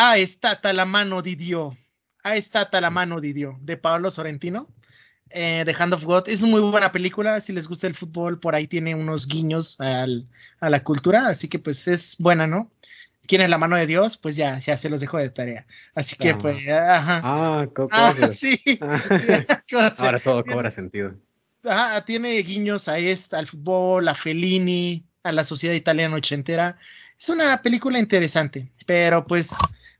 Ah, 0.00 0.16
está 0.16 0.56
la 0.72 0.84
mano 0.84 1.22
di 1.22 1.34
Dio. 1.34 1.76
Ah, 2.22 2.36
está 2.36 2.68
la 2.80 2.88
mano 2.88 3.18
di 3.18 3.32
Dio, 3.32 3.58
de 3.60 3.76
Pablo 3.76 4.10
Sorrentino. 4.12 4.68
Eh, 5.30 5.64
The 5.64 5.74
Hand 5.76 5.92
of 5.92 6.04
God. 6.04 6.28
Es 6.28 6.40
muy 6.42 6.60
buena 6.60 6.92
película. 6.92 7.40
Si 7.40 7.52
les 7.52 7.66
gusta 7.66 7.88
el 7.88 7.96
fútbol, 7.96 8.38
por 8.38 8.54
ahí 8.54 8.68
tiene 8.68 8.94
unos 8.94 9.26
guiños 9.26 9.76
a 9.80 10.06
la 10.68 10.84
cultura. 10.84 11.26
Así 11.26 11.48
que, 11.48 11.58
pues, 11.58 11.88
es 11.88 12.16
buena, 12.20 12.46
¿no? 12.46 12.70
¿Quién 13.26 13.40
es 13.40 13.50
la 13.50 13.58
mano 13.58 13.74
de 13.74 13.88
Dios? 13.88 14.16
Pues 14.16 14.36
ya, 14.36 14.56
ya 14.60 14.76
se 14.76 14.88
los 14.88 15.00
dejo 15.00 15.18
de 15.18 15.30
tarea. 15.30 15.66
Así 15.96 16.14
que, 16.14 16.30
ah. 16.30 16.38
pues, 16.38 16.68
ajá. 16.68 17.20
Ah, 17.24 17.66
ah 17.90 18.14
sí. 18.32 18.60
Ahora 19.98 20.20
todo 20.20 20.44
cobra 20.44 20.70
sentido. 20.70 21.16
Ajá, 21.64 22.04
tiene 22.04 22.38
guiños 22.42 22.86
a 22.86 23.00
esta, 23.00 23.40
al 23.40 23.48
fútbol, 23.48 24.06
a 24.06 24.14
Fellini, 24.14 25.04
a 25.24 25.32
la 25.32 25.42
sociedad 25.42 25.74
italiana 25.74 26.14
ochentera. 26.14 26.78
Es 27.18 27.28
una 27.28 27.60
película 27.62 27.98
interesante, 27.98 28.72
pero 28.86 29.26
pues 29.26 29.50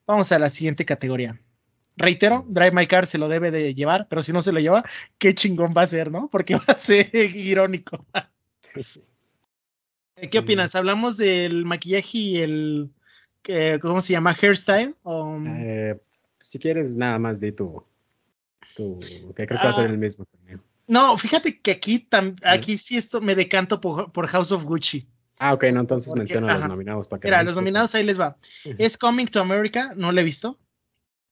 Vamos 0.09 0.33
a 0.33 0.39
la 0.39 0.49
siguiente 0.49 0.87
categoría. 0.87 1.39
Reitero, 1.95 2.43
Drive 2.49 2.73
My 2.73 2.87
Car 2.87 3.07
se 3.07 3.19
lo 3.19 3.29
debe 3.29 3.51
de 3.51 3.75
llevar, 3.75 4.09
pero 4.09 4.23
si 4.23 4.33
no 4.33 4.43
se 4.43 4.53
lo 4.53 4.59
lleva, 4.59 4.83
qué 5.19 5.35
chingón 5.35 5.75
va 5.77 5.83
a 5.83 5.87
ser, 5.87 6.11
¿no? 6.11 6.31
Porque 6.33 6.55
va 6.57 6.65
a 6.67 6.75
ser 6.75 7.15
irónico. 7.15 8.07
¿Qué 10.31 10.39
opinas? 10.39 10.75
¿Hablamos 10.75 11.19
del 11.19 11.67
maquillaje 11.67 12.19
y 12.19 12.39
el, 12.39 12.91
¿cómo 13.83 14.01
se 14.01 14.15
llama? 14.15 14.35
Hairstyle? 14.41 14.95
Eh, 15.47 16.01
si 16.41 16.59
quieres, 16.59 16.97
nada 16.97 17.19
más 17.19 17.39
de 17.39 17.53
tu, 17.53 17.85
tu 18.75 18.99
que 19.37 19.47
creo 19.47 19.61
que 19.61 19.65
va 19.65 19.69
a 19.69 19.75
ser 19.75 19.89
ah. 19.89 19.91
el 19.91 19.99
mismo 19.99 20.25
también. 20.25 20.63
No, 20.87 21.19
fíjate 21.19 21.61
que 21.61 21.73
aquí, 21.73 22.09
aquí 22.45 22.79
sí 22.79 22.97
esto 22.97 23.21
me 23.21 23.35
decanto 23.35 23.79
por 23.79 24.27
House 24.27 24.53
of 24.53 24.65
Gucci. 24.65 25.07
Ah, 25.39 25.55
ok, 25.55 25.65
no, 25.73 25.81
entonces 25.81 26.13
menciona 26.15 26.59
los 26.59 26.69
nominados 26.69 27.07
para 27.07 27.21
que. 27.21 27.29
Mira, 27.29 27.43
los 27.43 27.55
nominados 27.55 27.95
ahí 27.95 28.05
les 28.05 28.21
va. 28.21 28.37
Es 28.65 28.97
Coming 28.97 29.27
to 29.27 29.41
America, 29.41 29.93
no 29.97 30.11
lo 30.11 30.21
he 30.21 30.25
visto. 30.25 30.59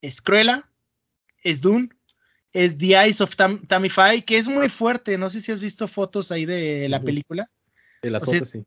Es 0.01 0.21
Cruella, 0.21 0.69
es 1.43 1.61
Dune, 1.61 1.89
es 2.53 2.79
The 2.79 2.95
Eyes 2.95 3.21
of 3.21 3.35
Tam 3.35 3.67
Tamify, 3.67 4.23
que 4.23 4.39
es 4.39 4.47
muy 4.47 4.69
fuerte. 4.69 5.19
No 5.19 5.29
sé 5.29 5.41
si 5.41 5.51
has 5.51 5.61
visto 5.61 5.89
fotos 5.89 6.31
ahí 6.31 6.47
de 6.47 6.89
la 6.89 7.03
película. 7.03 7.47
De 8.03 8.11
las 8.11 8.25
fotos, 8.25 8.51
sí. 8.51 8.65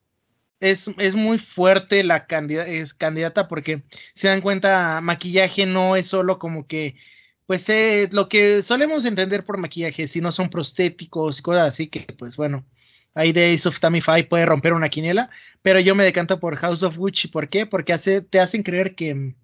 Es, 0.60 0.89
es, 0.97 1.15
muy 1.15 1.38
fuerte 1.38 2.04
la 2.04 2.28
candidata, 2.28 2.69
es 2.69 2.93
candidata 2.93 3.47
porque 3.47 3.84
se 4.13 4.28
dan 4.28 4.41
cuenta, 4.41 4.99
maquillaje 5.02 5.65
no 5.65 5.95
es 5.95 6.08
solo 6.08 6.38
como 6.38 6.67
que, 6.67 6.97
pues 7.45 7.69
eh, 7.69 8.10
lo 8.12 8.28
que 8.28 8.62
solemos 8.62 9.06
entender 9.06 9.45
por 9.45 9.58
maquillaje, 9.58 10.06
si 10.06 10.19
no 10.19 10.34
son 10.34 10.49
prostéticos 10.49 11.39
y 11.39 11.41
cosas 11.43 11.69
así, 11.69 11.88
que 11.88 12.02
pues 12.17 12.36
bueno, 12.36 12.65
ahí 13.13 13.32
de 13.32 13.54
Ace 13.54 13.67
of 13.67 13.80
Tamify 13.80 14.28
puede 14.28 14.45
romper 14.45 14.74
una 14.74 14.89
quiniela, 14.89 15.30
pero 15.62 15.80
yo 15.80 15.95
me 15.95 16.04
decanto 16.04 16.39
por 16.39 16.56
House 16.56 16.84
of 16.84 16.98
Gucci. 16.98 17.28
¿Por 17.28 17.50
qué? 17.50 17.65
Porque 17.65 17.93
hace, 17.93 18.22
te 18.22 18.39
hacen 18.39 18.63
creer 18.63 18.95
que, 18.95 19.36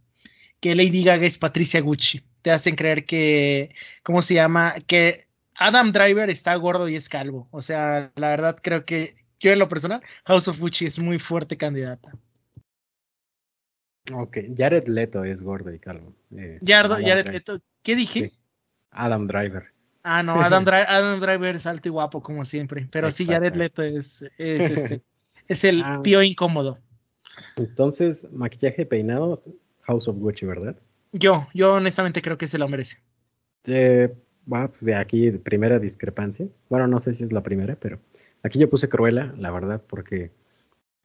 que 0.60 0.76
Lady 0.76 1.04
Gaga 1.04 1.26
es 1.26 1.38
Patricia 1.38 1.82
Gucci. 1.82 2.24
Te 2.42 2.52
hacen 2.52 2.76
creer 2.76 3.06
que, 3.06 3.74
¿cómo 4.04 4.22
se 4.22 4.36
llama? 4.36 4.74
Que 4.88 5.28
Adam 5.56 5.92
Driver 5.92 6.30
está 6.30 6.56
gordo 6.56 6.88
y 6.90 6.96
es 6.96 7.10
calvo. 7.10 7.48
O 7.52 7.62
sea, 7.62 8.12
la 8.16 8.30
verdad 8.30 8.58
creo 8.62 8.86
que 8.86 9.16
yo 9.40 9.52
en 9.52 9.60
lo 9.60 9.70
personal, 9.70 10.02
House 10.26 10.48
of 10.48 10.60
Gucci 10.60 10.86
es 10.86 11.00
muy 11.00 11.20
fuerte 11.20 11.58
candidata. 11.58 12.14
Ok, 14.14 14.38
Jared 14.56 14.88
Leto 14.88 15.24
es 15.24 15.42
gordo 15.42 15.74
y 15.74 15.80
calvo. 15.80 16.14
Eh, 16.36 16.60
Jared, 16.64 17.28
Leto, 17.28 17.60
¿qué 17.82 17.96
dije? 17.96 18.32
Adam 18.92 19.28
Driver. 19.28 19.75
Ah, 20.08 20.22
no, 20.22 20.40
Adam, 20.40 20.64
Driver 21.20 21.56
es 21.56 21.66
alto 21.66 21.90
y 21.90 21.92
guapo 21.92 22.22
como 22.22 22.46
siempre, 22.46 22.88
pero 22.92 23.10
sí, 23.10 23.26
Jared 23.26 23.56
Leto 23.56 23.82
es, 23.82 24.22
es, 24.38 24.70
este, 24.70 25.02
es 25.48 25.64
el 25.64 25.82
ah. 25.84 26.00
tío 26.04 26.22
incómodo. 26.22 26.78
Entonces, 27.56 28.28
maquillaje 28.32 28.86
peinado, 28.86 29.42
House 29.82 30.08
of 30.08 30.18
Gucci, 30.18 30.46
¿verdad? 30.46 30.76
Yo, 31.12 31.48
yo 31.56 31.74
honestamente 31.74 32.22
creo 32.22 32.38
que 32.38 32.48
se 32.48 32.60
lo 32.60 32.70
merece. 32.70 32.98
Eh, 33.66 34.16
de 34.80 34.96
aquí, 34.96 35.32
primera 35.32 35.80
discrepancia. 35.80 36.48
Bueno, 36.70 36.86
no 36.86 37.00
sé 37.00 37.14
si 37.14 37.24
es 37.24 37.32
la 37.32 37.42
primera, 37.42 37.76
pero 37.76 38.00
aquí 38.44 38.60
yo 38.60 38.70
puse 38.70 38.88
Cruella, 38.88 39.34
la 39.40 39.50
verdad, 39.50 39.82
porque 39.88 40.32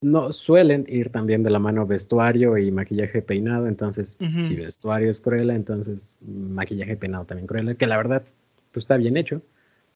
no 0.02 0.30
suelen 0.30 0.84
ir 0.88 1.08
también 1.08 1.42
de 1.42 1.48
la 1.48 1.58
mano 1.58 1.86
vestuario 1.86 2.58
y 2.58 2.70
maquillaje 2.70 3.22
peinado, 3.22 3.66
entonces 3.66 4.18
si 4.42 4.56
vestuario 4.56 5.08
es 5.08 5.22
Cruella, 5.22 5.54
entonces 5.54 6.18
maquillaje 6.20 6.98
peinado 6.98 7.24
también 7.24 7.46
Cruella, 7.46 7.74
que 7.76 7.86
la 7.86 7.96
verdad 7.96 8.24
pues 8.72 8.84
está 8.84 8.96
bien 8.96 9.16
hecho. 9.16 9.42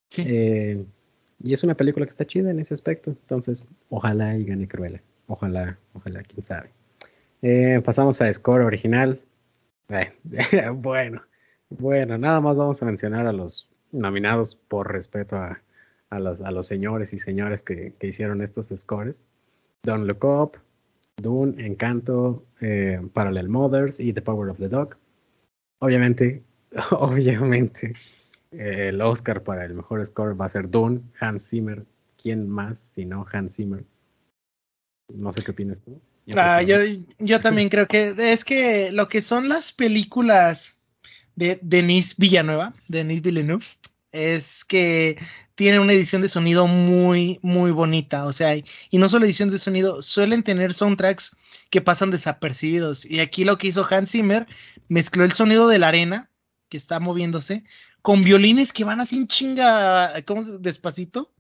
Sí. 0.08 0.24
Eh, 0.26 0.84
y 1.42 1.52
es 1.52 1.62
una 1.64 1.76
película 1.76 2.06
que 2.06 2.10
está 2.10 2.26
chida 2.26 2.50
en 2.50 2.60
ese 2.60 2.74
aspecto. 2.74 3.10
Entonces, 3.10 3.66
ojalá 3.88 4.37
y 4.37 4.44
gane 4.44 4.68
Cruella. 4.68 5.02
Ojalá, 5.26 5.78
ojalá, 5.92 6.22
quién 6.22 6.44
sabe. 6.44 6.70
Eh, 7.42 7.80
pasamos 7.84 8.20
a 8.20 8.32
score 8.32 8.62
original. 8.62 9.20
Eh, 9.88 10.12
bueno, 10.74 11.22
bueno, 11.68 12.18
nada 12.18 12.40
más 12.40 12.56
vamos 12.56 12.82
a 12.82 12.87
mencionar 12.87 13.26
a 13.26 13.32
los 13.32 13.68
nominados 13.92 14.54
por 14.56 14.90
respeto 14.92 15.37
a, 15.37 15.62
a, 16.10 16.18
los, 16.18 16.40
a 16.40 16.50
los 16.50 16.66
señores 16.66 17.12
y 17.12 17.18
señores 17.18 17.62
que, 17.62 17.92
que 17.98 18.06
hicieron 18.06 18.42
estos 18.42 18.68
scores. 18.68 19.28
Don't 19.82 20.06
Look 20.06 20.24
Up, 20.24 20.58
Dune, 21.16 21.64
Encanto, 21.64 22.46
eh, 22.60 23.00
Parallel 23.12 23.48
Mothers 23.48 24.00
y 24.00 24.12
The 24.12 24.22
Power 24.22 24.50
of 24.50 24.58
the 24.58 24.68
Dog. 24.68 24.96
Obviamente, 25.80 26.42
obviamente, 26.90 27.94
eh, 28.58 28.88
el 28.88 29.00
Oscar 29.00 29.42
para 29.42 29.64
el 29.64 29.74
mejor 29.74 30.04
score 30.04 30.40
va 30.40 30.46
a 30.46 30.50
ser 30.50 30.70
Dune, 30.70 31.00
Hans 31.20 31.48
Zimmer. 31.50 31.84
¿Quién 32.20 32.48
más 32.48 32.78
si 32.78 33.04
no 33.04 33.26
Hans 33.30 33.56
Zimmer? 33.56 33.84
No 35.12 35.32
sé 35.32 35.42
qué 35.42 35.50
opinas 35.50 35.80
tú. 35.80 36.00
Ah, 36.36 36.62
yo, 36.62 36.78
yo 37.18 37.40
también 37.40 37.68
creo 37.68 37.86
que 37.86 38.14
es 38.16 38.44
que 38.44 38.90
lo 38.92 39.08
que 39.08 39.20
son 39.20 39.48
las 39.48 39.72
películas 39.72 40.78
de 41.36 41.58
Denis 41.62 42.16
Villanueva, 42.16 42.72
Denis 42.88 43.20
Villeneuve, 43.20 43.64
es 44.10 44.64
que 44.64 45.18
tiene 45.54 45.80
una 45.80 45.92
edición 45.92 46.22
de 46.22 46.28
sonido 46.28 46.66
muy, 46.66 47.38
muy 47.42 47.70
bonita. 47.70 48.26
O 48.26 48.32
sea, 48.32 48.56
y 48.56 48.64
no 48.92 49.08
solo 49.08 49.26
edición 49.26 49.50
de 49.50 49.58
sonido, 49.58 50.02
suelen 50.02 50.42
tener 50.42 50.72
soundtracks 50.72 51.36
que 51.70 51.80
pasan 51.80 52.10
desapercibidos. 52.10 53.04
Y 53.04 53.20
aquí 53.20 53.44
lo 53.44 53.58
que 53.58 53.68
hizo 53.68 53.86
Hans 53.88 54.12
Zimmer, 54.12 54.46
mezcló 54.88 55.24
el 55.24 55.32
sonido 55.32 55.68
de 55.68 55.78
la 55.78 55.88
arena, 55.88 56.30
que 56.74 56.78
está 56.78 56.98
moviéndose, 56.98 57.62
con 58.02 58.24
violines 58.24 58.72
que 58.72 58.82
van 58.82 59.00
así 59.00 59.16
en 59.16 59.28
chinga, 59.28 60.12
¿cómo 60.24 60.42
se, 60.42 60.58
despacito? 60.58 61.30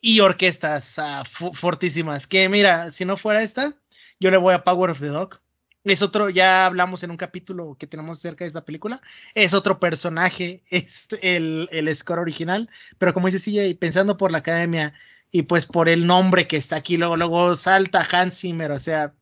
Y 0.00 0.20
orquestas 0.20 0.98
uh, 0.98 1.52
fortísimas. 1.52 2.28
Que 2.28 2.48
mira, 2.48 2.92
si 2.92 3.04
no 3.04 3.16
fuera 3.16 3.42
esta, 3.42 3.74
yo 4.20 4.30
le 4.30 4.36
voy 4.36 4.54
a 4.54 4.62
Power 4.62 4.90
of 4.90 5.00
the 5.00 5.08
Dog. 5.08 5.40
Es 5.82 6.00
otro, 6.00 6.30
ya 6.30 6.64
hablamos 6.64 7.02
en 7.02 7.10
un 7.10 7.16
capítulo 7.16 7.74
que 7.76 7.88
tenemos 7.88 8.20
cerca 8.20 8.44
de 8.44 8.50
esta 8.50 8.64
película. 8.64 9.00
Es 9.34 9.52
otro 9.52 9.80
personaje, 9.80 10.62
es 10.70 11.08
el, 11.22 11.68
el 11.72 11.92
score 11.96 12.20
original. 12.20 12.70
Pero 12.98 13.12
como 13.12 13.28
dice 13.28 13.40
CJ, 13.40 13.76
pensando 13.80 14.16
por 14.16 14.30
la 14.30 14.38
academia 14.38 14.94
y 15.32 15.42
pues 15.42 15.66
por 15.66 15.88
el 15.88 16.06
nombre 16.06 16.46
que 16.46 16.56
está 16.56 16.76
aquí, 16.76 16.98
luego, 16.98 17.16
luego 17.16 17.56
salta 17.56 18.06
Hans 18.12 18.38
Zimmer. 18.38 18.70
O 18.70 18.78
sea, 18.78 19.12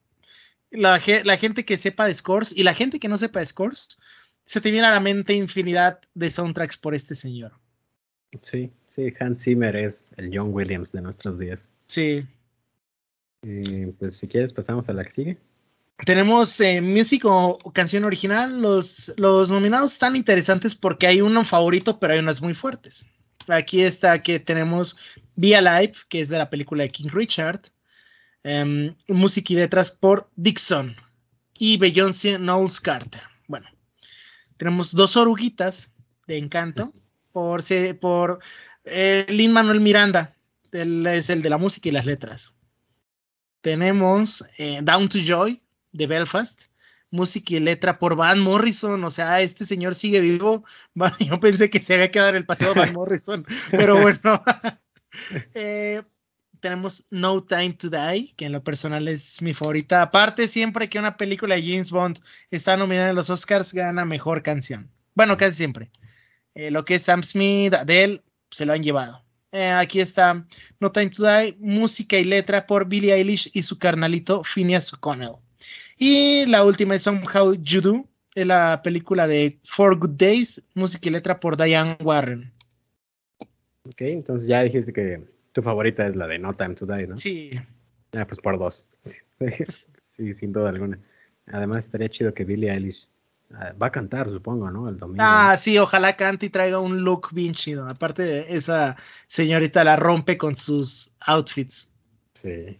la, 0.70 1.00
la 1.24 1.36
gente 1.38 1.64
que 1.64 1.78
sepa 1.78 2.04
de 2.04 2.14
scores 2.14 2.52
y 2.54 2.62
la 2.62 2.74
gente 2.74 3.00
que 3.00 3.08
no 3.08 3.16
sepa 3.16 3.40
de 3.40 3.46
scores, 3.46 3.96
se 4.46 4.60
te 4.60 4.70
viene 4.70 4.86
a 4.86 4.92
la 4.92 5.00
mente 5.00 5.34
infinidad 5.34 6.00
de 6.14 6.30
soundtracks 6.30 6.78
por 6.78 6.94
este 6.94 7.14
señor. 7.14 7.52
Sí, 8.40 8.70
sí, 8.86 9.12
Hans 9.18 9.42
Zimmer 9.42 9.76
es 9.76 10.12
el 10.16 10.30
John 10.32 10.50
Williams 10.52 10.92
de 10.92 11.02
nuestros 11.02 11.38
días. 11.38 11.68
Sí. 11.88 12.24
Eh, 13.42 13.92
pues 13.98 14.16
si 14.16 14.28
quieres 14.28 14.52
pasamos 14.52 14.88
a 14.88 14.92
la 14.92 15.04
que 15.04 15.10
sigue. 15.10 15.38
Tenemos 16.04 16.60
eh, 16.60 16.80
música 16.80 17.28
o, 17.28 17.58
o, 17.62 17.72
canción 17.72 18.04
original. 18.04 18.62
Los, 18.62 19.12
los 19.16 19.50
nominados 19.50 19.92
están 19.92 20.14
interesantes 20.14 20.74
porque 20.74 21.06
hay 21.06 21.20
uno 21.20 21.42
favorito, 21.44 21.98
pero 21.98 22.12
hay 22.12 22.20
unas 22.20 22.40
muy 22.40 22.54
fuertes. 22.54 23.06
Aquí 23.48 23.82
está 23.82 24.22
que 24.22 24.38
tenemos 24.38 24.96
Be 25.34 25.56
Alive, 25.56 25.94
que 26.08 26.20
es 26.20 26.28
de 26.28 26.38
la 26.38 26.50
película 26.50 26.84
de 26.84 26.90
King 26.90 27.08
Richard. 27.12 27.62
Um, 28.44 28.94
música 29.08 29.54
y 29.54 29.56
letras 29.56 29.90
por 29.90 30.30
Dixon 30.36 30.94
y 31.58 31.78
Beyoncé 31.78 32.38
Knowles 32.38 32.80
Carter. 32.80 33.22
Bueno, 33.48 33.66
tenemos 34.56 34.92
dos 34.92 35.16
oruguitas 35.16 35.94
de 36.26 36.38
encanto 36.38 36.92
por, 37.32 37.62
por 38.00 38.40
eh, 38.84 39.26
Lin 39.28 39.52
Manuel 39.52 39.80
Miranda, 39.80 40.34
él 40.72 41.06
es 41.06 41.30
el 41.30 41.42
de 41.42 41.50
la 41.50 41.58
música 41.58 41.88
y 41.88 41.92
las 41.92 42.06
letras. 42.06 42.54
Tenemos 43.60 44.44
eh, 44.58 44.80
Down 44.82 45.08
to 45.08 45.18
Joy 45.18 45.62
de 45.92 46.06
Belfast, 46.06 46.64
música 47.10 47.54
y 47.54 47.60
letra 47.60 47.98
por 47.98 48.16
Van 48.16 48.40
Morrison, 48.40 49.02
o 49.02 49.10
sea, 49.10 49.40
este 49.40 49.66
señor 49.66 49.94
sigue 49.94 50.20
vivo. 50.20 50.64
Yo 51.20 51.40
pensé 51.40 51.70
que 51.70 51.82
se 51.82 51.94
había 51.94 52.10
quedado 52.10 52.36
el 52.36 52.46
pasado 52.46 52.74
Van 52.74 52.92
Morrison, 52.94 53.46
pero 53.70 54.00
bueno. 54.00 54.42
eh, 55.54 56.02
tenemos 56.60 57.06
No 57.10 57.42
Time 57.42 57.74
to 57.74 57.88
Die, 57.90 58.34
que 58.36 58.46
en 58.46 58.52
lo 58.52 58.62
personal 58.62 59.08
es 59.08 59.40
mi 59.42 59.54
favorita. 59.54 60.02
Aparte, 60.02 60.48
siempre 60.48 60.88
que 60.88 60.98
una 60.98 61.16
película 61.16 61.54
de 61.54 61.62
James 61.62 61.90
Bond 61.90 62.20
está 62.50 62.76
nominada 62.76 63.10
en 63.10 63.16
los 63.16 63.30
Oscars, 63.30 63.72
gana 63.72 64.04
mejor 64.04 64.42
canción. 64.42 64.90
Bueno, 65.14 65.36
casi 65.36 65.56
siempre. 65.56 65.90
Eh, 66.54 66.70
lo 66.70 66.84
que 66.84 66.96
es 66.96 67.02
Sam 67.02 67.22
Smith, 67.22 67.74
Adele, 67.74 68.22
se 68.50 68.66
lo 68.66 68.72
han 68.72 68.82
llevado. 68.82 69.22
Eh, 69.52 69.70
aquí 69.70 70.00
está 70.00 70.46
No 70.80 70.92
Time 70.92 71.10
to 71.10 71.26
Die, 71.26 71.56
música 71.58 72.18
y 72.18 72.24
letra 72.24 72.66
por 72.66 72.86
Billie 72.86 73.14
Eilish 73.14 73.50
y 73.52 73.62
su 73.62 73.78
carnalito 73.78 74.42
Phineas 74.44 74.92
O'Connell. 74.92 75.36
Y 75.96 76.44
la 76.46 76.64
última 76.64 76.94
es 76.94 77.02
Somehow 77.02 77.54
You 77.54 77.80
Do, 77.80 78.08
es 78.34 78.46
la 78.46 78.82
película 78.82 79.26
de 79.26 79.58
Four 79.64 79.98
Good 79.98 80.16
Days, 80.16 80.62
música 80.74 81.08
y 81.08 81.12
letra 81.12 81.40
por 81.40 81.56
Diane 81.56 81.96
Warren. 82.02 82.52
Ok, 83.84 84.00
entonces 84.00 84.48
ya 84.48 84.62
dijiste 84.62 84.92
que 84.92 85.35
tu 85.56 85.62
favorita 85.62 86.06
es 86.06 86.16
la 86.16 86.26
de 86.26 86.38
No 86.38 86.52
Time 86.52 86.74
to 86.74 86.84
Die, 86.84 87.06
¿no? 87.06 87.16
Sí. 87.16 87.50
Ah, 88.12 88.26
pues 88.26 88.38
por 88.40 88.58
dos. 88.58 88.84
sí, 90.04 90.34
sin 90.34 90.52
duda 90.52 90.68
alguna. 90.68 90.98
Además, 91.46 91.86
estaría 91.86 92.10
chido 92.10 92.34
que 92.34 92.44
Billie 92.44 92.70
Eilish 92.70 93.08
uh, 93.52 93.74
va 93.80 93.86
a 93.86 93.90
cantar, 93.90 94.28
supongo, 94.28 94.70
¿no? 94.70 94.86
El 94.86 94.98
domingo. 94.98 95.22
Ah, 95.26 95.56
sí, 95.56 95.78
ojalá 95.78 96.14
cante 96.14 96.44
y 96.44 96.50
traiga 96.50 96.78
un 96.78 97.04
look 97.04 97.28
bien 97.32 97.54
chido. 97.54 97.88
Aparte, 97.88 98.54
esa 98.54 98.98
señorita 99.28 99.82
la 99.82 99.96
rompe 99.96 100.36
con 100.36 100.56
sus 100.56 101.16
outfits. 101.20 101.90
Sí. 102.34 102.78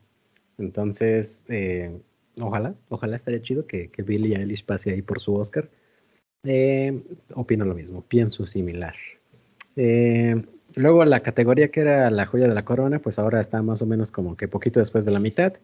Entonces, 0.58 1.46
eh, 1.48 1.98
ojalá, 2.42 2.74
ojalá 2.90 3.16
estaría 3.16 3.40
chido 3.40 3.66
que, 3.66 3.88
que, 3.88 4.02
Billie 4.02 4.36
Eilish 4.36 4.66
pase 4.66 4.90
ahí 4.92 5.00
por 5.00 5.18
su 5.18 5.34
Oscar. 5.34 5.70
Eh, 6.44 7.02
opino 7.32 7.64
lo 7.64 7.74
mismo, 7.74 8.02
pienso 8.02 8.46
similar. 8.46 8.96
Eh, 9.76 10.44
Luego 10.76 11.06
la 11.06 11.20
categoría 11.20 11.70
que 11.70 11.80
era 11.80 12.10
la 12.10 12.26
joya 12.26 12.48
de 12.48 12.54
la 12.54 12.66
corona, 12.66 12.98
pues 12.98 13.18
ahora 13.18 13.40
está 13.40 13.62
más 13.62 13.80
o 13.80 13.86
menos 13.86 14.12
como 14.12 14.36
que 14.36 14.46
poquito 14.46 14.78
después 14.78 15.06
de 15.06 15.10
la 15.10 15.18
mitad. 15.18 15.54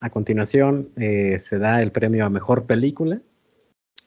A 0.00 0.10
continuación 0.10 0.90
eh, 0.96 1.40
se 1.40 1.58
da 1.58 1.82
el 1.82 1.90
premio 1.90 2.24
a 2.24 2.30
mejor 2.30 2.64
película. 2.64 3.20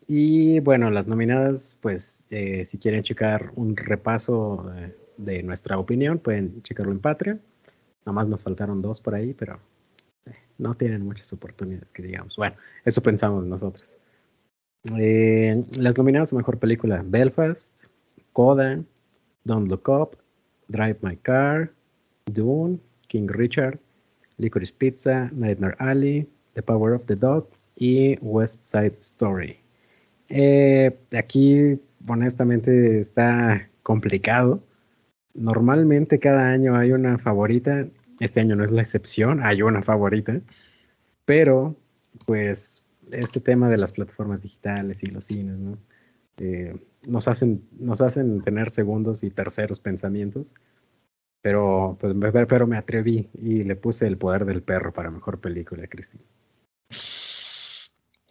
Y 0.08 0.62
bueno, 0.62 0.92
las 0.92 1.08
nominadas, 1.08 1.78
pues 1.82 2.26
eh, 2.30 2.64
si 2.64 2.78
quieren 2.78 3.04
checar 3.04 3.52
un 3.56 3.76
repaso 3.76 4.72
eh, 4.78 4.96
de 5.18 5.44
nuestra 5.44 5.78
opinión, 5.78 6.20
pueden 6.20 6.64
checarlo 6.64 6.94
en 6.94 7.02
Patreon. 7.02 7.42
Nada 8.06 8.14
más 8.14 8.28
nos 8.30 8.42
faltaron 8.42 8.82
dos 8.82 9.02
por 9.02 9.16
ahí, 9.16 9.34
pero 9.34 9.60
no 10.58 10.74
tienen 10.76 11.04
muchas 11.04 11.34
oportunidades 11.34 11.92
que 11.92 12.02
digamos. 12.02 12.38
Bueno, 12.38 12.56
eso 12.86 13.04
pensamos 13.04 13.46
nosotros. 13.46 13.98
las 14.86 15.98
nominadas 15.98 16.32
a 16.32 16.38
mejor 16.38 16.60
película: 16.60 17.04
Belfast, 17.06 17.82
Coda, 18.32 18.82
Don't 19.44 19.70
Look 19.70 19.90
Up, 19.90 20.18
Drive 20.70 20.98
My 21.02 21.18
Car, 21.18 21.72
Dune, 22.26 22.80
King 23.08 23.28
Richard, 23.28 23.80
Licorice 24.38 24.74
Pizza, 24.74 25.30
Nightmare 25.34 25.76
Alley, 25.80 26.28
The 26.54 26.64
Power 26.64 26.94
of 26.94 27.06
the 27.06 27.16
Dog 27.16 27.48
y 27.76 28.18
West 28.22 28.64
Side 28.64 28.98
Story. 29.02 29.60
Eh, 30.30 30.98
aquí, 31.18 31.80
honestamente, 32.08 33.00
está 33.00 33.70
complicado. 33.84 34.64
Normalmente 35.34 36.20
cada 36.20 36.52
año 36.52 36.76
hay 36.76 36.92
una 36.92 37.18
favorita. 37.18 37.88
Este 38.20 38.40
año 38.40 38.56
no 38.56 38.64
es 38.64 38.72
la 38.72 38.82
excepción, 38.82 39.42
hay 39.44 39.62
una 39.62 39.82
favorita. 39.82 40.42
Pero, 41.26 41.76
pues, 42.26 42.84
este 43.12 43.40
tema 43.40 43.70
de 43.70 43.78
las 43.78 43.92
plataformas 43.92 44.44
digitales 44.44 45.04
y 45.04 45.08
los 45.08 45.26
cines, 45.26 45.58
¿no? 45.58 45.78
Eh, 46.40 46.76
nos, 47.08 47.28
hacen, 47.28 47.68
nos 47.80 48.02
hacen 48.02 48.42
tener 48.42 48.72
segundos 48.72 49.24
y 49.24 49.30
terceros 49.30 49.80
pensamientos. 49.80 50.56
Pero, 51.42 51.98
pues, 52.00 52.14
pero 52.48 52.68
me 52.68 52.78
atreví 52.78 53.30
y 53.42 53.64
le 53.64 53.76
puse 53.76 54.08
el 54.08 54.18
poder 54.18 54.46
del 54.46 54.62
perro 54.62 54.94
para 54.94 55.10
mejor 55.10 55.40
película, 55.40 55.88
Cristina. 55.88 56.24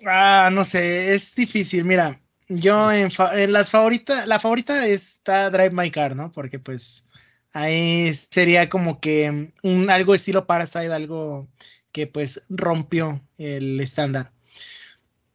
Ah, 0.05 0.51
no 0.53 0.64
sé, 0.64 1.14
es 1.14 1.35
difícil. 1.35 1.85
Mira, 1.85 2.21
yo 2.49 2.92
en 2.92 3.11
las 3.53 3.71
favoritas, 3.71 4.27
la 4.27 4.38
favorita 4.38 4.87
está 4.87 5.51
Drive 5.51 5.71
My 5.71 5.90
Car, 5.90 6.16
¿no? 6.16 6.33
Porque 6.33 6.59
pues 6.59 7.07
ahí 7.53 8.12
sería 8.12 8.68
como 8.68 9.01
que 9.01 9.53
un 9.62 9.90
algo 9.90 10.14
estilo 10.14 10.47
Parasite, 10.47 10.92
algo 10.92 11.49
que 11.92 12.07
pues 12.07 12.42
rompió 12.49 13.23
el 13.38 13.81
estándar. 13.81 14.33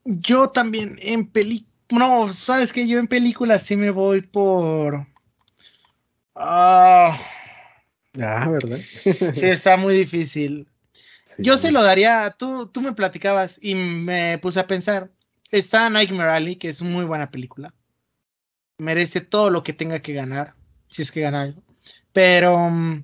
Yo 0.05 0.49
también 0.49 0.97
en 1.01 1.27
película 1.27 1.72
no, 1.99 2.31
sabes 2.33 2.73
que 2.73 2.87
yo 2.87 2.99
en 2.99 3.07
películas 3.07 3.63
sí 3.63 3.75
me 3.75 3.89
voy 3.89 4.21
por. 4.21 5.07
Ah, 6.35 7.19
ah 8.19 8.49
¿verdad? 8.49 8.77
sí, 9.33 9.45
está 9.45 9.77
muy 9.77 9.95
difícil. 9.95 10.67
Sí, 11.23 11.43
yo 11.43 11.57
se 11.57 11.71
lo 11.71 11.83
daría, 11.83 12.35
tú, 12.37 12.67
tú 12.67 12.81
me 12.81 12.93
platicabas 12.93 13.59
y 13.61 13.75
me 13.75 14.37
puse 14.39 14.59
a 14.59 14.67
pensar. 14.67 15.09
Está 15.51 15.89
Nightmare 15.89 16.31
Alley, 16.31 16.55
que 16.55 16.69
es 16.69 16.81
muy 16.81 17.05
buena 17.05 17.29
película. 17.29 17.73
Merece 18.79 19.21
todo 19.21 19.49
lo 19.49 19.63
que 19.63 19.73
tenga 19.73 19.99
que 19.99 20.13
ganar. 20.13 20.55
si 20.89 21.03
es 21.03 21.11
que 21.11 21.21
gana 21.21 21.43
algo. 21.43 21.61
Pero 22.11 22.57
mm, 22.69 23.03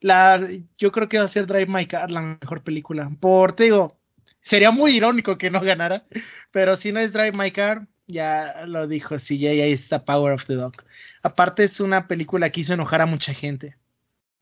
la, 0.00 0.40
yo 0.78 0.92
creo 0.92 1.08
que 1.08 1.18
va 1.18 1.24
a 1.24 1.28
ser 1.28 1.46
Drive 1.46 1.66
My 1.66 1.86
Car 1.86 2.10
la 2.10 2.20
mejor 2.20 2.62
película. 2.62 3.10
Por, 3.20 3.52
te 3.52 3.64
digo, 3.64 3.96
sería 4.42 4.70
muy 4.70 4.96
irónico 4.96 5.38
que 5.38 5.50
no 5.50 5.60
ganara, 5.60 6.04
pero 6.50 6.76
si 6.76 6.92
no 6.92 7.00
es 7.00 7.12
Drive 7.12 7.32
My 7.32 7.50
Car, 7.52 7.86
ya 8.06 8.64
lo 8.66 8.86
dijo 8.86 9.16
CJ, 9.16 9.48
ahí 9.62 9.72
está 9.72 10.04
Power 10.04 10.32
of 10.32 10.46
the 10.46 10.54
Dog. 10.54 10.74
Aparte 11.22 11.64
es 11.64 11.80
una 11.80 12.08
película 12.08 12.50
que 12.50 12.60
hizo 12.60 12.74
enojar 12.74 13.00
a 13.00 13.06
mucha 13.06 13.34
gente. 13.34 13.76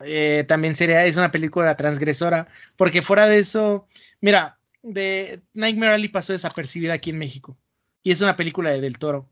Eh, 0.00 0.44
también 0.48 0.74
sería, 0.74 1.04
es 1.04 1.16
una 1.16 1.30
película 1.30 1.76
transgresora, 1.76 2.48
porque 2.76 3.02
fuera 3.02 3.26
de 3.26 3.38
eso, 3.38 3.86
mira, 4.20 4.58
de 4.82 5.40
Nightmare 5.52 5.94
Alley 5.94 6.08
pasó 6.08 6.32
desapercibida 6.32 6.94
aquí 6.94 7.10
en 7.10 7.18
México. 7.18 7.56
Y 8.02 8.12
es 8.12 8.20
una 8.20 8.36
película 8.36 8.70
de 8.70 8.80
Del 8.80 8.98
Toro. 8.98 9.28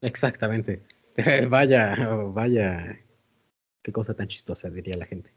Exactamente. 0.00 0.82
vaya, 1.48 1.94
vaya. 2.32 2.98
Qué 3.82 3.92
cosa 3.92 4.14
tan 4.14 4.28
chistosa, 4.28 4.70
diría 4.70 4.96
la 4.96 5.06
gente. 5.06 5.30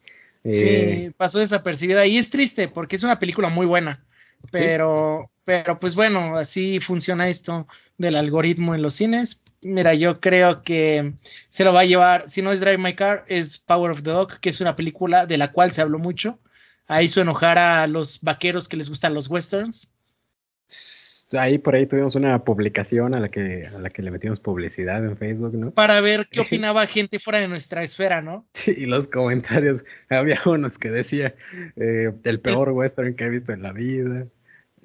Sí, 0.44 0.68
eh, 0.68 1.14
pasó 1.18 1.40
desapercibida. 1.40 2.06
Y 2.06 2.18
es 2.18 2.30
triste, 2.30 2.68
porque 2.68 2.96
es 2.96 3.04
una 3.04 3.20
película 3.20 3.50
muy 3.50 3.66
buena. 3.66 4.06
Pero, 4.52 5.30
pero 5.48 5.80
pues 5.80 5.96
bueno, 5.96 6.36
así 6.36 6.82
funciona 6.82 7.30
esto 7.30 7.70
del 7.98 8.18
algoritmo 8.18 8.76
en 8.76 8.82
los 8.82 8.96
cines. 8.96 9.46
Mira, 9.62 9.94
yo 9.94 10.20
creo 10.20 10.62
que 10.62 11.14
se 11.48 11.64
lo 11.64 11.72
va 11.72 11.80
a 11.80 11.86
llevar, 11.86 12.30
si 12.30 12.42
no 12.42 12.52
es 12.52 12.60
Drive 12.60 12.80
My 12.80 12.96
Car, 12.96 13.24
es 13.30 13.58
Power 13.58 13.92
of 13.92 14.02
the 14.02 14.10
Dog, 14.10 14.42
que 14.42 14.50
es 14.50 14.60
una 14.60 14.76
película 14.76 15.26
de 15.26 15.38
la 15.38 15.54
cual 15.54 15.72
se 15.72 15.82
habló 15.82 16.00
mucho. 16.00 16.38
Ahí 16.86 17.06
hizo 17.06 17.22
enojar 17.22 17.58
a 17.58 17.88
los 17.88 18.20
vaqueros 18.22 18.68
que 18.68 18.76
les 18.76 18.90
gustan 18.90 19.14
los 19.14 19.30
westerns. 19.30 19.96
Ahí 21.32 21.58
por 21.60 21.76
ahí 21.76 21.86
tuvimos 21.86 22.16
una 22.16 22.44
publicación 22.44 23.14
a 23.14 23.22
la 23.22 23.30
que 23.30 23.68
a 23.74 23.80
la 23.80 23.90
que 23.90 24.02
le 24.02 24.12
metimos 24.12 24.42
publicidad 24.42 25.06
en 25.06 25.16
Facebook, 25.16 25.54
¿no? 25.54 25.72
Para 25.72 26.02
ver 26.02 26.28
qué 26.30 26.42
opinaba 26.42 26.86
gente 26.88 27.20
fuera 27.20 27.40
de 27.40 27.48
nuestra 27.48 27.84
esfera, 27.84 28.22
¿no? 28.22 28.46
Sí, 28.52 28.74
y 28.76 28.86
los 28.86 29.08
comentarios, 29.08 29.86
había 30.10 30.42
unos 30.46 30.78
que 30.78 30.92
decía 30.92 31.36
eh, 31.78 32.12
el 32.26 32.42
peor 32.42 32.72
western 32.72 33.16
que 33.16 33.24
he 33.24 33.30
visto 33.30 33.54
en 33.54 33.62
la 33.62 33.72
vida. 33.72 34.28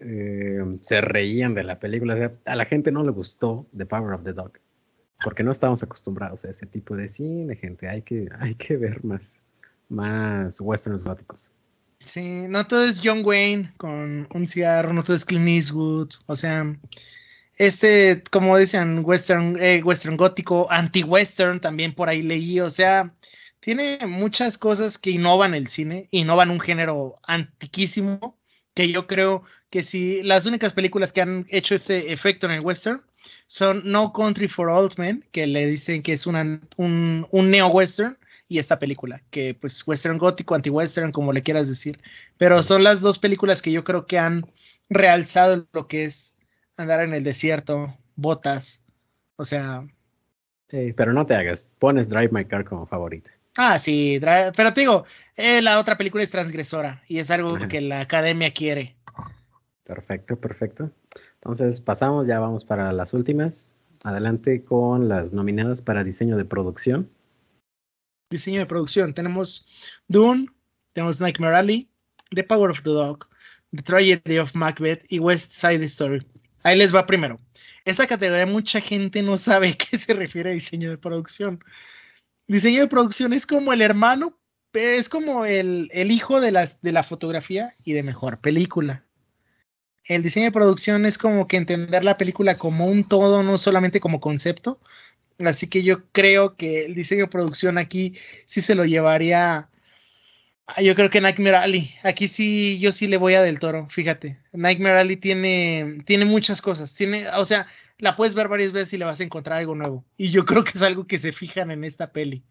Eh, 0.04 0.76
se 0.82 1.00
reían 1.00 1.54
de 1.54 1.62
la 1.62 1.78
película. 1.78 2.14
O 2.14 2.16
sea, 2.16 2.32
a 2.44 2.56
la 2.56 2.64
gente 2.64 2.90
no 2.90 3.04
le 3.04 3.10
gustó 3.10 3.66
The 3.76 3.86
Power 3.86 4.14
of 4.14 4.24
the 4.24 4.32
Dog. 4.32 4.58
Porque 5.22 5.44
no 5.44 5.52
estamos 5.52 5.82
acostumbrados 5.82 6.44
a 6.44 6.50
ese 6.50 6.66
tipo 6.66 6.96
de 6.96 7.08
cine, 7.08 7.54
gente. 7.56 7.88
Hay 7.88 8.02
que, 8.02 8.28
hay 8.40 8.54
que 8.54 8.76
ver 8.76 9.04
más, 9.04 9.42
más 9.88 10.60
westerns 10.60 11.02
exóticos. 11.02 11.50
Sí, 12.04 12.46
no 12.48 12.66
todo 12.66 12.84
es 12.84 13.00
John 13.02 13.22
Wayne 13.24 13.72
con 13.76 14.26
un 14.32 14.48
cigarro, 14.48 14.92
no 14.92 15.04
todo 15.04 15.14
es 15.14 15.24
Clint 15.24 15.48
Eastwood, 15.48 16.10
o 16.26 16.36
sea, 16.36 16.76
este, 17.56 18.22
como 18.30 18.56
decían, 18.56 19.04
western, 19.04 19.56
eh, 19.60 19.82
western 19.84 20.16
gótico, 20.16 20.70
anti-western, 20.70 21.60
también 21.60 21.94
por 21.94 22.08
ahí 22.08 22.22
leí, 22.22 22.60
o 22.60 22.70
sea, 22.70 23.14
tiene 23.60 23.98
muchas 24.06 24.58
cosas 24.58 24.98
que 24.98 25.10
innovan 25.10 25.54
el 25.54 25.68
cine, 25.68 26.08
innovan 26.10 26.50
un 26.50 26.60
género 26.60 27.14
antiquísimo, 27.22 28.36
que 28.74 28.90
yo 28.90 29.06
creo 29.06 29.44
que 29.70 29.82
si 29.82 30.22
las 30.22 30.46
únicas 30.46 30.72
películas 30.72 31.12
que 31.12 31.22
han 31.22 31.46
hecho 31.48 31.74
ese 31.74 32.12
efecto 32.12 32.46
en 32.46 32.52
el 32.52 32.60
western 32.60 33.02
son 33.46 33.82
No 33.84 34.12
Country 34.12 34.48
for 34.48 34.68
Old 34.68 34.98
Men, 34.98 35.24
que 35.32 35.46
le 35.46 35.66
dicen 35.66 36.02
que 36.02 36.12
es 36.12 36.26
un, 36.26 36.68
un 36.76 37.50
neo-western, 37.50 38.18
y 38.48 38.58
esta 38.58 38.78
película, 38.78 39.22
que 39.30 39.54
pues 39.54 39.86
western 39.86 40.18
gótico, 40.18 40.54
anti-western, 40.54 41.10
como 41.10 41.32
le 41.32 41.42
quieras 41.42 41.68
decir. 41.68 41.98
Pero 42.36 42.62
son 42.62 42.84
las 42.84 43.00
dos 43.00 43.18
películas 43.18 43.62
que 43.62 43.72
yo 43.72 43.82
creo 43.82 44.06
que 44.06 44.18
han 44.18 44.46
realzado 44.90 45.66
lo 45.72 45.88
que 45.88 46.04
es 46.04 46.36
andar 46.76 47.02
en 47.02 47.14
el 47.14 47.24
desierto, 47.24 47.96
botas, 48.14 48.84
o 49.36 49.46
sea... 49.46 49.86
pero 50.68 51.14
no 51.14 51.24
te 51.24 51.34
hagas, 51.34 51.70
pones 51.78 52.10
Drive 52.10 52.30
My 52.30 52.44
Car 52.44 52.64
como 52.64 52.86
favorita. 52.86 53.30
Ah, 53.56 53.78
sí, 53.78 54.18
pero 54.20 54.72
te 54.72 54.80
digo, 54.80 55.04
eh, 55.36 55.60
la 55.60 55.78
otra 55.78 55.98
película 55.98 56.24
es 56.24 56.30
transgresora 56.30 57.02
y 57.06 57.18
es 57.18 57.30
algo 57.30 57.58
que 57.68 57.80
la 57.80 58.00
academia 58.00 58.52
quiere. 58.52 58.96
Perfecto, 59.84 60.36
perfecto. 60.36 60.90
Entonces 61.34 61.80
pasamos, 61.80 62.26
ya 62.26 62.38
vamos 62.38 62.64
para 62.64 62.92
las 62.92 63.12
últimas. 63.12 63.72
Adelante 64.04 64.64
con 64.64 65.08
las 65.08 65.32
nominadas 65.32 65.82
para 65.82 66.02
diseño 66.02 66.36
de 66.36 66.44
producción 66.44 67.10
diseño 68.32 68.58
de 68.58 68.66
producción. 68.66 69.14
Tenemos 69.14 69.64
Dune, 70.08 70.48
tenemos 70.92 71.20
Nightmare 71.20 71.54
Alley, 71.54 71.88
The 72.30 72.42
Power 72.42 72.70
of 72.70 72.82
the 72.82 72.90
Dog, 72.90 73.28
The 73.70 73.82
Tragedy 73.82 74.38
of 74.38 74.54
Macbeth 74.56 75.04
y 75.08 75.20
West 75.20 75.52
Side 75.52 75.84
Story. 75.84 76.26
Ahí 76.64 76.76
les 76.76 76.92
va 76.92 77.06
primero. 77.06 77.38
Esta 77.84 78.06
categoría 78.06 78.46
mucha 78.46 78.80
gente 78.80 79.22
no 79.22 79.36
sabe 79.36 79.68
a 79.72 79.76
qué 79.76 79.96
se 79.96 80.14
refiere 80.14 80.50
a 80.50 80.54
diseño 80.54 80.90
de 80.90 80.98
producción. 80.98 81.62
Diseño 82.52 82.82
de 82.82 82.86
producción 82.86 83.32
es 83.32 83.46
como 83.46 83.72
el 83.72 83.80
hermano, 83.80 84.38
es 84.74 85.08
como 85.08 85.46
el, 85.46 85.88
hijo 85.92 86.38
de, 86.38 86.50
las, 86.50 86.82
de 86.82 86.92
la 86.92 87.02
fotografía 87.02 87.72
y 87.82 87.94
de 87.94 88.02
mejor 88.02 88.40
película. 88.40 89.06
El 90.04 90.22
diseño 90.22 90.46
de 90.46 90.52
producción 90.52 91.06
es 91.06 91.16
como 91.16 91.48
que 91.48 91.56
entender 91.56 92.04
la 92.04 92.18
película 92.18 92.58
como 92.58 92.86
un 92.86 93.04
todo, 93.04 93.42
no 93.42 93.56
solamente 93.56 94.00
como 94.00 94.20
concepto, 94.20 94.80
Así 95.38 95.66
que 95.66 95.82
yo 95.82 96.04
creo 96.12 96.56
que 96.56 96.84
el 96.84 96.94
diseño 96.94 97.22
de 97.22 97.30
producción 97.30 97.78
aquí 97.78 98.14
sí 98.46 98.60
se 98.60 98.74
lo 98.74 98.84
llevaría. 98.84 99.70
Yo 100.82 100.94
creo 100.94 101.10
que 101.10 101.20
Nightmare 101.20 101.56
Alley. 101.56 101.90
Aquí 102.02 102.28
sí, 102.28 102.78
yo 102.78 102.92
sí 102.92 103.06
le 103.06 103.16
voy 103.16 103.34
a 103.34 103.42
Del 103.42 103.58
Toro, 103.58 103.88
fíjate. 103.90 104.38
Nightmare 104.52 104.98
Alley 104.98 105.16
tiene, 105.16 106.02
tiene 106.06 106.24
muchas 106.24 106.62
cosas. 106.62 106.94
Tiene, 106.94 107.28
o 107.36 107.44
sea, 107.44 107.66
la 107.98 108.16
puedes 108.16 108.34
ver 108.34 108.48
varias 108.48 108.72
veces 108.72 108.94
y 108.94 108.98
le 108.98 109.04
vas 109.04 109.20
a 109.20 109.24
encontrar 109.24 109.58
algo 109.58 109.74
nuevo. 109.74 110.04
Y 110.16 110.30
yo 110.30 110.44
creo 110.44 110.64
que 110.64 110.72
es 110.74 110.82
algo 110.82 111.06
que 111.06 111.18
se 111.18 111.32
fijan 111.32 111.70
en 111.70 111.84
esta 111.84 112.12
peli. 112.12 112.42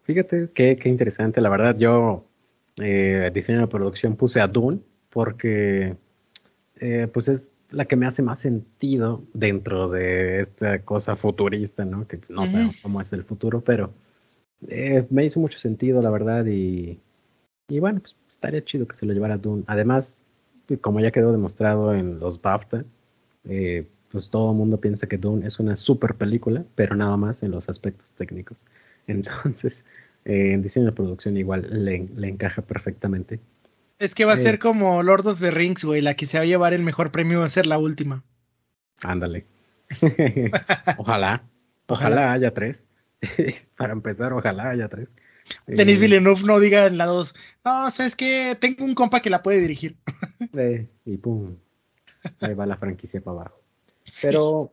fíjate, 0.00 0.50
qué, 0.54 0.76
qué, 0.76 0.88
interesante. 0.88 1.40
La 1.40 1.48
verdad, 1.48 1.76
yo 1.76 2.24
eh, 2.76 3.30
diseño 3.34 3.60
de 3.60 3.66
producción 3.66 4.16
puse 4.16 4.40
a 4.40 4.48
Dune 4.48 4.80
porque 5.10 5.96
eh, 6.80 7.08
pues 7.12 7.28
es 7.28 7.50
la 7.70 7.84
que 7.86 7.96
me 7.96 8.06
hace 8.06 8.22
más 8.22 8.38
sentido 8.38 9.24
dentro 9.34 9.88
de 9.88 10.40
esta 10.40 10.82
cosa 10.82 11.16
futurista, 11.16 11.84
¿no? 11.84 12.06
Que 12.06 12.20
no 12.28 12.46
sabemos 12.46 12.78
cómo 12.78 13.00
es 13.00 13.12
el 13.12 13.24
futuro, 13.24 13.60
pero 13.60 13.92
eh, 14.68 15.06
me 15.10 15.24
hizo 15.24 15.40
mucho 15.40 15.58
sentido, 15.58 16.02
la 16.02 16.10
verdad, 16.10 16.46
y, 16.46 17.00
y 17.68 17.80
bueno, 17.80 18.00
pues 18.00 18.16
estaría 18.28 18.64
chido 18.64 18.86
que 18.86 18.94
se 18.94 19.06
lo 19.06 19.12
llevara 19.12 19.38
Dune. 19.38 19.64
Además, 19.66 20.24
como 20.80 21.00
ya 21.00 21.10
quedó 21.10 21.32
demostrado 21.32 21.94
en 21.94 22.18
los 22.18 22.40
BAFTA, 22.40 22.84
eh, 23.44 23.86
pues 24.10 24.30
todo 24.30 24.50
el 24.52 24.56
mundo 24.56 24.80
piensa 24.80 25.08
que 25.08 25.18
Dune 25.18 25.46
es 25.46 25.58
una 25.58 25.76
super 25.76 26.14
película, 26.14 26.64
pero 26.74 26.96
nada 26.96 27.16
más 27.16 27.42
en 27.42 27.50
los 27.50 27.68
aspectos 27.68 28.12
técnicos. 28.12 28.66
Entonces, 29.06 29.84
eh, 30.24 30.52
en 30.52 30.62
diseño 30.62 30.86
de 30.86 30.92
producción 30.92 31.36
igual 31.36 31.66
le, 31.70 32.08
le 32.16 32.28
encaja 32.28 32.62
perfectamente. 32.62 33.40
Es 33.98 34.14
que 34.14 34.24
va 34.26 34.34
a 34.34 34.36
ser 34.36 34.58
como 34.58 35.02
Lord 35.02 35.26
of 35.26 35.40
the 35.40 35.50
Rings, 35.50 35.84
güey. 35.84 36.02
La 36.02 36.14
que 36.14 36.26
se 36.26 36.36
va 36.36 36.42
a 36.42 36.46
llevar 36.46 36.74
el 36.74 36.82
mejor 36.82 37.12
premio 37.12 37.40
va 37.40 37.46
a 37.46 37.50
ser 37.50 37.66
la 37.66 37.78
última. 37.78 38.24
Ándale. 39.02 39.46
ojalá. 40.98 41.42
Ojalá 41.86 42.32
haya 42.32 42.52
tres. 42.52 42.88
Para 43.78 43.92
empezar, 43.92 44.32
ojalá 44.32 44.70
haya 44.70 44.88
tres. 44.88 45.16
Denis 45.66 45.98
eh, 45.98 46.00
Villeneuve 46.00 46.42
no 46.44 46.60
diga 46.60 46.86
en 46.86 46.98
la 46.98 47.06
dos. 47.06 47.34
No, 47.64 47.90
sabes 47.90 48.16
que 48.16 48.56
tengo 48.60 48.84
un 48.84 48.94
compa 48.94 49.20
que 49.20 49.30
la 49.30 49.42
puede 49.42 49.60
dirigir. 49.60 49.96
eh, 50.54 50.88
y 51.04 51.16
pum. 51.16 51.56
Ahí 52.40 52.54
va 52.54 52.66
la 52.66 52.76
franquicia 52.76 53.20
para 53.20 53.40
abajo. 53.40 53.60
Pero 54.22 54.72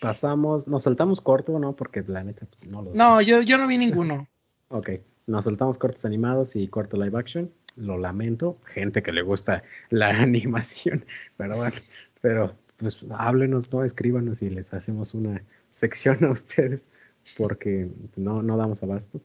pasamos, 0.00 0.68
nos 0.68 0.82
saltamos 0.82 1.20
corto, 1.20 1.58
¿no? 1.58 1.74
Porque 1.74 2.04
la 2.06 2.24
neta, 2.24 2.46
pues, 2.46 2.64
no 2.66 2.82
lo 2.82 2.92
No, 2.94 3.20
yo, 3.20 3.42
yo 3.42 3.58
no 3.58 3.66
vi 3.66 3.78
ninguno. 3.78 4.28
ok. 4.68 4.90
Nos 5.26 5.44
saltamos 5.44 5.78
cortos 5.78 6.04
animados 6.04 6.56
y 6.56 6.66
corto 6.66 6.96
live 6.96 7.16
action 7.16 7.52
lo 7.76 7.98
lamento, 7.98 8.58
gente 8.64 9.02
que 9.02 9.12
le 9.12 9.22
gusta 9.22 9.62
la 9.90 10.10
animación, 10.10 11.04
perdón, 11.36 11.72
pero 12.20 12.56
pues 12.76 12.98
háblenos, 13.10 13.72
no 13.72 13.84
escríbanos 13.84 14.42
y 14.42 14.50
les 14.50 14.74
hacemos 14.74 15.14
una 15.14 15.42
sección 15.70 16.24
a 16.24 16.30
ustedes 16.30 16.90
porque 17.36 17.88
no, 18.16 18.42
no 18.42 18.56
damos 18.56 18.82
abasto. 18.82 19.20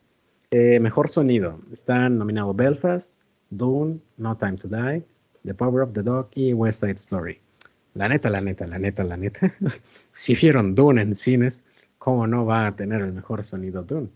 Eh, 0.51 0.79
mejor 0.79 1.09
sonido, 1.09 1.59
están 1.71 2.17
nominados 2.17 2.55
Belfast, 2.55 3.21
Dune, 3.49 3.99
No 4.17 4.37
Time 4.37 4.57
to 4.57 4.67
Die, 4.67 5.03
The 5.43 5.53
Power 5.53 5.83
of 5.83 5.93
the 5.93 6.03
Dog 6.03 6.29
y 6.35 6.53
West 6.53 6.81
Side 6.81 6.93
Story. 6.93 7.39
La 7.93 8.07
neta, 8.07 8.29
la 8.29 8.41
neta, 8.41 8.67
la 8.67 8.79
neta, 8.79 9.03
la 9.03 9.17
neta. 9.17 9.53
si 10.11 10.35
vieron 10.35 10.75
Dune 10.75 11.01
en 11.01 11.15
cines, 11.15 11.65
¿cómo 11.97 12.27
no 12.27 12.45
va 12.45 12.67
a 12.67 12.75
tener 12.75 13.01
el 13.01 13.13
mejor 13.13 13.43
sonido 13.43 13.83
Dune? 13.83 14.09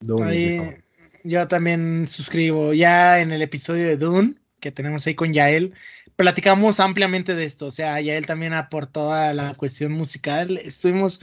Dune 0.00 0.82
yo 1.24 1.48
también 1.48 2.06
suscribo. 2.08 2.72
Ya 2.72 3.20
en 3.20 3.32
el 3.32 3.42
episodio 3.42 3.86
de 3.86 3.96
Dune, 3.96 4.34
que 4.62 4.70
tenemos 4.70 5.06
ahí 5.06 5.14
con 5.16 5.34
Yael, 5.34 5.74
platicamos 6.14 6.78
ampliamente 6.78 7.34
de 7.34 7.44
esto. 7.44 7.66
O 7.66 7.70
sea, 7.72 8.00
Yael 8.00 8.24
también 8.24 8.54
aportó 8.54 9.12
a 9.12 9.34
la 9.34 9.54
cuestión 9.54 9.92
musical. 9.92 10.56
Estuvimos, 10.56 11.20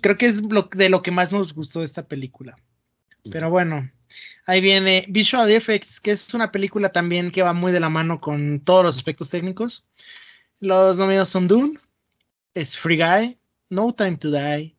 creo 0.00 0.16
que 0.16 0.26
es 0.26 0.42
de 0.48 0.88
lo 0.88 1.02
que 1.02 1.10
más 1.10 1.32
nos 1.32 1.52
gustó 1.52 1.80
de 1.80 1.86
esta 1.86 2.06
película. 2.06 2.56
Pero 3.28 3.50
bueno, 3.50 3.90
ahí 4.46 4.60
viene 4.60 5.04
Visual 5.08 5.50
Effects, 5.50 6.00
que 6.00 6.12
es 6.12 6.32
una 6.32 6.52
película 6.52 6.90
también 6.90 7.32
que 7.32 7.42
va 7.42 7.52
muy 7.52 7.72
de 7.72 7.80
la 7.80 7.90
mano 7.90 8.20
con 8.20 8.60
todos 8.60 8.84
los 8.84 8.96
aspectos 8.96 9.30
técnicos. 9.30 9.84
Los 10.60 10.96
nominados 10.96 11.28
son 11.28 11.48
Dune, 11.48 11.80
es 12.54 12.78
Free 12.78 12.98
Guy, 12.98 13.36
No 13.68 13.92
Time 13.92 14.16
to 14.16 14.30
Die, 14.30 14.75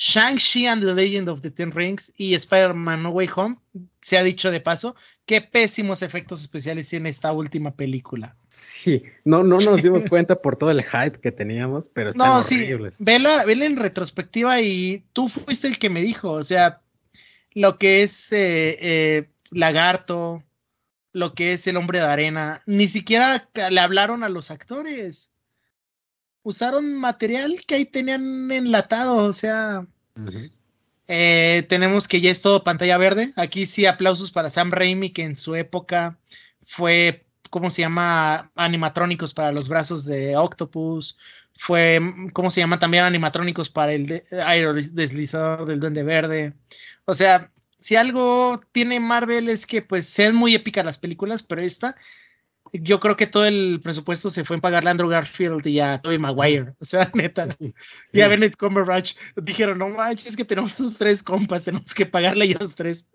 Shang-Chi 0.00 0.66
and 0.66 0.82
the 0.82 0.94
Legend 0.94 1.28
of 1.28 1.42
the 1.42 1.50
Ten 1.50 1.72
Rings 1.72 2.14
y 2.16 2.32
Spider-Man 2.32 3.02
No 3.02 3.10
Way 3.10 3.28
Home, 3.36 3.56
se 4.00 4.16
ha 4.16 4.22
dicho 4.22 4.50
de 4.50 4.58
paso, 4.58 4.96
qué 5.26 5.42
pésimos 5.42 6.00
efectos 6.00 6.40
especiales 6.40 6.88
tiene 6.88 7.10
esta 7.10 7.32
última 7.32 7.72
película. 7.76 8.34
Sí, 8.48 9.02
no, 9.26 9.44
no 9.44 9.58
nos 9.60 9.82
dimos 9.82 10.06
cuenta 10.08 10.40
por 10.40 10.56
todo 10.56 10.70
el 10.70 10.82
hype 10.84 11.20
que 11.20 11.32
teníamos, 11.32 11.90
pero 11.90 12.08
están 12.08 12.28
no, 12.28 12.38
horribles. 12.38 12.96
Sí, 12.96 13.04
vela, 13.04 13.44
vela 13.44 13.66
en 13.66 13.76
retrospectiva 13.76 14.62
y 14.62 15.04
tú 15.12 15.28
fuiste 15.28 15.68
el 15.68 15.78
que 15.78 15.90
me 15.90 16.00
dijo, 16.00 16.30
o 16.30 16.44
sea, 16.44 16.80
lo 17.52 17.76
que 17.76 18.02
es 18.02 18.32
eh, 18.32 18.78
eh, 18.80 19.28
Lagarto, 19.50 20.42
lo 21.12 21.34
que 21.34 21.52
es 21.52 21.66
el 21.66 21.76
hombre 21.76 21.98
de 21.98 22.06
arena, 22.06 22.62
ni 22.64 22.88
siquiera 22.88 23.50
le 23.70 23.80
hablaron 23.80 24.24
a 24.24 24.30
los 24.30 24.50
actores 24.50 25.30
usaron 26.42 26.94
material 26.94 27.60
que 27.66 27.76
ahí 27.76 27.84
tenían 27.84 28.50
enlatado, 28.50 29.16
o 29.16 29.32
sea, 29.32 29.86
eh, 31.08 31.66
tenemos 31.68 32.06
que 32.06 32.20
ya 32.20 32.30
es 32.30 32.40
todo 32.40 32.64
pantalla 32.64 32.98
verde. 32.98 33.32
Aquí 33.36 33.66
sí 33.66 33.86
aplausos 33.86 34.30
para 34.30 34.50
Sam 34.50 34.70
Raimi, 34.70 35.10
que 35.10 35.24
en 35.24 35.36
su 35.36 35.54
época 35.56 36.18
fue, 36.64 37.26
¿cómo 37.50 37.70
se 37.70 37.82
llama? 37.82 38.50
Animatrónicos 38.54 39.34
para 39.34 39.52
los 39.52 39.68
brazos 39.68 40.04
de 40.04 40.36
Octopus. 40.36 41.18
Fue, 41.54 42.00
¿cómo 42.32 42.50
se 42.50 42.60
llama? 42.60 42.78
También 42.78 43.04
animatrónicos 43.04 43.68
para 43.68 43.92
el 43.92 44.06
de, 44.06 44.24
deslizador 44.92 45.66
del 45.66 45.80
Duende 45.80 46.04
Verde. 46.04 46.54
O 47.04 47.14
sea, 47.14 47.50
si 47.78 47.96
algo 47.96 48.60
tiene 48.72 49.00
Marvel 49.00 49.48
es 49.48 49.66
que 49.66 49.82
pues 49.82 50.06
sean 50.06 50.34
muy 50.36 50.54
épicas 50.54 50.84
las 50.84 50.98
películas, 50.98 51.42
pero 51.42 51.62
esta 51.62 51.96
yo 52.72 53.00
creo 53.00 53.16
que 53.16 53.26
todo 53.26 53.44
el 53.44 53.80
presupuesto 53.82 54.30
se 54.30 54.44
fue 54.44 54.56
en 54.56 54.60
pagarle 54.62 54.90
a 54.90 54.92
Andrew 54.92 55.08
Garfield 55.08 55.66
y 55.66 55.80
a 55.80 55.98
Tobey 55.98 56.18
Maguire. 56.18 56.74
O 56.78 56.84
sea, 56.84 57.10
neta. 57.14 57.48
Y 58.12 58.20
a 58.20 58.28
Bennett 58.28 58.56
Cumberbatch 58.56 59.14
dijeron, 59.36 59.78
no 59.78 59.88
manches, 59.88 60.28
es 60.28 60.36
que 60.36 60.44
tenemos 60.44 60.72
sus 60.72 60.98
tres 60.98 61.22
compas, 61.22 61.64
tenemos 61.64 61.94
que 61.94 62.06
pagarle 62.06 62.44
a 62.44 62.46
ellos 62.46 62.74
tres. 62.74 63.08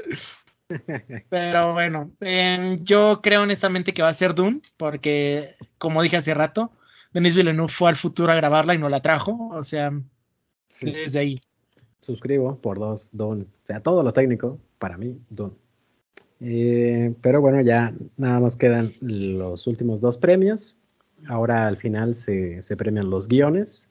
Pero 1.30 1.74
bueno, 1.74 2.12
em, 2.22 2.84
yo 2.84 3.22
creo 3.22 3.44
honestamente 3.44 3.94
que 3.94 4.02
va 4.02 4.10
a 4.10 4.14
ser 4.14 4.34
Dune, 4.34 4.62
porque 4.78 5.56
como 5.78 6.02
dije 6.02 6.18
hace 6.18 6.34
rato, 6.34 6.72
Denis 7.14 7.36
Villeneuve 7.36 7.72
fue 7.72 7.90
al 7.90 7.96
futuro 7.96 8.32
a 8.32 8.36
grabarla 8.36 8.74
y 8.76 8.80
no 8.80 8.90
la 8.90 9.02
trajo. 9.02 9.50
O 9.54 9.64
sea, 9.64 9.92
desde 10.82 11.20
ahí. 11.20 11.42
Suscribo 12.02 12.60
por 12.60 12.80
dos, 12.80 13.10
Dune. 13.14 13.44
O 13.44 13.66
sea, 13.66 13.80
todo 13.80 14.04
lo 14.04 14.14
técnico, 14.14 14.60
para 14.80 14.98
mí, 14.98 15.20
Dune. 15.30 15.54
Eh, 16.42 17.14
pero 17.22 17.42
bueno, 17.42 17.62
ya 17.62 17.94
nada 18.18 18.40
más 18.40 18.56
quedan 18.56 18.94
los 19.02 19.68
últimos 19.68 20.02
dos 20.02 20.18
premios. 20.18 20.78
Ahora 21.28 21.68
al 21.68 21.78
final 21.78 22.16
se, 22.16 22.62
premian 22.78 23.10
los 23.10 23.28
guiones. 23.28 23.90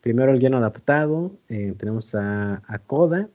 Primero 0.00 0.32
el 0.32 0.38
guion 0.38 0.54
adaptado. 0.54 1.32
Eh, 1.48 1.74
tenemos 1.78 2.14
a, 2.14 2.62
a, 2.66 2.78
Coda, 2.78 3.28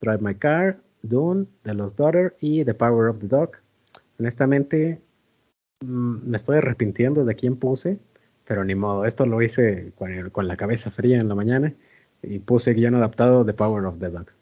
Drive 0.00 0.22
My 0.22 0.34
Car, 0.34 0.80
Dune, 1.02 1.46
The 1.62 1.74
Lost 1.74 1.98
Daughter 1.98 2.36
y 2.40 2.64
The 2.64 2.74
Power 2.74 3.08
of 3.08 3.18
the 3.18 3.28
Dog. 3.28 3.52
Honestamente, 4.18 5.00
mm, 5.80 6.30
me 6.30 6.36
estoy 6.36 6.58
arrepintiendo 6.58 7.24
de 7.24 7.34
quién 7.34 7.56
puse, 7.56 7.98
pero 8.44 8.64
ni 8.64 8.74
modo. 8.74 9.04
Esto 9.04 9.26
lo 9.26 9.42
hice 9.42 9.92
con, 9.96 10.48
la 10.48 10.56
cabeza 10.56 10.90
fría 10.90 11.18
en 11.18 11.28
la 11.28 11.34
mañana 11.34 11.74
y 12.22 12.38
puse 12.40 12.74
guion 12.74 12.94
adaptado 12.94 13.44
The 13.44 13.54
Power 13.54 13.84
of 13.84 13.98
the 13.98 14.10
Dog. 14.10 14.37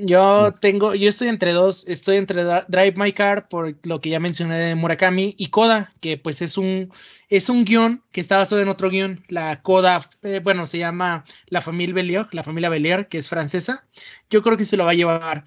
Yo 0.00 0.50
tengo, 0.60 0.94
yo 0.94 1.08
estoy 1.08 1.28
entre 1.28 1.52
dos, 1.52 1.84
estoy 1.88 2.18
entre 2.18 2.44
Drive 2.44 2.94
My 2.96 3.12
Car 3.12 3.48
por 3.48 3.76
lo 3.84 4.00
que 4.00 4.10
ya 4.10 4.20
mencioné 4.20 4.56
de 4.56 4.74
Murakami 4.76 5.34
y 5.36 5.48
Coda, 5.48 5.92
que 6.00 6.16
pues 6.16 6.40
es 6.40 6.56
un 6.56 6.92
es 7.28 7.48
un 7.48 7.64
guion 7.64 8.04
que 8.12 8.20
está 8.20 8.36
basado 8.36 8.62
en 8.62 8.68
otro 8.68 8.90
guion. 8.90 9.24
La 9.28 9.60
Coda, 9.60 10.08
eh, 10.22 10.40
bueno, 10.42 10.66
se 10.66 10.78
llama 10.78 11.24
La 11.48 11.62
Familia 11.62 11.94
Bellier, 11.94 12.26
la 12.32 12.44
familia 12.44 12.68
Bellier, 12.68 13.08
que 13.08 13.18
es 13.18 13.28
francesa. 13.28 13.86
Yo 14.30 14.42
creo 14.42 14.56
que 14.56 14.64
se 14.64 14.76
lo 14.76 14.84
va 14.84 14.92
a 14.92 14.94
llevar 14.94 15.44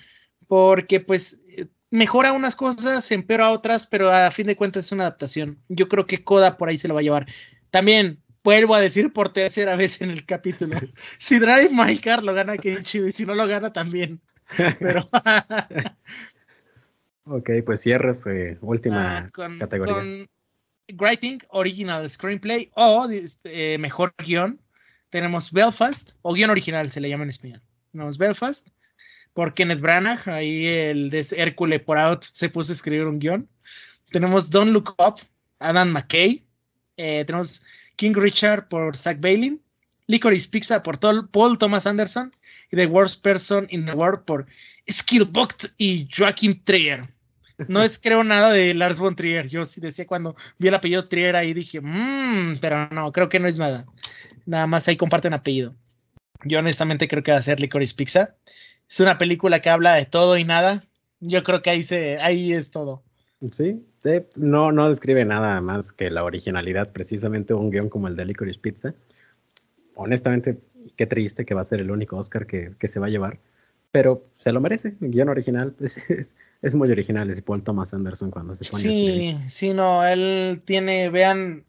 porque 0.48 1.00
pues 1.00 1.42
mejora 1.90 2.34
unas 2.34 2.56
cosas, 2.56 3.10
empeora 3.12 3.52
otras, 3.52 3.88
pero 3.88 4.12
a 4.12 4.32
fin 4.32 4.48
de 4.48 4.56
cuentas 4.56 4.86
es 4.86 4.92
una 4.92 5.04
adaptación. 5.04 5.60
Yo 5.70 5.88
creo 5.88 6.08
que 6.08 6.24
Coda 6.24 6.58
por 6.58 6.70
ahí 6.70 6.78
se 6.78 6.88
lo 6.88 6.94
va 6.94 7.02
a 7.02 7.04
llevar. 7.04 7.28
También 7.70 8.22
vuelvo 8.44 8.76
a 8.76 8.82
decir 8.82 9.14
por 9.14 9.32
tercera 9.32 9.76
vez 9.76 10.02
en 10.02 10.12
el 10.12 10.26
capítulo. 10.26 10.78
Si 11.20 11.40
Drive 11.40 11.70
My 11.72 11.98
Car 12.00 12.24
lo 12.24 12.34
gana, 12.34 12.58
qué 12.58 12.82
chido, 12.84 13.08
y 13.08 13.12
si 13.12 13.26
no 13.26 13.36
lo 13.36 13.48
gana 13.48 13.72
también. 13.72 14.22
Pero... 14.80 15.08
ok, 17.26 17.50
pues 17.66 17.82
cierres 17.82 18.26
eh, 18.28 18.58
última 18.62 19.20
ah, 19.20 19.28
categoría. 19.60 19.96
Con 19.96 20.30
Writing, 20.98 21.40
Original 21.50 22.10
Screenplay 22.10 22.72
o 22.76 23.08
eh, 23.44 23.78
Mejor 23.80 24.14
Guión, 24.18 24.60
tenemos 25.10 25.52
Belfast, 25.52 26.12
o 26.22 26.34
guion 26.34 26.50
original 26.50 26.90
se 26.90 27.02
le 27.02 27.10
llama 27.10 27.24
en 27.24 27.30
español. 27.30 27.62
Tenemos 27.92 28.18
Belfast, 28.18 28.68
por 29.34 29.54
Kenneth 29.54 29.82
Branagh, 29.82 30.30
ahí 30.30 30.68
el 30.68 31.10
de 31.10 31.26
Hércules 31.38 31.82
por 31.82 31.98
Out 31.98 32.26
se 32.32 32.50
puso 32.50 32.72
a 32.72 32.76
escribir 32.76 33.06
un 33.06 33.20
guion. 33.20 33.50
Tenemos 34.12 34.50
Don't 34.50 34.72
Look 34.72 34.96
Up, 34.98 35.22
Adam 35.60 35.90
McKay. 35.90 36.44
Eh, 36.98 37.24
tenemos 37.26 37.64
King 37.96 38.14
Richard 38.16 38.68
por 38.68 38.98
Zach 38.98 39.20
Bailey. 39.20 39.60
Licorice 40.08 40.50
Pizza 40.50 40.84
por 40.84 41.00
Paul 41.00 41.58
Thomas 41.58 41.88
Anderson 41.88 42.34
y 42.72 42.78
The 42.78 42.88
Worst 42.88 43.22
Person 43.22 43.68
in 43.70 43.86
the 43.86 43.94
World 43.94 44.24
por 44.26 44.48
Skillbox 44.90 45.74
y 45.78 46.08
Joachim 46.16 46.60
Trier. 46.64 47.04
No 47.68 47.84
es 47.84 48.00
creo 48.04 48.24
nada 48.24 48.52
de 48.52 48.74
Lars 48.74 49.00
von 49.00 49.16
Trier. 49.16 49.48
Yo 49.48 49.66
sí 49.66 49.82
decía 49.82 50.08
cuando 50.08 50.36
vi 50.58 50.70
el 50.70 50.76
apellido 50.76 51.08
Trier 51.08 51.36
ahí 51.36 51.54
dije, 51.54 51.82
mmm, 51.82 52.58
pero 52.60 52.88
no, 52.90 53.12
creo 53.12 53.30
que 53.30 53.40
no 53.40 53.48
es 53.48 53.58
nada. 53.58 53.86
Nada 54.46 54.68
más 54.68 54.88
ahí 54.88 54.98
comparten 54.98 55.34
apellido. 55.34 55.76
Yo 56.44 56.60
honestamente 56.60 57.08
creo 57.08 57.22
que 57.22 57.32
va 57.32 57.38
a 57.38 57.44
ser 57.44 57.60
Licorice 57.60 57.96
Pizza. 57.96 58.36
Es 58.90 59.00
una 59.00 59.18
película 59.18 59.60
que 59.60 59.70
habla 59.70 59.94
de 59.94 60.06
todo 60.06 60.38
y 60.38 60.44
nada. 60.44 60.84
Yo 61.20 61.44
creo 61.44 61.62
que 61.62 61.70
ahí 61.70 61.84
se, 61.84 62.18
ahí 62.20 62.54
es 62.54 62.72
todo. 62.72 63.04
Sí, 63.52 63.84
no, 64.38 64.72
no 64.72 64.90
describe 64.90 65.26
nada 65.26 65.62
más 65.62 65.92
que 65.92 66.10
la 66.10 66.24
originalidad, 66.24 66.92
precisamente 66.92 67.54
un 67.54 67.72
guion 67.72 67.90
como 67.90 68.08
el 68.08 68.16
de 68.16 68.26
Licorice 68.26 68.60
Pizza 68.60 68.94
honestamente, 69.96 70.60
qué 70.96 71.06
triste 71.06 71.46
que 71.46 71.54
va 71.54 71.62
a 71.62 71.66
ser 71.66 71.80
el 71.80 71.92
único 71.92 72.18
Oscar 72.18 72.46
que, 72.46 72.76
se 72.88 73.00
va 73.00 73.08
a 73.08 73.10
llevar. 73.10 73.40
Pero 73.92 74.26
se 74.36 74.54
lo 74.54 74.62
merece. 74.62 74.96
El 75.02 75.12
guion 75.12 75.30
original 75.30 75.76
es, 76.62 76.76
muy 76.76 76.92
original. 76.92 77.30
Es 77.30 77.42
Paul 77.42 77.64
Thomas 77.64 77.94
Anderson 77.94 78.32
cuando 78.32 78.56
se 78.56 78.66
pone 78.66 78.84
Sí, 78.84 79.38
sí, 79.50 79.74
no. 79.74 80.06
Él 80.06 80.62
tiene, 80.64 81.10
vean, 81.10 81.66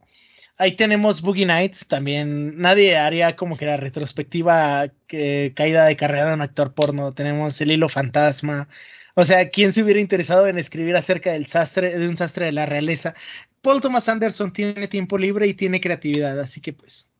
ahí 0.57 0.77
tenemos 0.77 1.21
Boogie 1.21 1.47
Nights 1.47 1.89
también. 1.89 2.61
Nadie 2.61 2.97
haría 2.97 3.35
como 3.35 3.57
que 3.57 3.67
la 3.67 3.77
retrospectiva 3.77 4.89
que, 5.09 5.53
caída 5.57 5.85
de 5.87 5.97
carrera 5.97 6.29
de 6.29 6.35
un 6.35 6.43
actor 6.43 6.75
porno. 6.75 7.13
Tenemos 7.13 7.61
El 7.61 7.73
Hilo 7.73 7.89
Fantasma. 7.89 8.69
O 9.15 9.25
sea, 9.25 9.51
¿quién 9.51 9.73
se 9.73 9.83
hubiera 9.83 10.01
interesado 10.01 10.47
en 10.47 10.59
escribir 10.59 10.97
acerca 10.97 11.33
del 11.33 11.47
sastre, 11.47 11.99
de 11.99 12.09
un 12.09 12.17
sastre 12.17 12.47
de 12.47 12.53
la 12.53 12.67
realeza? 12.67 13.15
Paul 13.61 13.81
Thomas 13.81 14.09
Anderson 14.09 14.53
tiene 14.53 14.89
tiempo 14.89 15.19
libre 15.19 15.47
y 15.47 15.55
tiene 15.55 15.81
creatividad, 15.81 16.39
así 16.41 16.61
que 16.61 16.73
pues. 16.73 17.11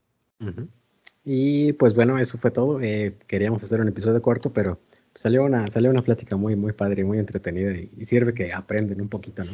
Y 1.25 1.73
pues 1.75 1.95
bueno, 1.95 2.19
eso 2.19 2.39
fue 2.39 2.51
todo. 2.51 2.81
Eh, 2.81 3.17
queríamos 3.27 3.63
hacer 3.63 3.81
un 3.81 3.89
episodio 3.89 4.21
corto, 4.21 4.53
pero 4.53 4.79
salió 5.15 5.45
una, 5.45 5.71
salió 5.71 5.91
una 5.91 6.03
plática 6.03 6.37
muy, 6.37 6.57
muy 6.57 6.73
padre, 6.73 7.05
muy 7.05 7.19
entretenida 7.19 7.73
y, 7.73 8.05
sirve 8.05 8.35
que 8.35 8.53
aprenden 8.53 9.01
un 9.01 9.09
poquito, 9.09 9.45
¿no? 9.45 9.53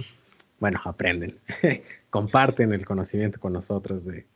Bueno, 0.61 0.81
aprenden, 0.85 1.39
comparten 2.11 2.73
el 2.73 2.85
conocimiento 2.85 3.39
con 3.39 3.53
nosotros 3.53 4.05
de, 4.05 4.27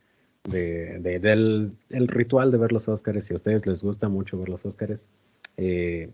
del 0.43 1.71
el 1.89 2.07
ritual 2.07 2.51
de 2.51 2.57
ver 2.57 2.71
los 2.71 2.87
Óscares. 2.87 3.25
Si 3.25 3.33
a 3.33 3.35
ustedes 3.35 3.65
les 3.65 3.83
gusta 3.83 4.09
mucho 4.09 4.37
ver 4.37 4.49
los 4.49 4.65
Óscares, 4.65 5.09
eh, 5.57 6.11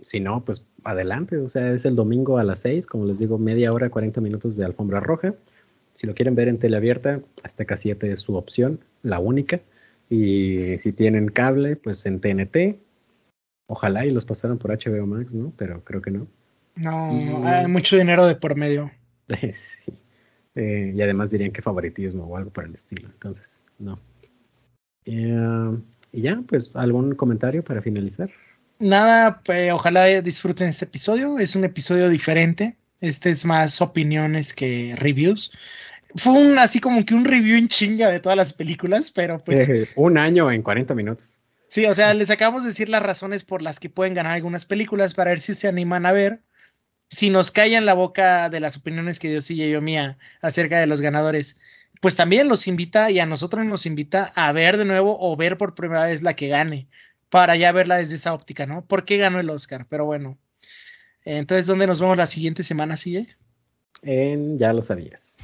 si 0.00 0.20
no, 0.20 0.44
pues 0.44 0.64
adelante. 0.84 1.36
O 1.38 1.48
sea, 1.48 1.72
es 1.72 1.84
el 1.84 1.96
domingo 1.96 2.38
a 2.38 2.44
las 2.44 2.60
6, 2.60 2.86
como 2.86 3.04
les 3.06 3.18
digo, 3.18 3.38
media 3.38 3.72
hora, 3.72 3.90
40 3.90 4.20
minutos 4.20 4.56
de 4.56 4.64
alfombra 4.64 5.00
roja. 5.00 5.34
Si 5.94 6.06
lo 6.06 6.14
quieren 6.14 6.34
ver 6.34 6.48
en 6.48 6.58
tele 6.58 6.76
abierta, 6.76 7.20
Azteca 7.42 7.76
7 7.76 8.10
es 8.10 8.20
su 8.20 8.36
opción, 8.36 8.80
la 9.02 9.18
única. 9.18 9.60
Y 10.12 10.76
si 10.76 10.92
tienen 10.92 11.28
cable, 11.28 11.74
pues 11.76 12.04
en 12.04 12.20
TNT. 12.20 12.78
Ojalá 13.66 14.04
y 14.04 14.10
los 14.10 14.26
pasaran 14.26 14.58
por 14.58 14.70
HBO 14.70 15.06
Max, 15.06 15.34
¿no? 15.34 15.54
Pero 15.56 15.82
creo 15.84 16.02
que 16.02 16.10
no. 16.10 16.26
No, 16.76 17.46
hay 17.46 17.66
mucho 17.66 17.96
dinero 17.96 18.26
de 18.26 18.34
por 18.34 18.54
medio. 18.54 18.90
sí. 19.52 19.90
Eh, 20.54 20.92
y 20.94 21.00
además 21.00 21.30
dirían 21.30 21.50
que 21.50 21.62
favoritismo 21.62 22.24
o 22.24 22.36
algo 22.36 22.50
por 22.50 22.66
el 22.66 22.74
estilo. 22.74 23.08
Entonces, 23.08 23.64
no. 23.78 23.98
Eh, 25.06 25.78
y 26.12 26.20
ya, 26.20 26.42
pues, 26.46 26.76
¿algún 26.76 27.14
comentario 27.14 27.64
para 27.64 27.80
finalizar? 27.80 28.30
Nada, 28.78 29.40
pues, 29.42 29.72
ojalá 29.72 30.20
disfruten 30.20 30.68
este 30.68 30.84
episodio. 30.84 31.38
Es 31.38 31.56
un 31.56 31.64
episodio 31.64 32.10
diferente. 32.10 32.76
Este 33.00 33.30
es 33.30 33.46
más 33.46 33.80
opiniones 33.80 34.52
que 34.52 34.94
reviews 34.94 35.52
fue 36.16 36.32
un 36.32 36.58
así 36.58 36.80
como 36.80 37.04
que 37.04 37.14
un 37.14 37.24
review 37.24 37.56
en 37.56 37.68
chinga 37.68 38.08
de 38.08 38.20
todas 38.20 38.36
las 38.36 38.52
películas, 38.52 39.10
pero 39.10 39.38
pues. 39.38 39.68
Eh, 39.68 39.88
un 39.96 40.18
año 40.18 40.50
en 40.50 40.62
40 40.62 40.94
minutos. 40.94 41.40
Sí, 41.68 41.86
o 41.86 41.94
sea, 41.94 42.12
les 42.12 42.30
acabamos 42.30 42.62
de 42.62 42.68
decir 42.68 42.88
las 42.88 43.02
razones 43.02 43.44
por 43.44 43.62
las 43.62 43.80
que 43.80 43.88
pueden 43.88 44.14
ganar 44.14 44.32
algunas 44.32 44.66
películas 44.66 45.14
para 45.14 45.30
ver 45.30 45.40
si 45.40 45.54
se 45.54 45.68
animan 45.68 46.04
a 46.04 46.12
ver. 46.12 46.40
Si 47.10 47.30
nos 47.30 47.50
callan 47.50 47.86
la 47.86 47.94
boca 47.94 48.50
de 48.50 48.60
las 48.60 48.76
opiniones 48.76 49.18
que 49.18 49.28
dio 49.28 49.40
y 49.48 49.70
yo 49.70 49.80
mía 49.80 50.18
acerca 50.40 50.80
de 50.80 50.86
los 50.86 51.00
ganadores, 51.00 51.58
pues 52.00 52.16
también 52.16 52.48
los 52.48 52.68
invita 52.68 53.10
y 53.10 53.20
a 53.20 53.26
nosotros 53.26 53.64
nos 53.64 53.86
invita 53.86 54.32
a 54.34 54.52
ver 54.52 54.76
de 54.76 54.84
nuevo 54.84 55.16
o 55.18 55.36
ver 55.36 55.56
por 55.56 55.74
primera 55.74 56.06
vez 56.06 56.22
la 56.22 56.34
que 56.34 56.48
gane. 56.48 56.88
para 57.30 57.56
ya 57.56 57.72
verla 57.72 57.96
desde 57.96 58.16
esa 58.16 58.34
óptica, 58.34 58.66
¿no? 58.66 58.84
¿Por 58.84 59.06
qué 59.06 59.16
ganó 59.16 59.40
el 59.40 59.48
Oscar? 59.48 59.86
Pero 59.88 60.04
bueno. 60.04 60.36
Entonces, 61.24 61.66
¿dónde 61.66 61.86
nos 61.86 62.00
vemos 62.00 62.18
la 62.18 62.26
siguiente 62.26 62.62
semana, 62.62 62.98
sigue? 62.98 63.34
En 64.02 64.58
Ya 64.58 64.74
lo 64.74 64.82
sabías. 64.82 65.38